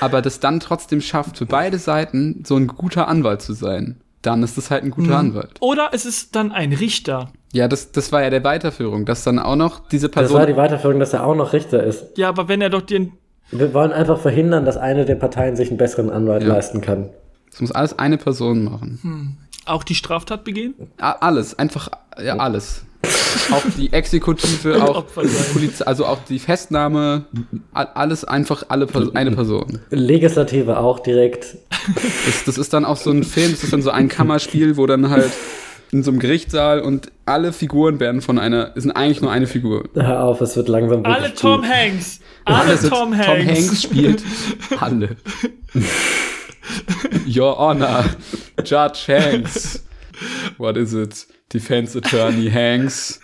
[0.00, 4.42] aber das dann trotzdem schafft, für beide Seiten so ein guter Anwalt zu sein, dann
[4.42, 5.52] ist das halt ein guter Anwalt.
[5.60, 7.32] Oder es ist dann ein Richter.
[7.52, 10.38] Ja, das, das war ja der Weiterführung, dass dann auch noch diese das Person.
[10.38, 12.16] war die Weiterführung, dass er auch noch Richter ist.
[12.16, 13.12] Ja, aber wenn er doch den.
[13.52, 16.48] Wir wollen einfach verhindern, dass eine der Parteien sich einen besseren Anwalt Ja.
[16.50, 17.08] leisten kann.
[17.50, 19.38] das muss alles eine Person machen.
[19.66, 20.74] auch die Straftat begehen?
[21.00, 21.88] A- Alles, einfach,
[22.22, 22.84] ja, alles.
[23.50, 27.24] auch die Exekutive, auch die Polizei, also auch die Festnahme,
[27.72, 29.80] alles einfach alle eine Person.
[29.90, 31.56] Legislative auch direkt.
[32.26, 34.84] Das, das ist dann auch so ein Film, das ist dann so ein Kammerspiel, wo
[34.86, 35.30] dann halt
[35.92, 39.46] in so einem Gerichtssaal und alle Figuren werden von einer, es sind eigentlich nur eine
[39.46, 39.84] Figur.
[39.94, 41.70] Hör auf, es wird langsam Alle Tom gut.
[41.70, 42.19] Hanks!
[42.44, 43.26] Alle Tom Hanks!
[43.26, 44.22] Tom Hanks spielt
[44.80, 45.16] alle.
[47.26, 48.04] Your Honor,
[48.64, 49.84] Judge Hanks.
[50.58, 51.26] What is it?
[51.48, 53.20] Defense Attorney Hanks.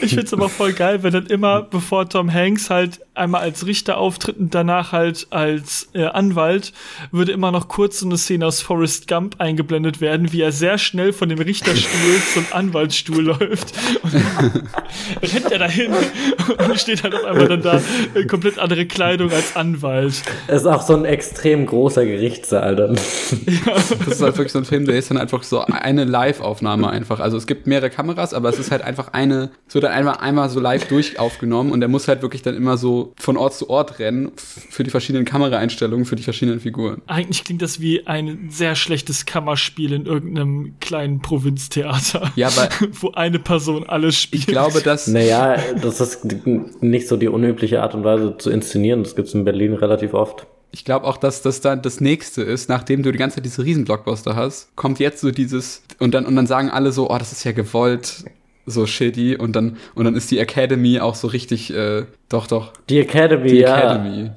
[0.00, 3.98] Ich find's aber voll geil, wenn dann immer, bevor Tom Hanks halt einmal als Richter
[3.98, 6.72] auftritt und danach halt als äh, Anwalt,
[7.12, 10.78] würde immer noch kurz so eine Szene aus Forrest Gump eingeblendet werden, wie er sehr
[10.78, 13.72] schnell von dem Richterstuhl zum Anwaltsstuhl läuft.
[14.02, 17.80] Und rennt er dahin und steht halt auf einmal dann da
[18.14, 20.22] äh, komplett andere Kleidung als Anwalt.
[20.48, 22.94] Es ist auch so ein extrem großer Gerichtssaal dann.
[22.94, 27.20] Das ist halt wirklich so ein Film, der ist dann einfach so eine Live-Aufnahme einfach.
[27.20, 30.50] Also es gibt mehrere Kameras, aber es ist halt einfach eine, es wird einmal, einmal
[30.50, 33.70] so live durch aufgenommen und der muss halt wirklich dann immer so von Ort zu
[33.70, 37.02] Ort rennen für die verschiedenen Kameraeinstellungen, für die verschiedenen Figuren.
[37.06, 42.32] Eigentlich klingt das wie ein sehr schlechtes Kammerspiel in irgendeinem kleinen Provinztheater.
[42.36, 44.42] Ja, aber wo eine Person alles spielt.
[44.42, 49.02] ich glaube, dass Naja, das ist nicht so die unübliche Art und Weise zu inszenieren.
[49.02, 50.46] Das gibt's in Berlin relativ oft.
[50.74, 53.64] Ich glaube auch, dass das dann das nächste ist, nachdem du die ganze Zeit diese
[53.64, 57.30] Riesenblockbuster hast, kommt jetzt so dieses und dann und dann sagen alle so, oh, das
[57.30, 58.24] ist ja gewollt,
[58.66, 62.72] so shitty und dann und dann ist die Academy auch so richtig, äh, doch doch,
[62.88, 63.76] Die Academy, die ja.
[63.76, 64.30] Academy,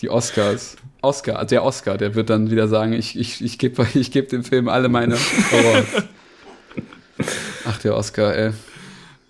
[0.00, 4.10] die Oscars, Oscar, der Oscar, der wird dann wieder sagen, ich ich ich gebe ich
[4.10, 6.08] gebe dem Film alle meine Awards.
[7.66, 8.52] Ach der Oscar, ey,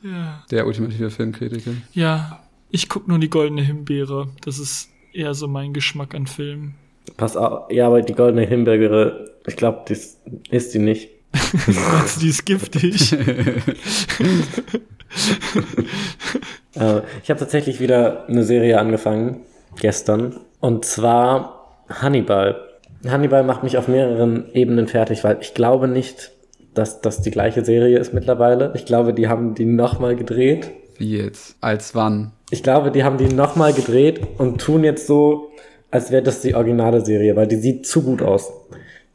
[0.02, 0.42] ja.
[0.50, 1.72] der ultimative Filmkritiker.
[1.92, 2.40] ja,
[2.70, 4.28] ich guck nur die goldene Himbeere.
[4.44, 6.74] Das ist eher so mein Geschmack an Filmen.
[7.16, 7.70] Pass auf.
[7.70, 10.18] Ja, aber die goldene Himbeere, ich glaube, das
[10.50, 11.10] ist die nicht.
[11.66, 13.16] Meinst du, die ist giftig?
[16.76, 19.42] Äh, ich habe tatsächlich wieder eine Serie angefangen,
[19.78, 20.40] gestern.
[20.58, 22.56] Und zwar Hannibal.
[23.06, 26.32] Hannibal macht mich auf mehreren Ebenen fertig, weil ich glaube nicht,
[26.74, 28.72] dass das die gleiche Serie ist mittlerweile.
[28.74, 30.70] Ich glaube, die haben die nochmal gedreht.
[30.98, 31.56] Wie jetzt?
[31.60, 32.32] Als wann?
[32.50, 35.50] Ich glaube, die haben die nochmal gedreht und tun jetzt so,
[35.90, 38.52] als wäre das die originale Serie, weil die sieht zu gut aus.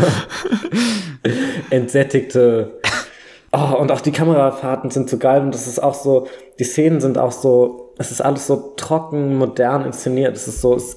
[1.69, 2.72] Entsättigte.
[3.53, 7.02] Oh, und auch die Kamerafahrten sind so geil und das ist auch so, die Szenen
[7.02, 10.38] sind auch so, es ist alles so trocken, modern inszeniert.
[10.38, 10.95] Es ist so, es,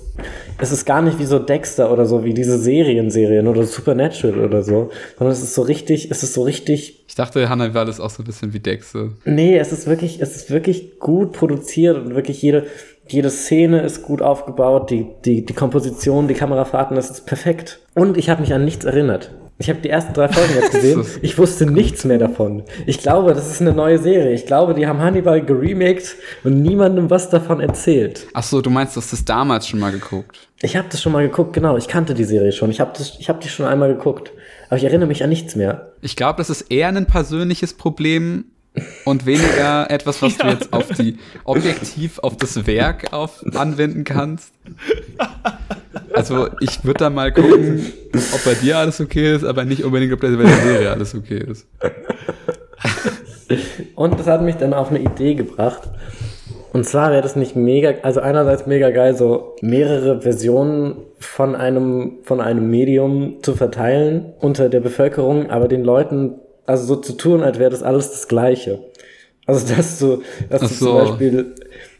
[0.58, 4.62] es ist gar nicht wie so Dexter oder so, wie diese Serienserien oder Supernatural oder
[4.62, 8.10] so, sondern es ist so richtig, es ist so richtig Ich dachte, Hannibal ist auch
[8.10, 9.12] so ein bisschen wie Dexe.
[9.24, 12.66] Nee, es ist wirklich, es ist wirklich gut produziert und wirklich jede,
[13.08, 17.80] jede Szene ist gut aufgebaut, die, die, die Komposition, die Kamerafahrten, das ist perfekt.
[17.94, 19.32] Und ich habe mich an nichts erinnert.
[19.58, 21.04] Ich habe die ersten drei Folgen jetzt gesehen.
[21.22, 22.64] Ich wusste nichts mehr davon.
[22.86, 24.32] Ich glaube, das ist eine neue Serie.
[24.32, 28.26] Ich glaube, die haben Hannibal geremaked und niemandem was davon erzählt.
[28.34, 30.48] Ach so, du meinst, du hast das damals schon mal geguckt?
[30.60, 31.76] Ich habe das schon mal geguckt, genau.
[31.76, 32.70] Ich kannte die Serie schon.
[32.70, 34.32] Ich habe hab die schon einmal geguckt.
[34.68, 35.92] Aber ich erinnere mich an nichts mehr.
[36.00, 38.46] Ich glaube, das ist eher ein persönliches Problem
[39.04, 44.52] und weniger etwas, was du jetzt auf die objektiv auf das Werk auf, anwenden kannst.
[46.12, 47.92] Also ich würde da mal gucken,
[48.32, 51.38] ob bei dir alles okay ist, aber nicht unbedingt, ob bei der Serie alles okay
[51.38, 51.66] ist.
[53.94, 55.88] Und das hat mich dann auf eine Idee gebracht.
[56.72, 62.18] Und zwar wäre das nicht mega, also einerseits mega geil, so mehrere Versionen von einem,
[62.24, 67.42] von einem Medium zu verteilen unter der Bevölkerung, aber den Leuten, also so zu tun,
[67.42, 68.80] als wäre das alles das Gleiche.
[69.46, 70.86] Also, dass du, dass Ach du so.
[70.98, 71.54] zum Beispiel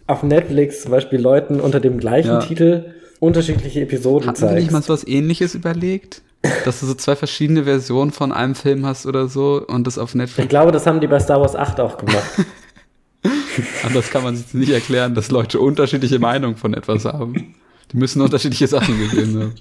[0.07, 2.39] auf Netflix zum Beispiel Leuten unter dem gleichen Ja.
[2.41, 4.73] Titel unterschiedliche Episoden Hatten wir nicht zeigst.
[4.73, 6.23] mal so was ähnliches überlegt?
[6.67, 10.11] Dass du so zwei verschiedene Versionen von einem Film hast oder so und das auf
[10.11, 10.49] Ich Netflix.
[10.51, 12.23] glaube, das haben die bei Star Wars 8 auch gemacht.
[13.83, 17.55] Anders kann man sich nicht erklären, dass Leute unterschiedliche Meinungen von etwas haben.
[17.93, 19.55] Die müssen unterschiedliche Sachen gesehen haben.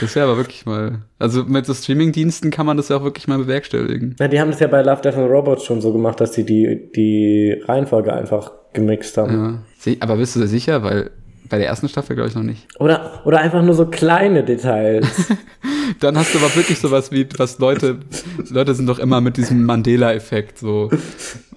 [0.00, 1.02] Das wäre aber wirklich mal.
[1.18, 4.16] Also mit so Streaming-Diensten kann man das ja auch wirklich mal bewerkstelligen.
[4.18, 6.44] Ja, die haben das ja bei Love, Death and Robots schon so gemacht, dass sie
[6.44, 9.64] die, die Reihenfolge einfach gemixt haben.
[9.86, 9.94] Ja.
[10.00, 10.82] Aber bist du dir sicher?
[10.82, 11.10] Weil
[11.48, 12.66] bei der ersten Staffel glaube ich noch nicht.
[12.78, 15.32] Oder, oder einfach nur so kleine Details.
[16.00, 17.98] Dann hast du aber wirklich sowas wie, was Leute,
[18.50, 20.90] Leute sind doch immer mit diesem Mandela-Effekt so.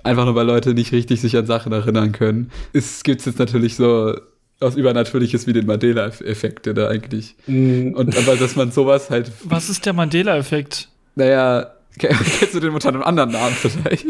[0.04, 2.52] Einfach nur, weil Leute nicht richtig sich an Sachen erinnern können.
[2.74, 4.14] Es gibt jetzt natürlich so
[4.60, 7.36] was Übernatürliches wie den Mandela-Effekt, der da eigentlich.
[7.48, 10.90] Und aber dass man sowas halt, Was ist der Mandela-Effekt?
[11.16, 12.08] naja, ke-
[12.40, 14.06] kennst du den unter einem anderen Namen vielleicht?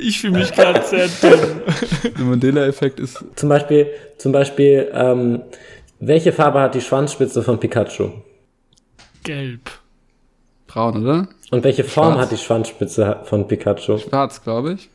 [0.00, 1.40] Ich fühle mich gerade sehr dumm.
[2.16, 3.24] Der Mandela-Effekt ist.
[3.36, 3.86] zum Beispiel,
[4.18, 5.42] zum Beispiel, ähm,
[6.00, 8.10] welche Farbe hat die Schwanzspitze von Pikachu?
[9.24, 9.70] Gelb.
[10.68, 11.28] Braun, oder?
[11.50, 12.22] Und welche Form Schwarz.
[12.26, 13.98] hat die Schwanzspitze von Pikachu?
[13.98, 14.88] Schwarz, glaube ich.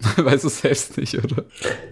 [0.16, 1.44] weißt du selbst nicht, oder?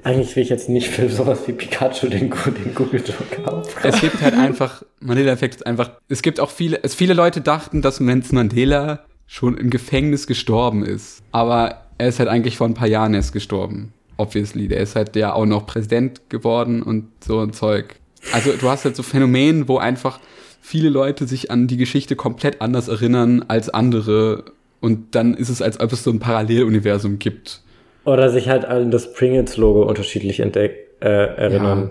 [0.02, 3.90] Eigentlich will ich jetzt nicht für sowas wie Pikachu den, den Google Joker aufgreifen.
[3.90, 7.82] Es gibt halt einfach, Mandela-Effekt ist einfach, es gibt auch viele, es, viele Leute dachten,
[7.82, 11.22] dass Nelson Mandela schon im Gefängnis gestorben ist.
[11.32, 13.92] Aber er ist halt eigentlich vor ein paar Jahren erst gestorben.
[14.16, 14.68] Obviously.
[14.68, 17.96] Der ist halt ja auch noch Präsident geworden und so ein Zeug.
[18.32, 20.18] Also du hast halt so Phänomene, wo einfach
[20.60, 24.44] viele Leute sich an die Geschichte komplett anders erinnern als andere.
[24.80, 27.60] Und dann ist es, als ob es so ein Paralleluniversum gibt.
[28.04, 31.90] Oder sich halt an das Pringles-Logo unterschiedlich entdeck, äh, erinnern.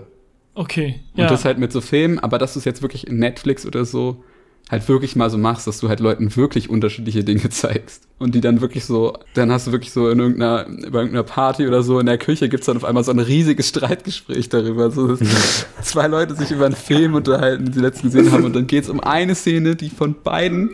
[0.54, 1.00] Okay.
[1.14, 1.28] Und Ja.
[1.28, 4.24] das halt mit so Filmen, aber dass du es jetzt wirklich in Netflix oder so
[4.70, 8.02] halt wirklich mal so machst, dass du halt Leuten wirklich unterschiedliche Dinge zeigst.
[8.18, 11.66] Und die dann wirklich so, dann hast du wirklich so in irgendeiner, bei irgendeiner Party
[11.66, 14.90] oder so in der Küche gibt's dann auf einmal so ein riesiges Streitgespräch darüber.
[14.90, 15.20] So, dass
[15.82, 18.44] zwei Leute sich über einen Film unterhalten, den sie letztens gesehen haben.
[18.44, 20.70] Und dann geht's um eine Szene, die von beiden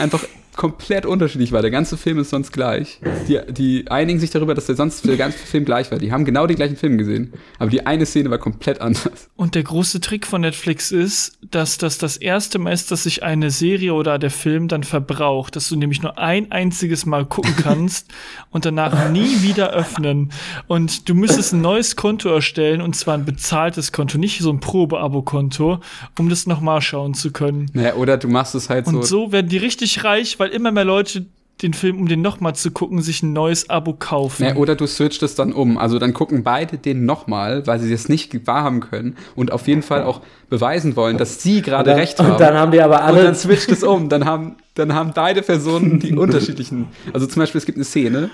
[0.00, 0.24] einfach
[0.60, 1.62] komplett unterschiedlich war.
[1.62, 3.00] Der ganze Film ist sonst gleich.
[3.26, 5.98] Die, die einigen sich darüber, dass der sonst der ganze Film gleich war.
[5.98, 7.32] Die haben genau den gleichen Film gesehen.
[7.58, 9.30] Aber die eine Szene war komplett anders.
[9.36, 13.22] Und der große Trick von Netflix ist, dass das das erste Mal ist, dass sich
[13.22, 17.56] eine Serie oder der Film dann verbraucht, dass du nämlich nur ein einziges Mal gucken
[17.62, 18.08] kannst
[18.50, 20.30] und danach nie wieder öffnen.
[20.66, 24.60] Und du müsstest ein neues Konto erstellen und zwar ein bezahltes Konto, nicht so ein
[24.60, 25.80] Probe-Abo-Konto,
[26.18, 27.70] um das nochmal schauen zu können.
[27.72, 29.24] Naja, oder du machst es halt Und so.
[29.24, 31.26] so werden die richtig reich, weil immer mehr Leute
[31.62, 34.44] den Film, um den nochmal zu gucken, sich ein neues Abo kaufen.
[34.44, 35.78] Naja, oder du switcht es dann um.
[35.78, 39.82] Also dann gucken beide den nochmal, weil sie es nicht wahrhaben können und auf jeden
[39.82, 42.32] Fall auch beweisen wollen, dass sie gerade recht haben.
[42.32, 43.34] Und dann haben die aber Und dann alle.
[43.34, 44.08] switcht es um.
[44.08, 46.88] Dann haben, dann haben beide Personen die unterschiedlichen.
[47.12, 48.30] Also zum Beispiel, es gibt eine Szene,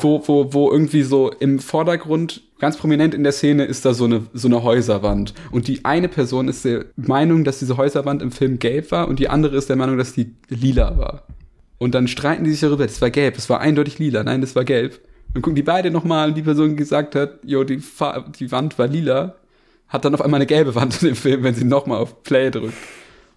[0.00, 4.04] wo, wo, wo irgendwie so im Vordergrund, ganz prominent in der Szene, ist da so
[4.04, 5.34] eine, so eine Häuserwand.
[5.50, 9.18] Und die eine Person ist der Meinung, dass diese Häuserwand im Film gelb war und
[9.18, 11.22] die andere ist der Meinung, dass die lila war.
[11.84, 14.56] Und dann streiten die sich darüber, das war gelb, das war eindeutig lila, nein, das
[14.56, 15.02] war gelb.
[15.34, 18.50] Dann gucken die beide nochmal und die Person die gesagt hat, jo, die, Fa die
[18.50, 19.34] Wand war lila,
[19.88, 22.50] hat dann auf einmal eine gelbe Wand in dem Film, wenn sie nochmal auf Play
[22.50, 22.72] drückt.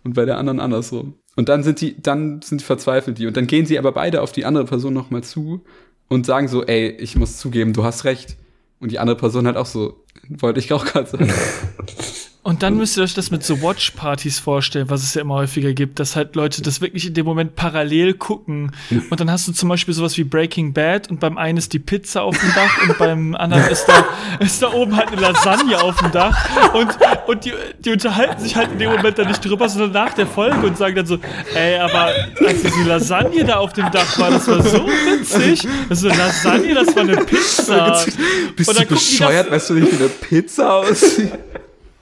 [0.06, 1.16] Und bei der anderen andersrum.
[1.36, 3.28] Und dann sind die, dann sind die verzweifelt die.
[3.28, 5.66] Und dann gehen sie aber beide auf die andere Person nochmal zu
[6.08, 8.38] und sagen so, ey, ich muss zugeben, du hast recht.
[8.80, 11.34] Und die andere Person halt auch so, wollte ich auch gerade sagen.
[12.48, 15.74] Und dann müsst ihr euch das mit so Watch-Partys vorstellen, was es ja immer häufiger
[15.74, 18.72] gibt, dass halt Leute das wirklich in dem Moment parallel gucken.
[19.10, 21.80] Und dann hast du zum Beispiel sowas wie Breaking Bad und beim einen ist die
[21.80, 24.06] Pizza auf dem Dach und beim anderen ist da,
[24.40, 26.38] ist da oben halt eine Lasagne auf dem Dach.
[26.74, 26.88] Und,
[27.28, 30.26] und die, die unterhalten sich halt in dem Moment dann nicht drüber, sondern nach der
[30.26, 31.18] Folge und sagen dann so,
[31.54, 32.14] ey, aber
[32.48, 35.68] als diese Lasagne da auf dem Dach war, das war so witzig.
[35.90, 38.06] Das ist eine Lasagne, das war eine Pizza.
[38.56, 41.34] Bist Und du dann die das- bescheuert, weißt du nicht, wie eine Pizza aussieht?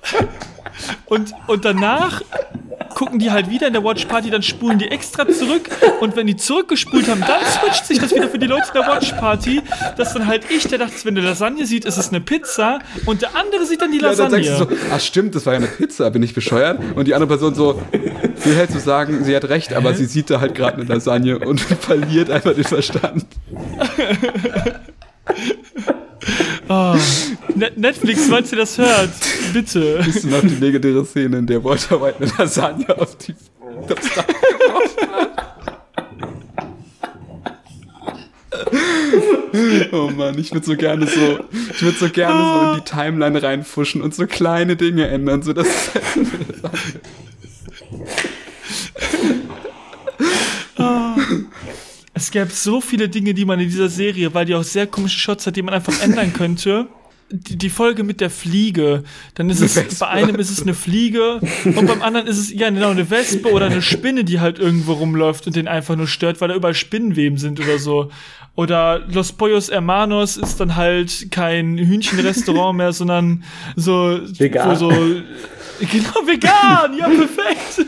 [1.05, 2.21] Und, und danach
[2.95, 5.69] gucken die halt wieder in der Watch Party, dann spulen die extra zurück
[6.01, 8.87] und wenn die zurückgespult haben, dann switcht sich das wieder für die Leute in der
[8.91, 9.61] Watch Party,
[9.97, 13.21] dass dann halt ich, der dachte, wenn eine Lasagne sieht, ist es eine Pizza und
[13.21, 14.43] der andere sieht dann die Ja, dann Lasagne.
[14.57, 16.79] sagst du so, ah stimmt, das war ja eine Pizza, bin ich bescheuert?
[16.95, 17.81] Und die andere Person so,
[18.43, 21.39] will halt so sagen, sie hat recht, aber sie sieht da halt gerade eine Lasagne
[21.39, 23.25] und verliert einfach den Verstand.
[26.69, 26.95] oh.
[27.55, 29.11] Net Netflix, falls ihr das hört,
[29.53, 30.03] bitte.
[30.03, 33.35] Siehst du noch die legendäre Szene, in der Walter White eine Lasagne auf die
[33.91, 35.45] aufs Dach geworfen hat?
[39.91, 41.39] Oh Mann, ich würde so gerne so,
[41.71, 45.53] ich würde so gerne so in die Timeline reinfuschen und so kleine Dinge ändern, so
[45.53, 45.91] dass
[52.15, 54.87] es eine gäbe so viele Dinge, die man in dieser Serie, weil die auch sehr
[54.87, 56.87] komische Shots hat, die man einfach ändern könnte.
[57.29, 59.95] Die, die Folge mit der Fliege, dann ist es, Wespe.
[59.99, 63.51] bei einem ist es eine Fliege und beim anderen ist es, ja genau, eine Wespe
[63.51, 66.75] oder eine Spinne, die halt irgendwo rumläuft und den einfach nur stört, weil da überall
[66.75, 68.11] Spinnenweben sind oder so.
[68.55, 73.43] Oder Los Pollos Hermanos ist dann halt kein Hühnchenrestaurant mehr, sondern
[73.75, 74.75] so, Vegan.
[74.77, 77.85] so, genau, vegan, ja, perfekt.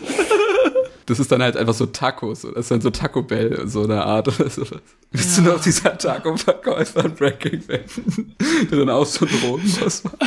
[1.08, 2.42] Das ist dann halt einfach so Tacos.
[2.42, 4.82] Das ist dann so Taco Bell, so eine Art oder sowas.
[5.12, 7.86] Bist du noch dieser Taco-Verkäufer in Breaking Bad?
[8.70, 10.18] Der dann auch so Drogen was macht?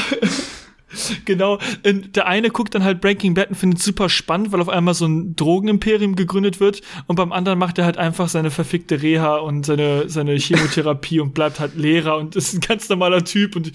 [1.24, 4.60] Genau, und der eine guckt dann halt Breaking Bad und findet es super spannend, weil
[4.60, 8.50] auf einmal so ein Drogenimperium gegründet wird und beim anderen macht er halt einfach seine
[8.50, 13.24] verfickte Reha und seine, seine Chemotherapie und bleibt halt Lehrer und ist ein ganz normaler
[13.24, 13.70] Typ und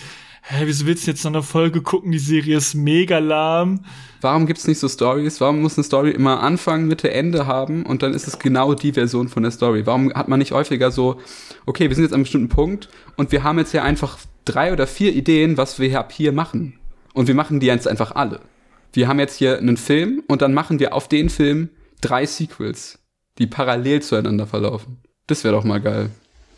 [0.48, 2.12] hä, wieso willst du jetzt noch eine Folge gucken?
[2.12, 3.82] Die Serie ist mega lahm.
[4.22, 5.42] Warum gibt's nicht so Stories?
[5.42, 8.94] Warum muss eine Story immer Anfang, Mitte, Ende haben und dann ist es genau die
[8.94, 9.86] Version von der Story?
[9.86, 11.20] Warum hat man nicht häufiger so,
[11.66, 14.72] okay, wir sind jetzt an einem bestimmten Punkt und wir haben jetzt ja einfach drei
[14.72, 16.80] oder vier Ideen, was wir ab hier machen.
[17.14, 18.42] Und wir machen die jetzt einfach alle.
[18.94, 21.70] Wir haben jetzt hier einen Film und dann machen wir auf den Film
[22.02, 23.00] drei Sequels,
[23.38, 24.98] die parallel zueinander verlaufen.
[25.28, 26.12] Das wäre doch mal geil.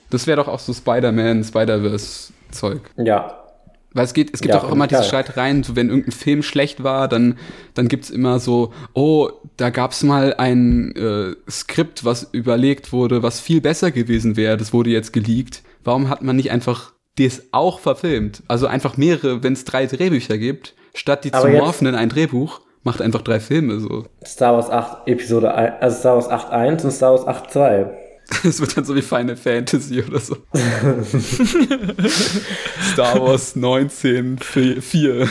[0.10, 2.82] Das wäre doch auch so Spider-Man, Spider-Verse-Zeug.
[2.98, 3.47] Ja.
[3.94, 5.04] Weil es geht, es gibt Ja, auch immer diese.
[5.04, 7.38] Streitereien, so wenn irgendein Film schlecht war, dann,
[7.74, 13.40] dann gibt's immer so, oh, da gab's mal ein äh, Skript, was überlegt wurde, was
[13.40, 17.80] viel besser gewesen wäre, das wurde jetzt geleakt, warum hat man nicht einfach das auch
[17.80, 18.44] verfilmt?
[18.48, 22.10] Also einfach mehrere, wenn es drei Drehbücher gibt, statt die zu jetzt- morphen in ein
[22.10, 24.06] Drehbuch, macht einfach drei Filme so.
[24.24, 27.88] Star Wars 8 Episode 1, also Star Wars 8.1 und Star Wars 8.2.
[28.44, 30.36] Das wird dann so wie Final Fantasy oder so.
[32.94, 35.30] Star Wars 19 4.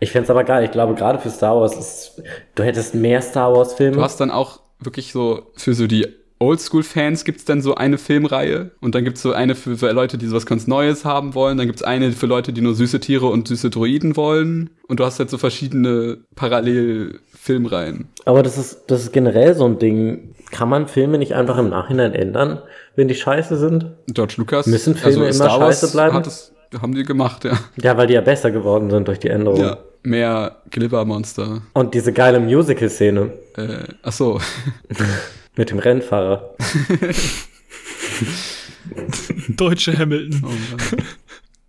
[0.00, 0.64] Ich fänd's aber geil.
[0.64, 2.22] Ich glaube, gerade für Star Wars ist,
[2.54, 3.96] du hättest mehr Star Wars Filme.
[3.96, 6.08] Du hast dann auch wirklich so, für so die
[6.40, 10.26] Oldschool-Fans gibt's dann so eine Filmreihe und dann gibt's so eine für, für Leute, die
[10.26, 11.58] sowas ganz Neues haben wollen.
[11.58, 14.70] Dann gibt's eine für Leute, die nur süße Tiere und süße Droiden wollen.
[14.88, 18.08] Und du hast halt so verschiedene Parallel-Filmreihen.
[18.24, 20.34] Aber das ist, das ist generell so ein Ding.
[20.50, 22.60] Kann man Filme nicht einfach im Nachhinein ändern,
[22.96, 23.92] wenn die scheiße sind?
[24.08, 24.66] George Lucas.
[24.66, 26.14] Müssen Filme immer scheiße bleiben?
[26.14, 27.58] Hat das, haben die gemacht, ja.
[27.80, 29.60] Ja, weil die ja besser geworden sind durch die Änderung.
[29.60, 31.62] Ja, mehr Glibbermonster.
[31.72, 34.40] Und diese geile Musical-Szene Äh, ach so.
[35.56, 36.54] mit dem Rennfahrer.
[39.48, 40.42] Deutsche Hamilton.
[40.44, 40.96] Oh.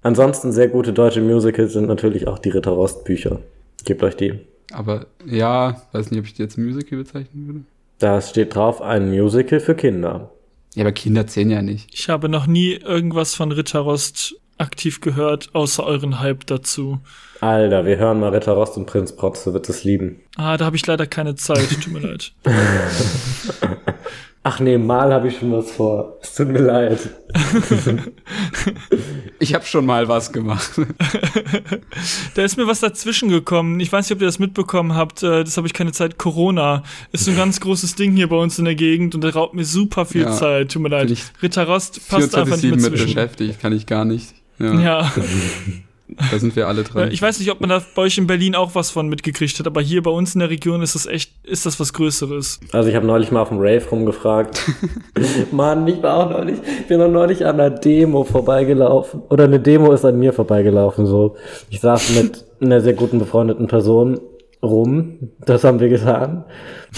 [0.02, 3.40] Ansonsten sehr gute deutsche Musicals sind natürlich auch die Ritter Rost Bücher.
[3.86, 4.40] Gebt euch die.
[4.72, 7.60] Aber ja, weiß nicht, ob ich die jetzt Musical bezeichnen würde.
[8.00, 10.32] Da steht drauf ein Musical für Kinder.
[10.76, 11.90] Ja, aber Kinder zählen ja nicht.
[11.94, 17.00] Ich habe noch nie irgendwas von Ritterrost aktiv gehört, außer euren Hype dazu.
[17.42, 20.22] Alter, wir hören mal Ritter Rost und Prinz Protze wird es lieben.
[20.38, 22.32] Ah, da habe ich leider keine Zeit, tut mir leid.
[24.48, 26.20] Ach nee, mal habe ich schon was vor.
[26.22, 27.00] Es tut mir leid.
[29.40, 30.72] Ich habe schon mal was gemacht.
[32.36, 33.80] Da ist mir was dazwischen gekommen.
[33.82, 35.24] Ich weiß nicht, ob ihr das mitbekommen habt.
[35.24, 36.18] äh, Das habe ich keine Zeit.
[36.18, 39.34] Corona ist so ein ganz großes Ding hier bei uns in der Gegend und der
[39.34, 40.72] raubt mir super viel Ja, Zeit.
[40.72, 41.12] Tut mir leid.
[41.44, 43.06] Ritter Rost passt einfach nicht 24-7 mehr mit zwischen.
[43.08, 44.34] beschäftigt, kann ich gar nicht.
[44.60, 45.12] Ja, Ja.
[46.32, 47.12] da sind wir alle dran.
[47.12, 49.66] Ich weiß nicht, ob man da bei euch in Berlin auch was von mitgekriegt hat,
[49.66, 52.60] aber hier bei uns in der Region ist das echt, ist das was Größeres.
[52.72, 54.64] Also ich habe neulich mal auf dem Rave rumgefragt.
[55.52, 59.22] Mann, ich war auch neulich, ich bin auch neulich an einer Demo vorbeigelaufen.
[59.30, 61.36] Oder eine Demo ist an mir vorbeigelaufen, so.
[61.70, 64.20] Ich saß mit einer sehr guten befreundeten Person
[64.62, 65.32] rum.
[65.46, 66.46] Das haben wir getan.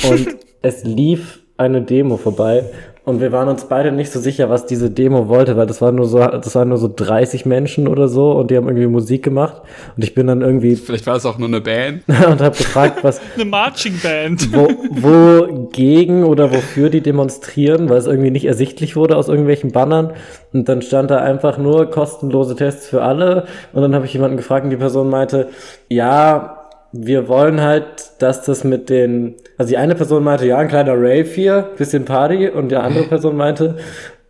[0.09, 2.69] Und es lief eine Demo vorbei.
[3.07, 5.93] Und wir waren uns beide nicht so sicher, was diese Demo wollte, weil das war
[5.93, 9.23] nur so, das waren nur so 30 Menschen oder so und die haben irgendwie Musik
[9.23, 9.61] gemacht.
[9.95, 12.03] Und ich bin dann irgendwie Vielleicht war das auch nur eine Band.
[12.07, 14.53] und habe gefragt, was, Eine Marching Band.
[14.53, 20.11] wo, wogegen oder wofür die demonstrieren, weil es irgendwie nicht ersichtlich wurde aus irgendwelchen Bannern.
[20.51, 23.45] Und dann stand da einfach nur kostenlose Tests für alle.
[23.71, 25.47] Und dann habe ich jemanden gefragt und die Person meinte,
[25.87, 26.56] ja,
[26.99, 30.93] wir wollen halt, dass das mit den, also die eine Person meinte, ja, ein kleiner
[30.93, 32.49] Rave hier, bisschen Party.
[32.49, 33.77] Und die andere Person meinte,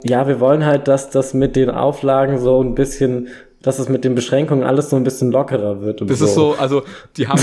[0.04, 3.30] ja, wir wollen halt, dass das mit den Auflagen so ein bisschen,
[3.62, 6.02] dass es mit den Beschränkungen alles so ein bisschen lockerer wird.
[6.10, 6.84] Das ist so, also
[7.16, 7.42] die haben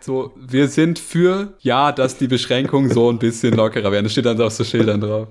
[0.00, 4.04] so, wir sind für, ja, dass die Beschränkungen so ein bisschen lockerer werden.
[4.04, 5.28] Das steht dann so auf so Schildern drauf.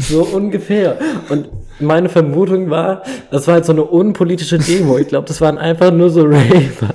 [0.00, 0.98] So ungefähr.
[1.28, 1.48] Und
[1.80, 4.98] meine Vermutung war, das war halt so eine unpolitische Demo.
[4.98, 6.94] Ich glaube, das waren einfach nur so Raver.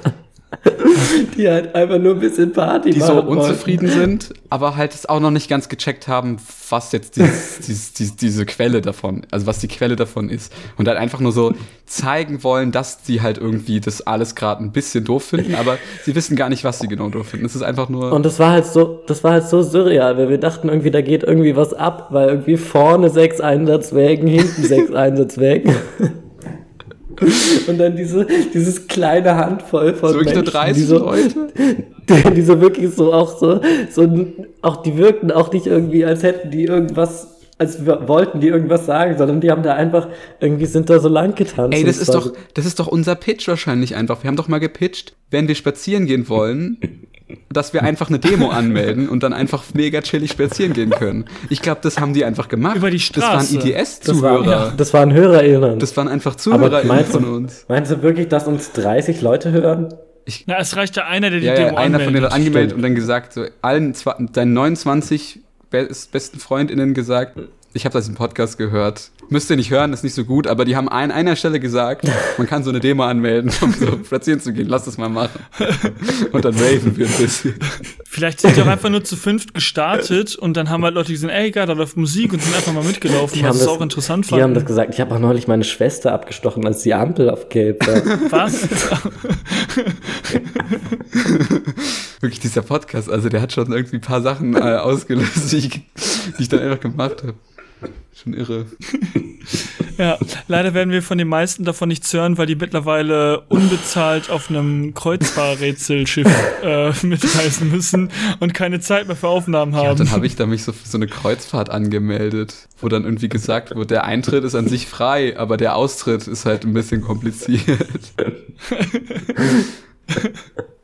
[1.38, 3.42] Die halt einfach nur ein bisschen Party Die so machen wollten.
[3.42, 6.38] unzufrieden sind, aber halt es auch noch nicht ganz gecheckt haben,
[6.70, 10.54] was jetzt dieses, dieses, dieses, diese Quelle davon, also was die Quelle davon ist.
[10.78, 11.54] Und halt einfach nur so
[11.86, 16.16] zeigen wollen, dass sie halt irgendwie das alles gerade ein bisschen doof finden, aber sie
[16.16, 17.46] wissen gar nicht, was sie genau doof finden.
[17.46, 18.12] Es ist einfach nur.
[18.12, 21.02] Und das war halt so, das war halt so surreal, weil wir dachten irgendwie, da
[21.02, 25.76] geht irgendwie was ab, weil irgendwie vorne sechs Einsatzwägen, hinten sechs Einsatzwägen.
[27.68, 31.48] Und dann diese, dieses kleine Handvoll von so wirklich nur Menschen, 30 die so, Leute?
[32.10, 34.28] die, die so wirklich so auch so, so,
[34.62, 37.28] auch die wirkten auch nicht irgendwie, als hätten die irgendwas,
[37.58, 40.10] als wollten die irgendwas sagen, sondern die haben da einfach,
[40.40, 41.78] irgendwie sind da so lang getanzt.
[41.78, 44.24] Ey, das ist doch, das ist doch unser Pitch wahrscheinlich einfach.
[44.24, 46.78] Wir haben doch mal gepitcht, wenn wir spazieren gehen wollen,
[47.52, 51.26] dass wir einfach eine Demo anmelden und dann einfach mega chillig spazieren gehen können.
[51.50, 52.76] Ich glaube, das haben die einfach gemacht.
[52.78, 53.56] Über die Das waren Straße.
[53.58, 54.46] Das, ITS-Zuhörer.
[54.46, 55.80] war, das waren HörerInnen.
[55.80, 57.66] Das waren einfach Aber Zuhörer meinst von du, uns.
[57.68, 59.94] meinst du wirklich, dass uns 30 Leute hören?
[60.48, 62.32] Na, es reicht ja einer, der die Ja, Demo ja, einer von denen anmeldet.
[62.32, 62.78] hat angemeldet Stimmt.
[62.78, 65.40] und dann gesagt, so allen zwei, deinen 29
[65.72, 67.38] be besten FreundInnen gesagt,
[67.76, 69.12] ich habe das im Podcast gehört.
[69.28, 72.08] Müsst ihr nicht hören, ist nicht so gut, aber die haben an einer Stelle gesagt,
[72.38, 74.70] man kann so eine Demo anmelden, um so spazieren zu gehen.
[74.70, 75.42] Lass das mal machen.
[76.32, 77.56] Und dann raven wir ein bisschen.
[78.06, 81.30] Vielleicht sind die auch einfach nur zu fünft gestartet und dann haben halt Leute gesehen,
[81.30, 84.42] ey, geil, da läuft Musik und sind einfach mal mitgelaufen, was es auch interessant Die
[84.42, 84.68] haben das fanden.
[84.68, 84.94] gesagt.
[84.94, 88.02] Ich habe auch neulich meine Schwester abgestochen, als die Ampel auf Gelb war.
[88.32, 88.70] Was?
[92.22, 95.70] Wirklich dieser Podcast, also der hat schon irgendwie ein paar Sachen äh, ausgelöst, die ich,
[95.70, 97.34] die ich dann einfach gemacht habe.
[98.14, 98.66] Schon irre.
[99.98, 104.50] Ja, leider werden wir von den meisten davon nichts hören, weil die mittlerweile unbezahlt auf
[104.50, 106.28] einem Kreuzfahrrätselschiff
[106.64, 109.86] äh, mitreisen müssen und keine Zeit mehr für Aufnahmen haben.
[109.86, 113.30] Ja, dann habe ich da mich so für so eine Kreuzfahrt angemeldet, wo dann irgendwie
[113.30, 117.02] gesagt wird, der Eintritt ist an sich frei, aber der Austritt ist halt ein bisschen
[117.02, 117.88] kompliziert.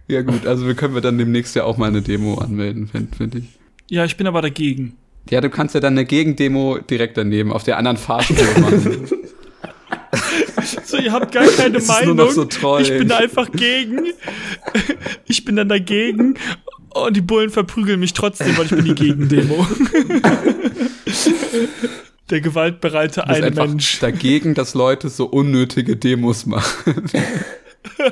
[0.08, 3.16] ja gut, also wir können wir dann demnächst ja auch mal eine Demo anmelden, finde
[3.16, 3.46] find ich.
[3.90, 4.96] Ja, ich bin aber dagegen.
[5.30, 9.08] Ja, du kannst ja dann eine Gegendemo direkt daneben auf der anderen Fahrspur machen.
[10.86, 12.16] So, ihr habt gar keine Es ist nur Meinung.
[12.18, 12.82] noch so treu.
[12.82, 14.02] Ich bin einfach gegen.
[15.26, 16.36] Ich bin dann dagegen.
[16.94, 19.66] Und die Bullen verprügeln mich trotzdem, weil ich bin die Gegendemo.
[22.30, 24.00] Der gewaltbereite eine einfach Mensch.
[24.00, 27.10] dagegen, dass Leute so unnötige Demos machen.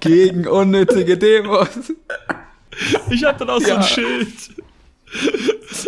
[0.00, 1.68] Gegen unnötige Demos.
[3.10, 3.76] Ich hab dann auch so Ja.
[3.76, 4.32] ein Schild.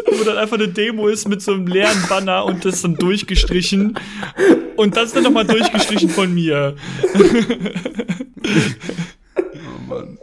[0.06, 3.98] Wo dann einfach eine Demo ist mit so einem leeren Banner und das dann durchgestrichen.
[4.77, 6.77] Und das dann nochmal durchgestrichen von mir.
[9.47, 10.19] Oh Mann.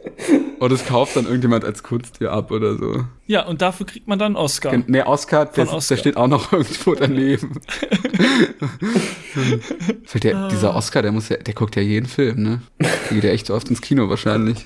[0.60, 3.06] Und das kauft dann irgendjemand als Kunsttier ab oder so.
[3.26, 4.72] Ja, und dafür kriegt man dann einen Oscar.
[4.86, 5.96] Nee, Oscar, der, Oscar.
[5.96, 7.54] der steht auch noch irgendwo daneben.
[10.06, 12.62] Fällt der, dieser Oscar, der muss ja, der guckt ja jeden Film, ne?
[12.80, 14.64] Der geht ja echt so oft ins Kino wahrscheinlich.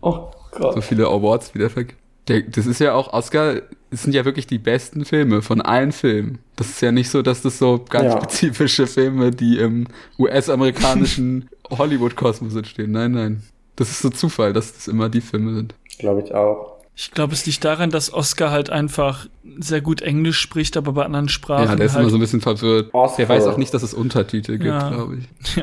[0.00, 0.84] Oh So Gott.
[0.84, 1.84] viele Awards wieder ver
[2.28, 3.54] der, Das ist ja auch, Oscar,
[3.90, 6.38] es sind ja wirklich die besten Filme von allen Filmen.
[6.56, 8.18] Das ist ja nicht so, dass das so ganz Ja.
[8.20, 9.86] spezifische Filme, die im
[10.18, 12.90] US-amerikanischen Hollywood-Kosmos entstehen.
[12.92, 13.42] Nein, nein.
[13.76, 15.74] Das ist so Zufall, dass das immer die Filme sind.
[15.98, 16.74] Glaube ich auch.
[16.98, 19.26] Ich glaube, es liegt daran, dass Oscar halt einfach
[19.58, 22.20] sehr gut Englisch spricht, aber bei anderen Sprachen Ja, der ist halt, immer so ein
[22.20, 22.92] bisschen verwirrt.
[22.94, 23.16] Oscar.
[23.18, 24.88] Der weiß auch nicht, dass es Untertitel gibt, Ja.
[24.88, 25.62] glaube ich.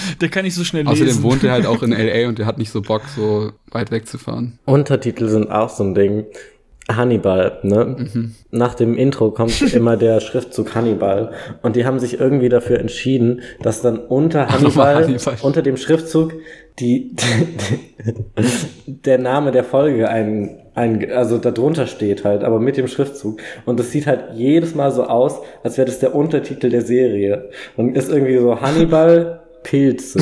[0.20, 1.22] der kann nicht so schnell Außerdem lesen.
[1.22, 2.28] wohnt er halt auch in L.A.
[2.28, 4.58] und der hat nicht so Bock, so weit wegzufahren.
[4.64, 6.26] Untertitel sind auch so ein Ding.
[6.90, 7.96] Hannibal, ne?
[8.12, 8.34] Mhm.
[8.50, 11.30] Nach dem Intro kommt immer der Schriftzug Hannibal.
[11.62, 15.36] Und die haben sich irgendwie dafür entschieden, dass dann unter Hannibal, Hannibal.
[15.42, 16.32] unter dem Schriftzug,
[16.80, 17.14] die,
[18.86, 23.40] der Name der Folge ein, ein, also da drunter steht halt, aber mit dem Schriftzug.
[23.64, 27.50] Und das sieht halt jedes Mal so aus, als wäre das der Untertitel der Serie.
[27.76, 30.20] Und ist irgendwie so Hannibal Pilze.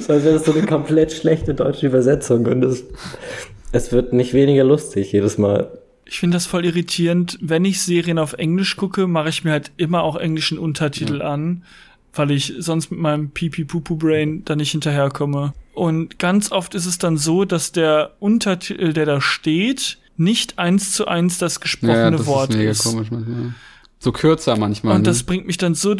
[0.00, 2.46] so als wäre das so eine komplett schlechte deutsche Übersetzung.
[2.46, 2.84] Und es,
[3.72, 5.70] es wird nicht weniger lustig jedes Mal.
[6.04, 7.38] Ich finde das voll irritierend.
[7.40, 11.64] Wenn ich Serien auf Englisch gucke, mache ich mir halt immer auch englischen Untertitel an,
[12.14, 15.52] weil ich sonst mit meinem Pipi-Pupu-Brain da nicht hinterherkomme.
[15.74, 20.92] Und ganz oft ist es dann so, dass der Untertitel, der da steht, nicht eins
[20.92, 22.84] zu eins das gesprochene Ja, das Wort ist mega ist.
[22.84, 23.54] komisch manchmal.
[24.06, 24.94] So kürzer manchmal.
[24.94, 25.06] Und ne?
[25.06, 25.96] das bringt mich dann so,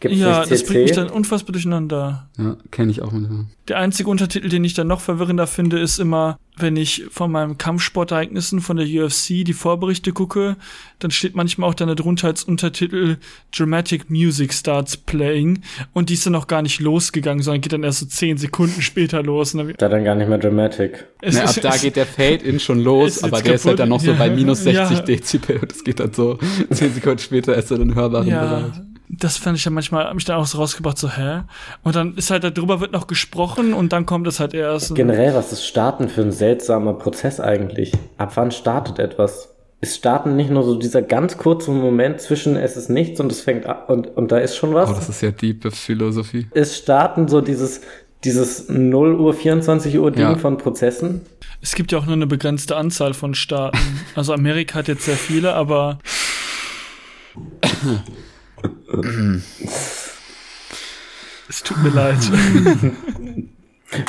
[0.00, 2.28] Gibt's ja, das bringt mich dann unfassbar durcheinander.
[2.38, 3.46] Ja, kenne ich auch manchmal.
[3.68, 7.56] Der einzige Untertitel, den ich dann noch verwirrender finde, ist immer, wenn ich von meinen
[7.58, 10.56] Kampfsportereignissen von der UFC die Vorberichte gucke,
[10.98, 13.16] dann steht manchmal auch dann darunter als Untertitel
[13.56, 15.62] Dramatic Music Starts Playing
[15.94, 18.82] und die ist dann noch gar nicht losgegangen, sondern geht dann erst so zehn Sekunden
[18.82, 19.54] später los.
[19.54, 21.06] Und dann, Da dann gar nicht mehr dramatic.
[21.22, 23.80] es Ne, ab da geht der Fade-In schon los, aber der ist halt kaputt.
[23.80, 24.18] dann noch so Ja.
[24.18, 25.02] bei minus 60 Ja.
[25.04, 26.38] Dezibel und es geht dann so
[26.70, 28.72] 10 Sekunden später ist er dann hörbaren ja, Bereich.
[29.20, 31.42] Das fand ich ja manchmal, hab mich dann auch so rausgebracht, so, hä?
[31.82, 34.94] Und dann ist halt darüber wird noch gesprochen und dann kommt es halt erst.
[34.94, 37.92] Generell, was ist Starten für ein seltsamer Prozess eigentlich?
[38.18, 39.50] Ab wann startet etwas?
[39.80, 43.42] Ist Starten nicht nur so dieser ganz kurze Moment zwischen es ist nichts und es
[43.42, 44.88] fängt an und, und da ist schon was?
[44.90, 46.46] Oh, das ist ja diepe Philosophie.
[46.54, 47.82] ist Starten so dieses,
[48.24, 50.36] dieses 0 Uhr, 24 Uhr Ding Ja.
[50.36, 51.20] von Prozessen?
[51.60, 53.76] Es gibt ja auch nur eine begrenzte Anzahl von Staaten.
[54.14, 55.98] Also Amerika hat jetzt sehr viele, aber
[61.48, 62.18] es tut mir leid.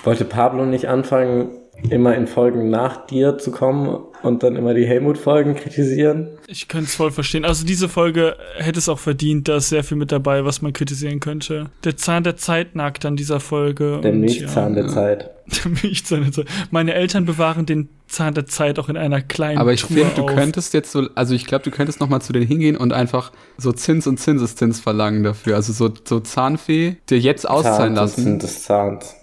[0.03, 1.49] Wollte Pablo nicht anfangen,
[1.89, 6.29] immer in Folgen nach dir zu kommen und dann immer die Helmut-Folgen kritisieren?
[6.47, 7.45] Ich könnte es voll verstehen.
[7.45, 10.73] Also diese Folge hätte es auch verdient, da ist sehr viel mit dabei, was man
[10.73, 11.69] kritisieren könnte.
[11.83, 13.99] Der Zahn der Zeit nagt an dieser Folge.
[14.01, 15.31] Der und Milchzahn ja, der Zeit.
[15.63, 16.47] Der Milchzahn der Zeit.
[16.71, 20.23] Meine Eltern bewahren den Zahn der Zeit auch in einer kleinen Aber ich finde, du
[20.23, 20.33] auf.
[20.33, 23.31] könntest jetzt so, also ich glaube, du könntest noch mal zu denen hingehen und einfach
[23.57, 25.55] so Zins und Zinseszins verlangen dafür.
[25.55, 28.39] Also so, so Zahnfee dir jetzt auszahlen Zahn lassen.
[28.39, 29.15] des Zahns.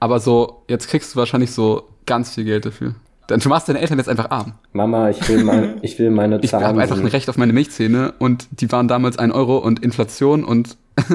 [0.00, 2.94] Aber so, jetzt kriegst du wahrscheinlich so ganz viel Geld dafür.
[3.28, 4.54] Dann du machst deine Eltern jetzt einfach arm.
[4.72, 7.10] Mama, ich will, mein, ich will meine Ich habe einfach ein Zahn.
[7.10, 10.76] Recht auf meine Milchzähne und die waren damals ein Euro und Inflation und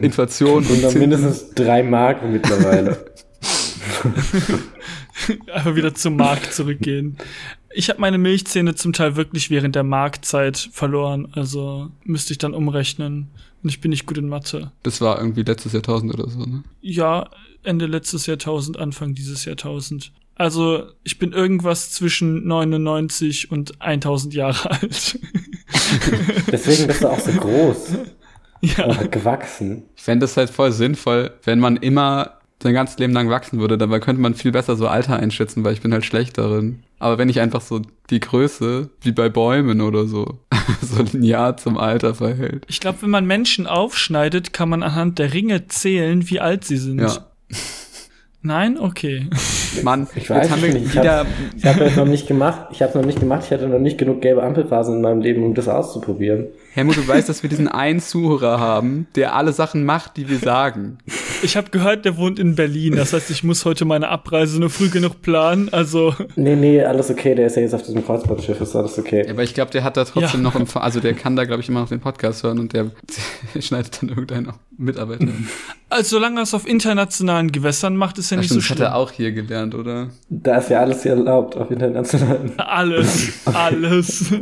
[0.00, 3.04] Inflation Und und dann mindestens drei Mark mittlerweile.
[5.52, 7.16] einfach wieder zum Markt zurückgehen.
[7.72, 11.28] Ich habe meine Milchzähne zum Teil wirklich während der Marktzeit verloren.
[11.32, 13.30] Also müsste ich dann umrechnen.
[13.62, 14.72] Und ich bin nicht gut in Mathe.
[14.82, 16.62] Das war irgendwie letztes Jahrtausend oder so, ne?
[16.82, 17.30] Ja,
[17.64, 20.12] Ende letztes Jahrtausend, Anfang dieses Jahrtausend.
[20.36, 25.18] Also ich bin irgendwas zwischen 99 und 1000 Jahre alt.
[26.50, 27.94] Deswegen bist du auch so groß.
[28.62, 28.86] ja.
[28.86, 29.84] Oder gewachsen.
[29.96, 33.76] Ich fände das halt voll sinnvoll, wenn man immer sein ganzes Leben lang wachsen würde.
[33.76, 36.82] Dabei könnte man viel besser so Alter einschätzen, weil ich bin halt schlecht darin.
[36.98, 40.38] Aber wenn ich einfach so die Größe, wie bei Bäumen oder so,
[40.80, 42.64] so linear zum Alter verhält.
[42.68, 46.78] Ich glaube, wenn man Menschen aufschneidet, kann man anhand der Ringe zählen, wie alt sie
[46.78, 47.00] sind.
[47.00, 47.26] Ja.
[48.42, 48.78] Nein?
[48.78, 49.26] Okay.
[49.82, 50.86] Mann, Ich weiß jetzt haben wir nicht.
[50.86, 51.18] Ich wieder.
[51.18, 52.66] habe ich hab das noch nicht gemacht.
[52.72, 53.44] Ich habe noch nicht gemacht.
[53.46, 56.46] Ich hatte noch nicht genug gelbe Ampelphasen in meinem Leben, um das auszuprobieren.
[56.74, 60.38] Helmut, du weißt, dass wir diesen einen Zuhörer haben, der alle Sachen macht, die wir
[60.40, 60.98] sagen.
[61.44, 62.96] Ich habe gehört, der wohnt in Berlin.
[62.96, 65.68] Das heißt, ich muss heute meine Abreise nur früh genug planen.
[65.72, 67.36] Also, Nee, nee, alles okay.
[67.36, 68.60] Der ist ja jetzt auf diesem Kreuzfahrtschiff.
[68.60, 69.24] Ist alles okay.
[69.30, 70.50] Aber ich glaube, der hat da trotzdem Ja.
[70.50, 72.90] noch im, also der kann da, glaube ich, immer noch den Podcast hören und der,
[73.54, 75.28] der schneidet dann irgendeinen Mitarbeiter.
[75.90, 78.76] also solange er es auf internationalen Gewässern macht, ist ja nicht stimmt, so das hat
[78.78, 78.86] schlimm.
[78.88, 80.08] er auch hier gelernt, oder?
[80.28, 82.52] Da ist ja alles hier erlaubt auf internationalen.
[82.58, 84.32] Alles, alles.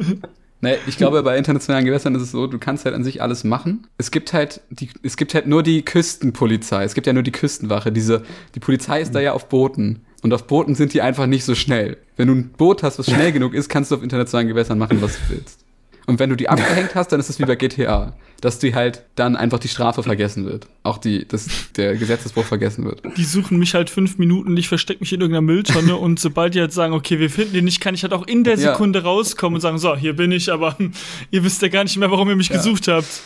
[0.65, 3.43] Nee, ich glaube, bei internationalen Gewässern ist es so, du kannst halt an sich alles
[3.43, 3.89] machen.
[3.99, 6.85] Es gibt halt die, es gibt halt nur die Küstenpolizei.
[6.85, 7.91] Es gibt ja nur die Küstenwache.
[7.91, 8.23] Diese,
[8.55, 10.03] die Polizei ist da ja auf Booten.
[10.23, 11.97] Und auf Booten sind die einfach nicht so schnell.
[12.17, 15.03] Wenn du ein Boot hast, was schnell genug ist, kannst du auf internationalen Gewässern machen,
[15.03, 15.65] was du willst.
[16.07, 19.05] Und wenn du die abgehängt hast, dann ist es wie bei GTA, dass die halt
[19.15, 20.67] dann einfach die Strafe vergessen wird.
[20.83, 23.01] Auch die, dass der Gesetzesbruch vergessen wird.
[23.17, 26.61] Die suchen mich halt fünf Minuten, ich verstecke mich in irgendeiner Mülltonne und sobald die
[26.61, 28.73] halt sagen, okay, wir finden ihn nicht, kann ich halt auch in der Ja.
[28.73, 30.77] Sekunde rauskommen und sagen, so, hier bin ich, aber
[31.31, 33.23] ihr wisst ja gar nicht mehr, warum ihr mich gesucht habt.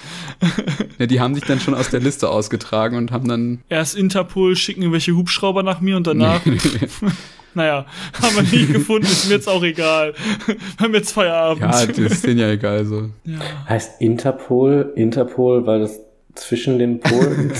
[0.99, 4.55] Ja, die haben sich dann schon aus der Liste ausgetragen und haben dann Erst Interpol
[4.55, 6.43] schicken irgendwelche Hubschrauber nach mir und danach,
[7.57, 7.87] naja,
[8.23, 10.15] haben wir nie gefunden, ist mir jetzt auch egal.
[10.47, 11.63] Wir haben jetzt Feierabend.
[11.63, 13.11] Ja, das ist denen ja egal so.
[13.25, 13.39] Ja.
[13.69, 15.99] Heißt Interpol, Interpol, weil das
[16.35, 17.51] zwischen den Polen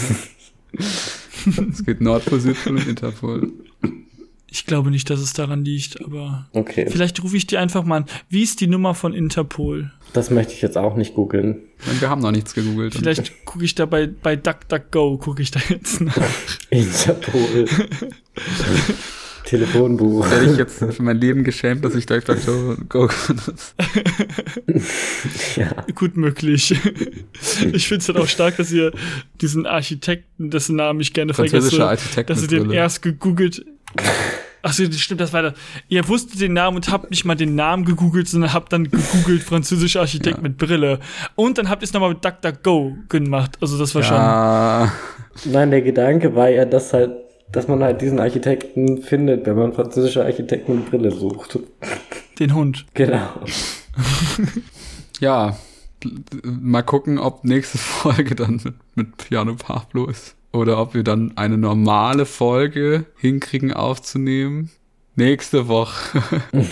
[0.75, 3.53] Es geht Nordpol, Südpol und Interpol.
[4.49, 7.99] Ich glaube nicht, dass es daran liegt, aber Okay, vielleicht rufe ich die einfach mal
[7.99, 8.05] an.
[8.29, 9.91] Wie ist die Nummer von Interpol?
[10.13, 11.59] das möchte ich jetzt auch nicht googeln.
[12.01, 12.95] Wir haben noch nichts gegoogelt.
[12.95, 16.17] Vielleicht gucke ich da bei, bei DuckDuckGo, gucke ich da jetzt nach.
[16.71, 17.67] Interpol.
[19.47, 20.31] Telefonbuch.
[20.31, 23.75] werde ich jetzt für mein Leben geschämt, dass ich DuckDuckGo Go benutze.
[25.57, 25.85] Ja.
[25.95, 26.75] Gut möglich.
[27.73, 28.93] Ich finde es halt auch stark, dass ihr
[29.41, 32.75] diesen Architekten, dessen Namen ich gerne Französischer vergesse, Architekt dass ihr den Brille.
[32.77, 33.65] erst gegoogelt.
[34.63, 35.55] Achso, das stimmt, das war das.
[35.89, 39.43] Ihr wusstet den Namen und habt nicht mal den Namen gegoogelt, sondern habt dann gegoogelt
[39.43, 40.43] französischer Architekt Ja.
[40.43, 40.99] mit Brille.
[41.37, 43.53] Und dann habt ihr es nochmal mit DuckDuckGo gemacht.
[43.61, 44.17] Also das war schon.
[44.17, 44.93] Ja,
[45.45, 47.13] Nein, der Gedanke war ja, dass halt,
[47.57, 51.59] dass man halt diesen Architekten findet, wenn man französische Architekten mit Brille sucht.
[52.39, 52.85] Den Hund.
[52.93, 53.29] Genau.
[55.21, 55.57] ja.
[56.43, 60.37] Mal gucken, ob nächste Folge dann mit, mit Piano Pablo ist.
[60.53, 64.71] Oder ob wir dann eine normale Folge hinkriegen aufzunehmen.
[65.15, 66.23] Nächste Woche.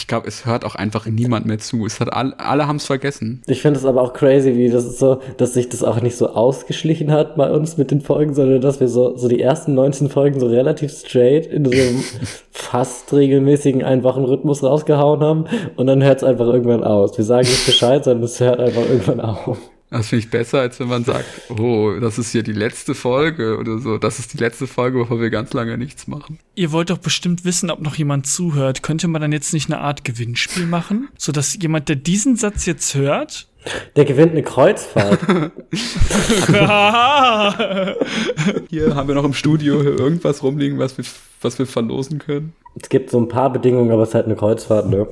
[0.00, 1.84] ich glaube, es hört auch einfach niemand mehr zu.
[1.84, 3.42] Es hat all, alle haben es vergessen.
[3.46, 6.16] Ich finde es aber auch crazy, wie das ist so, dass sich das auch nicht
[6.16, 9.74] so ausgeschlichen hat bei uns mit den Folgen, sondern dass wir so, so die ersten
[9.74, 12.02] 19 Folgen so relativ straight in so einem
[12.50, 15.44] fast regelmäßigen Ein-Wochen-Rhythmus rausgehauen haben
[15.76, 17.16] und dann hört es einfach irgendwann aus.
[17.18, 19.58] Wir sagen nicht Bescheid, sondern es hört einfach irgendwann auf.
[19.90, 23.58] Das finde ich besser, als wenn man sagt, oh, das ist hier die letzte Folge
[23.58, 23.98] oder so.
[23.98, 26.38] Das ist die letzte Folge, bevor wir ganz lange nichts machen.
[26.54, 28.84] Ihr wollt doch bestimmt wissen, ob noch jemand zuhört.
[28.84, 31.08] Könnte man dann jetzt nicht eine Art Gewinnspiel machen?
[31.18, 33.48] So dass jemand, der diesen Satz jetzt hört,
[33.96, 35.18] Der gewinnt eine Kreuzfahrt.
[38.70, 41.04] Hier haben wir noch im Studio irgendwas rumliegen, was wir,
[41.42, 42.52] was wir verlosen können.
[42.80, 45.06] es gibt so ein paar Bedingungen, aber es ist halt eine Kreuzfahrt, ne?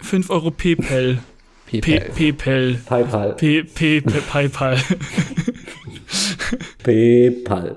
[0.00, 1.18] 5 Euro PayPal.
[1.80, 2.76] PayPal.
[2.86, 3.32] PayPal.
[3.34, 4.76] P- P- P- PayPal.
[6.82, 7.76] PayPal.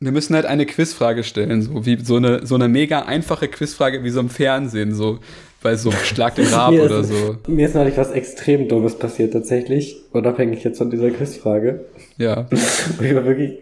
[0.00, 4.02] Wir müssen halt eine Quizfrage stellen, so wie so eine, so eine mega einfache Quizfrage
[4.02, 5.18] wie so im Fernsehen, so
[5.62, 7.36] bei so Schlag den Rab oder ist, so.
[7.46, 11.84] Mir ist neulich was extrem Dummes passiert tatsächlich, unabhängig jetzt von dieser Quizfrage.
[12.16, 12.46] Ja.
[12.50, 13.58] wo ich wirklich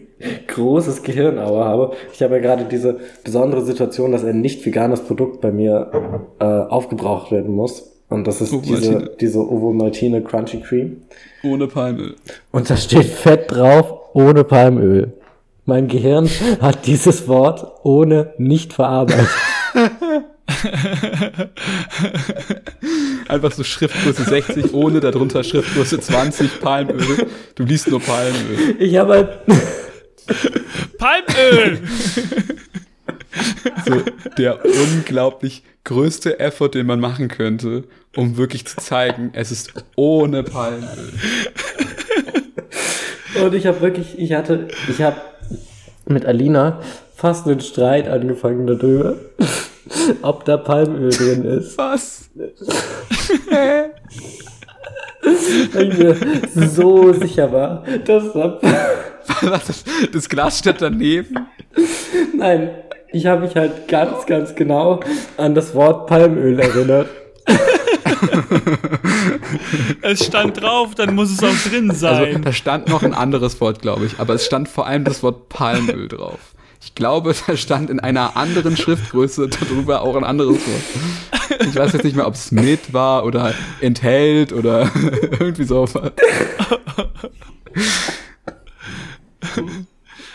[0.46, 1.96] großes Gehirnauer habe.
[2.12, 5.90] Ich habe ja gerade diese besondere Situation, dass ein nicht veganes Produkt bei mir
[6.38, 7.94] äh, aufgebraucht werden muss.
[8.08, 11.02] Und das ist diese, diese Ovomaltine Crunchy Cream.
[11.42, 12.16] Ohne Palmöl.
[12.50, 15.12] Und da steht fett drauf, ohne Palmöl.
[15.66, 16.30] Mein Gehirn
[16.60, 19.28] hat dieses Wort ohne nicht verarbeitet.
[23.28, 27.26] Einfach so Schriftgröße 60, ohne darunter Schriftgröße 20, Palmöl.
[27.54, 28.76] Du liest nur Palmöl.
[28.78, 29.28] Ich habe halt,
[30.96, 31.82] Palmöl!
[33.86, 34.02] So
[34.36, 37.84] der unglaublich größte Effort, den man machen könnte,
[38.16, 41.12] um wirklich zu zeigen, es ist ohne Palmöl.
[43.42, 45.16] Und ich habe wirklich, ich hatte, ich habe
[46.06, 46.80] mit Alina
[47.14, 49.16] fast einen Streit angefangen darüber,
[50.22, 51.76] ob da Palmöl drin ist.
[51.78, 52.30] Was?
[55.72, 56.16] Weil ich mir
[56.68, 58.58] so sicher war, dass da
[59.42, 61.48] das, das Glas steht daneben.
[62.36, 62.70] Nein,
[63.12, 65.00] ich habe mich halt ganz, ganz genau
[65.36, 67.08] an das Wort Palmöl erinnert.
[70.02, 72.42] Es stand drauf, dann muss es auch drin Also, sein.
[72.42, 75.48] da stand noch ein anderes Wort, glaube ich, aber es stand vor allem das Wort
[75.48, 76.38] Palmöl drauf.
[76.82, 81.60] Ich glaube, da stand in einer anderen Schriftgröße darüber auch ein anderes Wort.
[81.68, 84.90] Ich weiß jetzt nicht mehr, ob es mit war oder enthält oder
[85.40, 85.86] irgendwie so.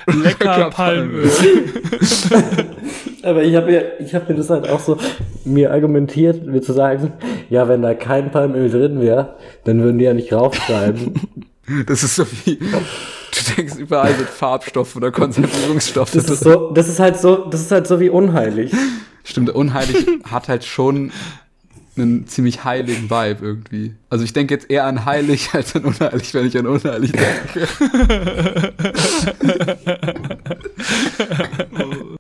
[0.08, 1.30] Lecker Palmöl.
[3.24, 4.98] Aber ich habe mir, ich habe mir das halt auch so
[5.46, 7.14] mir argumentiert, mir zu sagen,
[7.50, 11.14] ja, wenn da kein Palmöl drin wäre, dann würden die ja nicht raufschreiben.
[11.88, 16.12] Das ist so wie, du denkst überall mit Farbstoff oder Konservierungsstoff.
[16.12, 18.74] Das ist so, das ist halt so, das ist halt so wie unheilig.
[19.24, 21.14] Stimmt, unheilig hat halt schon
[21.96, 23.94] einen ziemlich heiligen Vibe irgendwie.
[24.10, 27.68] Also ich denke jetzt eher an heilig als an unheilig, wenn ich an unheilig denke.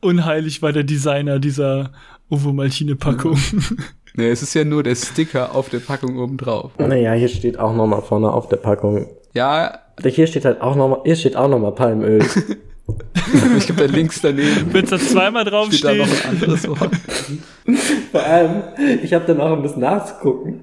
[0.01, 1.91] Unheilig war der Designer dieser
[2.29, 3.37] Uwe Maltine Packung.
[4.15, 6.71] Nee, es ist ja nur der Sticker auf der Packung oben drauf.
[6.77, 9.07] Naja, hier steht auch nochmal vorne auf der Packung.
[9.33, 12.23] Ja, Hier steht halt auch nochmal, hier steht auch nochmal Palmöl.
[13.57, 16.91] ich glaube, da links daneben Wenn es da zweimal steht da noch ein anderes Wort.
[18.11, 18.63] Vor allem,
[19.01, 20.61] ich habe dann auch, um das nachzugucken,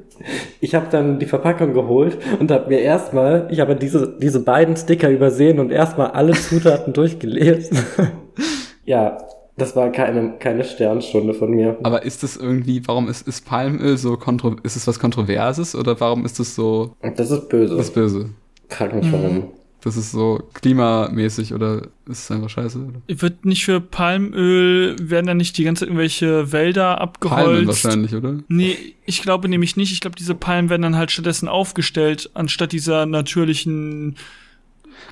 [0.60, 4.76] ich habe dann die Verpackung geholt und habe mir erstmal, ich habe diese, diese beiden
[4.76, 7.78] Sticker übersehen und erstmal alle Zutaten durchgelesen.
[8.84, 9.18] ja,
[9.56, 11.78] das war keine, keine Sternstunde von mir.
[11.82, 15.98] Aber ist das irgendwie, warum ist, ist Palmöl so kontro, ist es was Kontroverses oder
[16.00, 17.76] warum ist das so, Das ist böse.
[17.76, 18.30] das ist böse?
[18.68, 19.48] Frag mich warum.
[19.82, 22.78] Das ist so klimamäßig oder ist es einfach scheiße?
[22.78, 23.00] Oder?
[23.22, 27.84] wird nicht für Palmöl, werden da nicht die ganze Zeit irgendwelche Wälder Palmen abgeholzt?
[27.84, 28.38] wahrscheinlich, oder?
[28.48, 28.76] Nee,
[29.06, 29.92] ich glaube nämlich nicht.
[29.92, 34.16] Ich glaube, diese Palmen werden dann halt stattdessen aufgestellt, anstatt dieser natürlichen.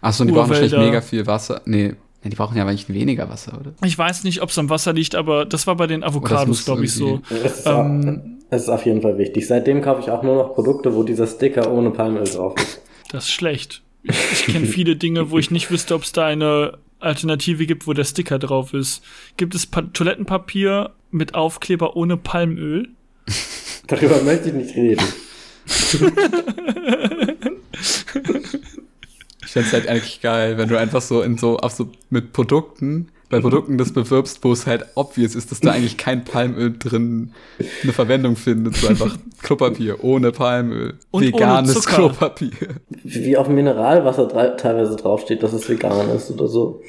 [0.02, 1.62] Achso, die brauchen wahrscheinlich mega viel Wasser.
[1.64, 3.72] Nee, die brauchen ja eigentlich weniger Wasser, oder?
[3.84, 6.64] Ich weiß nicht, ob es am Wasser liegt, aber das war bei den muss Avocados,
[6.64, 7.20] glaube ich, so.
[7.30, 9.46] ist, Ähm, das ist auf jeden Fall wichtig.
[9.46, 12.80] Seitdem kaufe ich auch nur noch Produkte, wo dieser Sticker ohne Palmöl drauf ist.
[13.10, 13.82] Das ist schlecht.
[14.02, 17.92] Ich, kenne viele Dinge, wo ich nicht wüsste, ob es da eine Alternative gibt, wo
[17.92, 19.02] der Sticker drauf ist.
[19.36, 22.88] Gibt es pa Toilettenpapier mit Aufkleber ohne Palmöl?
[23.86, 25.04] Darüber möchte ich nicht reden.
[29.44, 33.08] Ich fänd's halt eigentlich geil, wenn du einfach so in so, auf so mit Produkten,
[33.30, 37.32] bei Produkten das bewirbst, wo es halt obvious ist, dass da eigentlich kein Palmöl drin
[37.82, 38.76] eine Verwendung findet.
[38.76, 40.94] So einfach Klopapier ohne Palmöl.
[41.10, 41.86] Und Veganes.
[41.86, 42.50] Klopapier.
[43.04, 46.82] Wie auf dem Mineralwasser teilweise draufsteht, dass es vegan ist oder so.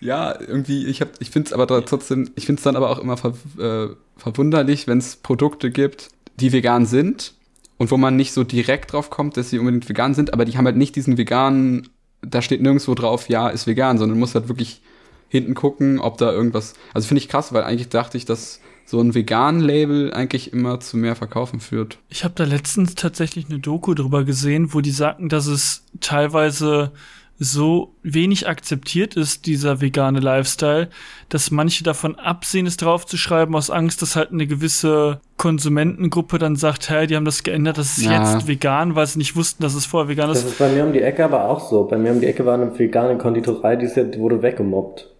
[0.00, 3.16] Ja, irgendwie, ich hab, ich find's aber da trotzdem, ich find's dann aber auch immer
[3.16, 7.32] ver, äh, verwunderlich, wenn es Produkte gibt, die vegan sind
[7.78, 10.58] und wo man nicht so direkt drauf kommt, dass sie unbedingt vegan sind, aber die
[10.58, 11.88] haben halt nicht diesen veganen,
[12.20, 14.82] da steht nirgendwo drauf, ja, ist vegan, sondern muss halt wirklich
[15.28, 19.00] hinten gucken, ob da irgendwas, also finde ich krass, weil eigentlich dachte ich, dass so
[19.00, 21.98] ein vegan Label eigentlich immer zu mehr Verkaufen führt.
[22.08, 26.92] Ich habe da letztens tatsächlich eine Doku drüber gesehen, wo die sagten, dass es teilweise
[27.38, 30.88] so wenig akzeptiert ist, dieser vegane Lifestyle,
[31.28, 36.88] dass manche davon absehen, es draufzuschreiben, aus Angst, dass halt eine gewisse Konsumentengruppe dann sagt,
[36.88, 38.32] hey, die haben das geändert, das ist Ja.
[38.34, 40.50] jetzt vegan, weil sie nicht wussten, dass es vorher vegan Das ist.
[40.52, 41.84] ist bei mir um die Ecke aber auch so.
[41.84, 45.10] Bei mir um die Ecke war eine vegane Konditorei, die, ist ja, die wurde weggemobbt.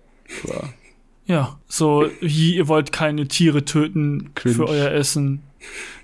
[0.48, 0.60] Ja.
[1.28, 4.54] Ja, so, wie, ihr wollt keine Tiere töten Cringe.
[4.54, 5.42] für euer Essen.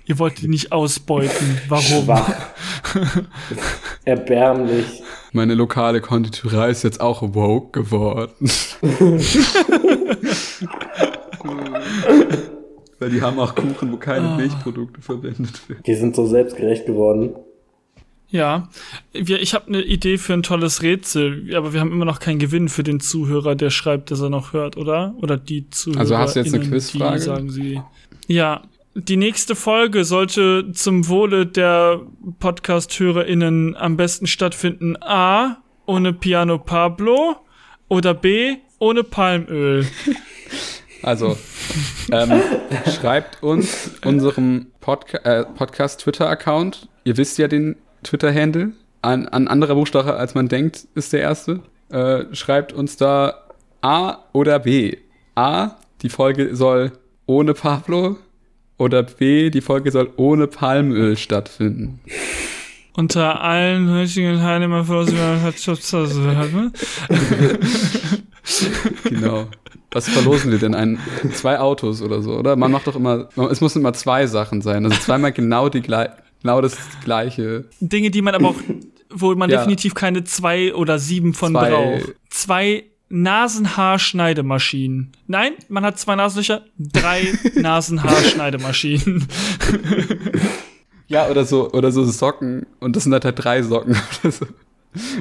[0.05, 1.61] Ihr wollt die nicht ausbeuten.
[1.69, 2.03] Warum?
[2.03, 2.29] Schwach.
[4.05, 5.01] Erbärmlich.
[5.31, 8.49] Meine lokale Konditorei ist jetzt auch woke geworden.
[12.99, 14.35] Weil die haben auch Kuchen, wo keine Ah.
[14.37, 15.83] Milchprodukte verwendet werden.
[15.85, 17.35] Die sind so selbstgerecht geworden.
[18.33, 18.67] Ja,
[19.11, 22.39] wir, ich habe eine Idee für ein tolles Rätsel, aber wir haben immer noch keinen
[22.39, 25.13] Gewinn für den Zuhörer, der schreibt, dass er noch hört, oder?
[25.21, 25.99] Oder die Zuhörer.
[25.99, 27.17] Also hast du jetzt eine Quizfrage?
[27.17, 27.81] Die sagen sie.
[28.25, 28.63] Ja,
[28.95, 32.01] die nächste Folge sollte zum Wohle der
[32.39, 34.97] Podcast-HörerInnen am besten stattfinden.
[34.99, 35.57] A.
[35.85, 37.35] Ohne Piano Pablo
[37.87, 38.55] oder B.
[38.79, 39.85] Ohne Palmöl.
[41.05, 41.37] Also,
[42.13, 42.41] ähm,
[42.89, 46.87] schreibt uns unserem Podca äh, Podcast-Twitter-Account.
[47.03, 48.71] Ihr wisst ja den Twitter-Handle.
[49.01, 51.59] Ein, ein anderer Buchstabe, als man denkt, ist der erste.
[51.89, 53.43] Äh, schreibt uns da
[53.81, 54.97] A oder B.
[55.35, 55.71] A,
[56.01, 56.93] die Folge soll
[57.25, 58.17] ohne Pablo.
[58.77, 62.01] Oder B, die Folge soll ohne Palmöl stattfinden.
[62.95, 64.99] Unter allen heutigen Teilnehmern für
[69.05, 69.47] Genau.
[69.91, 70.75] Was verlosen wir denn?
[70.75, 70.99] Ein,
[71.33, 72.55] zwei Autos oder so, oder?
[72.55, 74.85] Man macht doch immer, es müssen immer zwei Sachen sein.
[74.85, 75.81] Also zweimal genau die
[76.43, 77.65] genau das gleiche.
[77.79, 78.55] Dinge, die man aber auch,
[79.09, 79.57] wo man Ja.
[79.59, 82.13] definitiv keine zwei oder sieben von Zwei- braucht.
[82.29, 85.11] Zwei Nasenhaarschneidemaschinen.
[85.27, 89.27] Nein, man hat zwei Nasenlöcher, drei Nasenhaarschneidemaschinen.
[91.07, 94.45] Ja, oder so, oder so Socken und das sind halt, halt drei Socken oder so.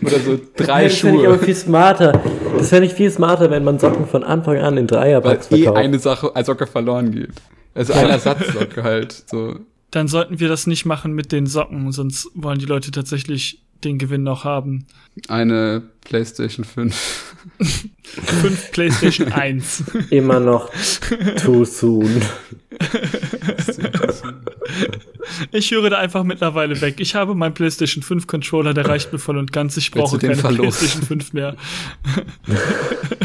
[0.03, 1.45] Oder so drei das fände ich aber Schuhe.
[1.45, 2.23] viel smarter.
[2.59, 5.63] Das fände ich viel smarter, wenn man Socken von Anfang an in Weil Dreierpacks eh
[5.65, 5.79] verkauft.
[5.79, 7.31] eine Sache, eine Socke verloren geht.
[7.75, 9.13] Also ein Ersatzsocke halt.
[9.29, 9.57] So.
[9.93, 13.99] Dann sollten wir das nicht machen mit den Socken, sonst wollen die Leute tatsächlich den
[13.99, 14.87] Gewinn noch haben.
[15.29, 17.37] Eine Playstation 5.
[18.03, 19.85] Fünf PlayStation 1.
[20.11, 20.71] Immer noch
[21.43, 22.23] too soon.
[25.51, 26.97] Ich höre da einfach mittlerweile weg.
[26.99, 29.77] Ich habe meinen PlayStation 5 Controller, der reicht mir voll und ganz.
[29.77, 30.63] Ich brauche keine verlosen?
[30.63, 31.57] PlayStation 5 mehr.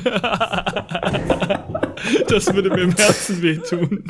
[2.28, 4.04] das würde mir im Herzen wehtun.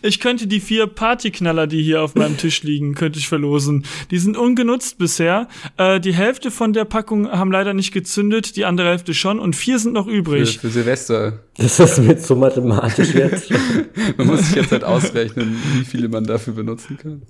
[0.00, 3.84] Ich könnte die vier Partyknaller, die hier auf meinem Tisch liegen, könnte ich verlosen.
[4.10, 5.48] Die sind ungenutzt bisher.
[5.76, 9.54] Äh, die Hälfte von der Packung haben leider nicht gezündet, die andere Hälfte schon und
[9.56, 10.58] vier sind noch Für, übrig.
[10.58, 11.40] für Silvester.
[11.58, 13.50] Das ist mir zu mathematisch jetzt.
[14.16, 17.22] Man muss sich jetzt halt ausrechnen, wie viele man dafür benutzen kann.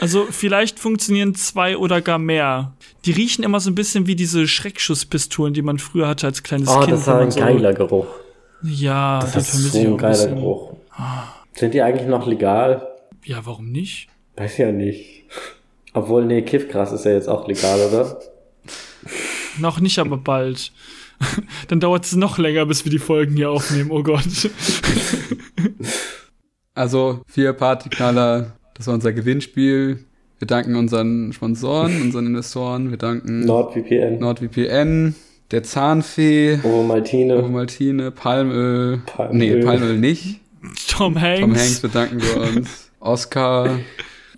[0.00, 2.74] Also vielleicht funktionieren zwei oder gar mehr.
[3.04, 6.68] Die riechen immer so ein bisschen wie diese Schreckschusspistolen, die man früher hatte als kleines
[6.68, 6.92] Oh, Kind.
[6.92, 8.06] das wenn war ein so, geiler Geruch.
[8.62, 10.34] Ja, Das ist so ein ein geiler bisschen.
[10.36, 10.72] Geruch.
[11.56, 12.86] Sind die eigentlich noch legal?
[13.24, 14.08] Ja, warum nicht?
[14.36, 15.24] Weiß ja nicht.
[15.94, 18.20] Obwohl, nee, Kiffgras ist ja jetzt auch legal, oder?
[19.58, 20.70] Noch nicht, aber bald.
[21.68, 23.90] Dann dauert es noch länger, bis wir die Folgen hier aufnehmen.
[23.90, 24.50] Oh Gott.
[26.74, 30.04] Also, vier Partyknaller, das war unser Gewinnspiel.
[30.38, 32.90] Wir danken unseren Sponsoren, unseren Investoren.
[32.90, 34.18] Wir danken NordVPN.
[34.18, 35.14] NordVPN,
[35.50, 38.10] der Zahnfee, Ovo Maltine.
[38.10, 39.00] Palmöl.
[39.06, 39.36] Palmöl.
[39.38, 40.40] Nee, Palmöl nicht.
[40.88, 41.40] Tom Hanks.
[41.40, 42.90] Tom Hanks bedanken wir uns.
[43.00, 43.78] Oscar.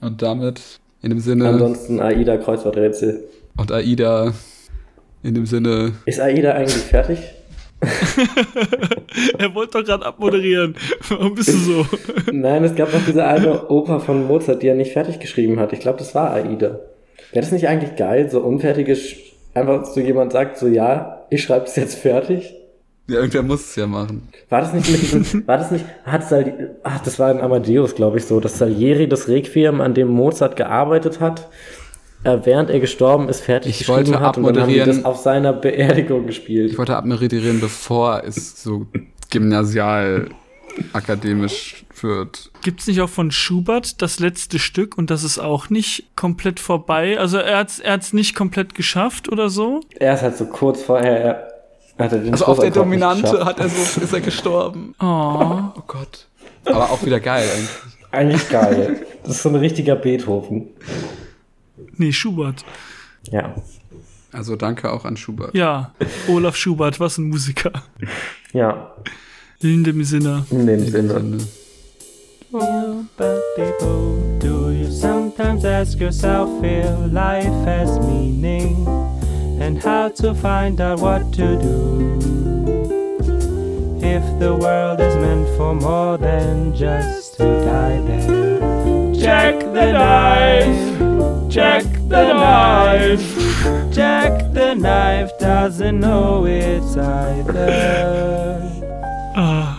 [0.01, 0.61] Und damit,
[1.03, 3.25] in dem Sinne, Ansonsten AIDA Kreuzworträtsel.
[3.57, 4.33] und AIDA,
[5.23, 7.19] in dem Sinne, Ist AIDA eigentlich fertig?
[9.39, 10.77] Er wollte doch gerade abmoderieren.
[11.09, 11.87] Warum bist du so?
[12.33, 15.73] Nein, es gab noch diese eine Oper von Mozart, die er nicht fertig geschrieben hat.
[15.73, 16.79] Ich glaube, das war AIDA.
[17.33, 19.15] Wäre das nicht eigentlich geil, so unfertiges,
[19.55, 22.55] einfach so jemand sagt, so ja, ich schreibe es jetzt fertig?
[23.09, 24.29] Ja, irgendwer muss es ja machen.
[24.49, 27.95] War das nicht mit diesem, war das nicht, hat Sal, ach, das war in Amadeus,
[27.95, 31.49] glaube ich, so, dass Salieri das Requiem, an dem Mozart gearbeitet hat,
[32.25, 35.03] äh, während er gestorben ist, fertig Ich geschrieben wollte hat und dann haben die abmoderieren.
[35.03, 36.73] das auf seiner Beerdigung gespielt.
[36.73, 38.87] Ich wollte abmoderieren, bevor es so
[39.31, 40.29] gymnasial
[40.93, 42.51] akademisch wird.
[42.63, 47.19] Gibt's nicht auch von Schubert das letzte Stück und das ist auch nicht komplett vorbei?
[47.19, 49.81] Also er hat's, er hat's nicht komplett geschafft oder so?
[49.99, 51.49] Er ist halt so kurz vorher,
[51.99, 54.95] hat den Also auf der Dominante hat er so, ist er gestorben.
[55.01, 55.05] Oh.
[55.77, 56.27] Oh Gott.
[56.65, 57.69] Aber auch wieder geil eigentlich.
[58.11, 59.07] Eigentlich geil.
[59.23, 60.69] Das ist so ein richtiger Beethoven.
[61.97, 62.65] Nee, Schubert.
[63.31, 63.55] Ja.
[64.33, 65.55] Also danke auch an Schubert.
[65.55, 65.93] Ja,
[66.29, 67.73] Olaf Schubert, was ein Musiker.
[68.53, 68.95] Ja.
[69.61, 70.47] In dem Sinne.
[70.51, 71.39] In dem In dem Sinne.
[73.57, 78.87] People, do you sometimes ask yourself if life has meaning
[79.61, 82.19] and how to find out what to do?
[84.01, 89.15] If the world is meant for more than just to die there.
[89.15, 98.63] Check the knife, check the knife, check the knife doesn't know it's either.
[99.37, 99.78] Ah.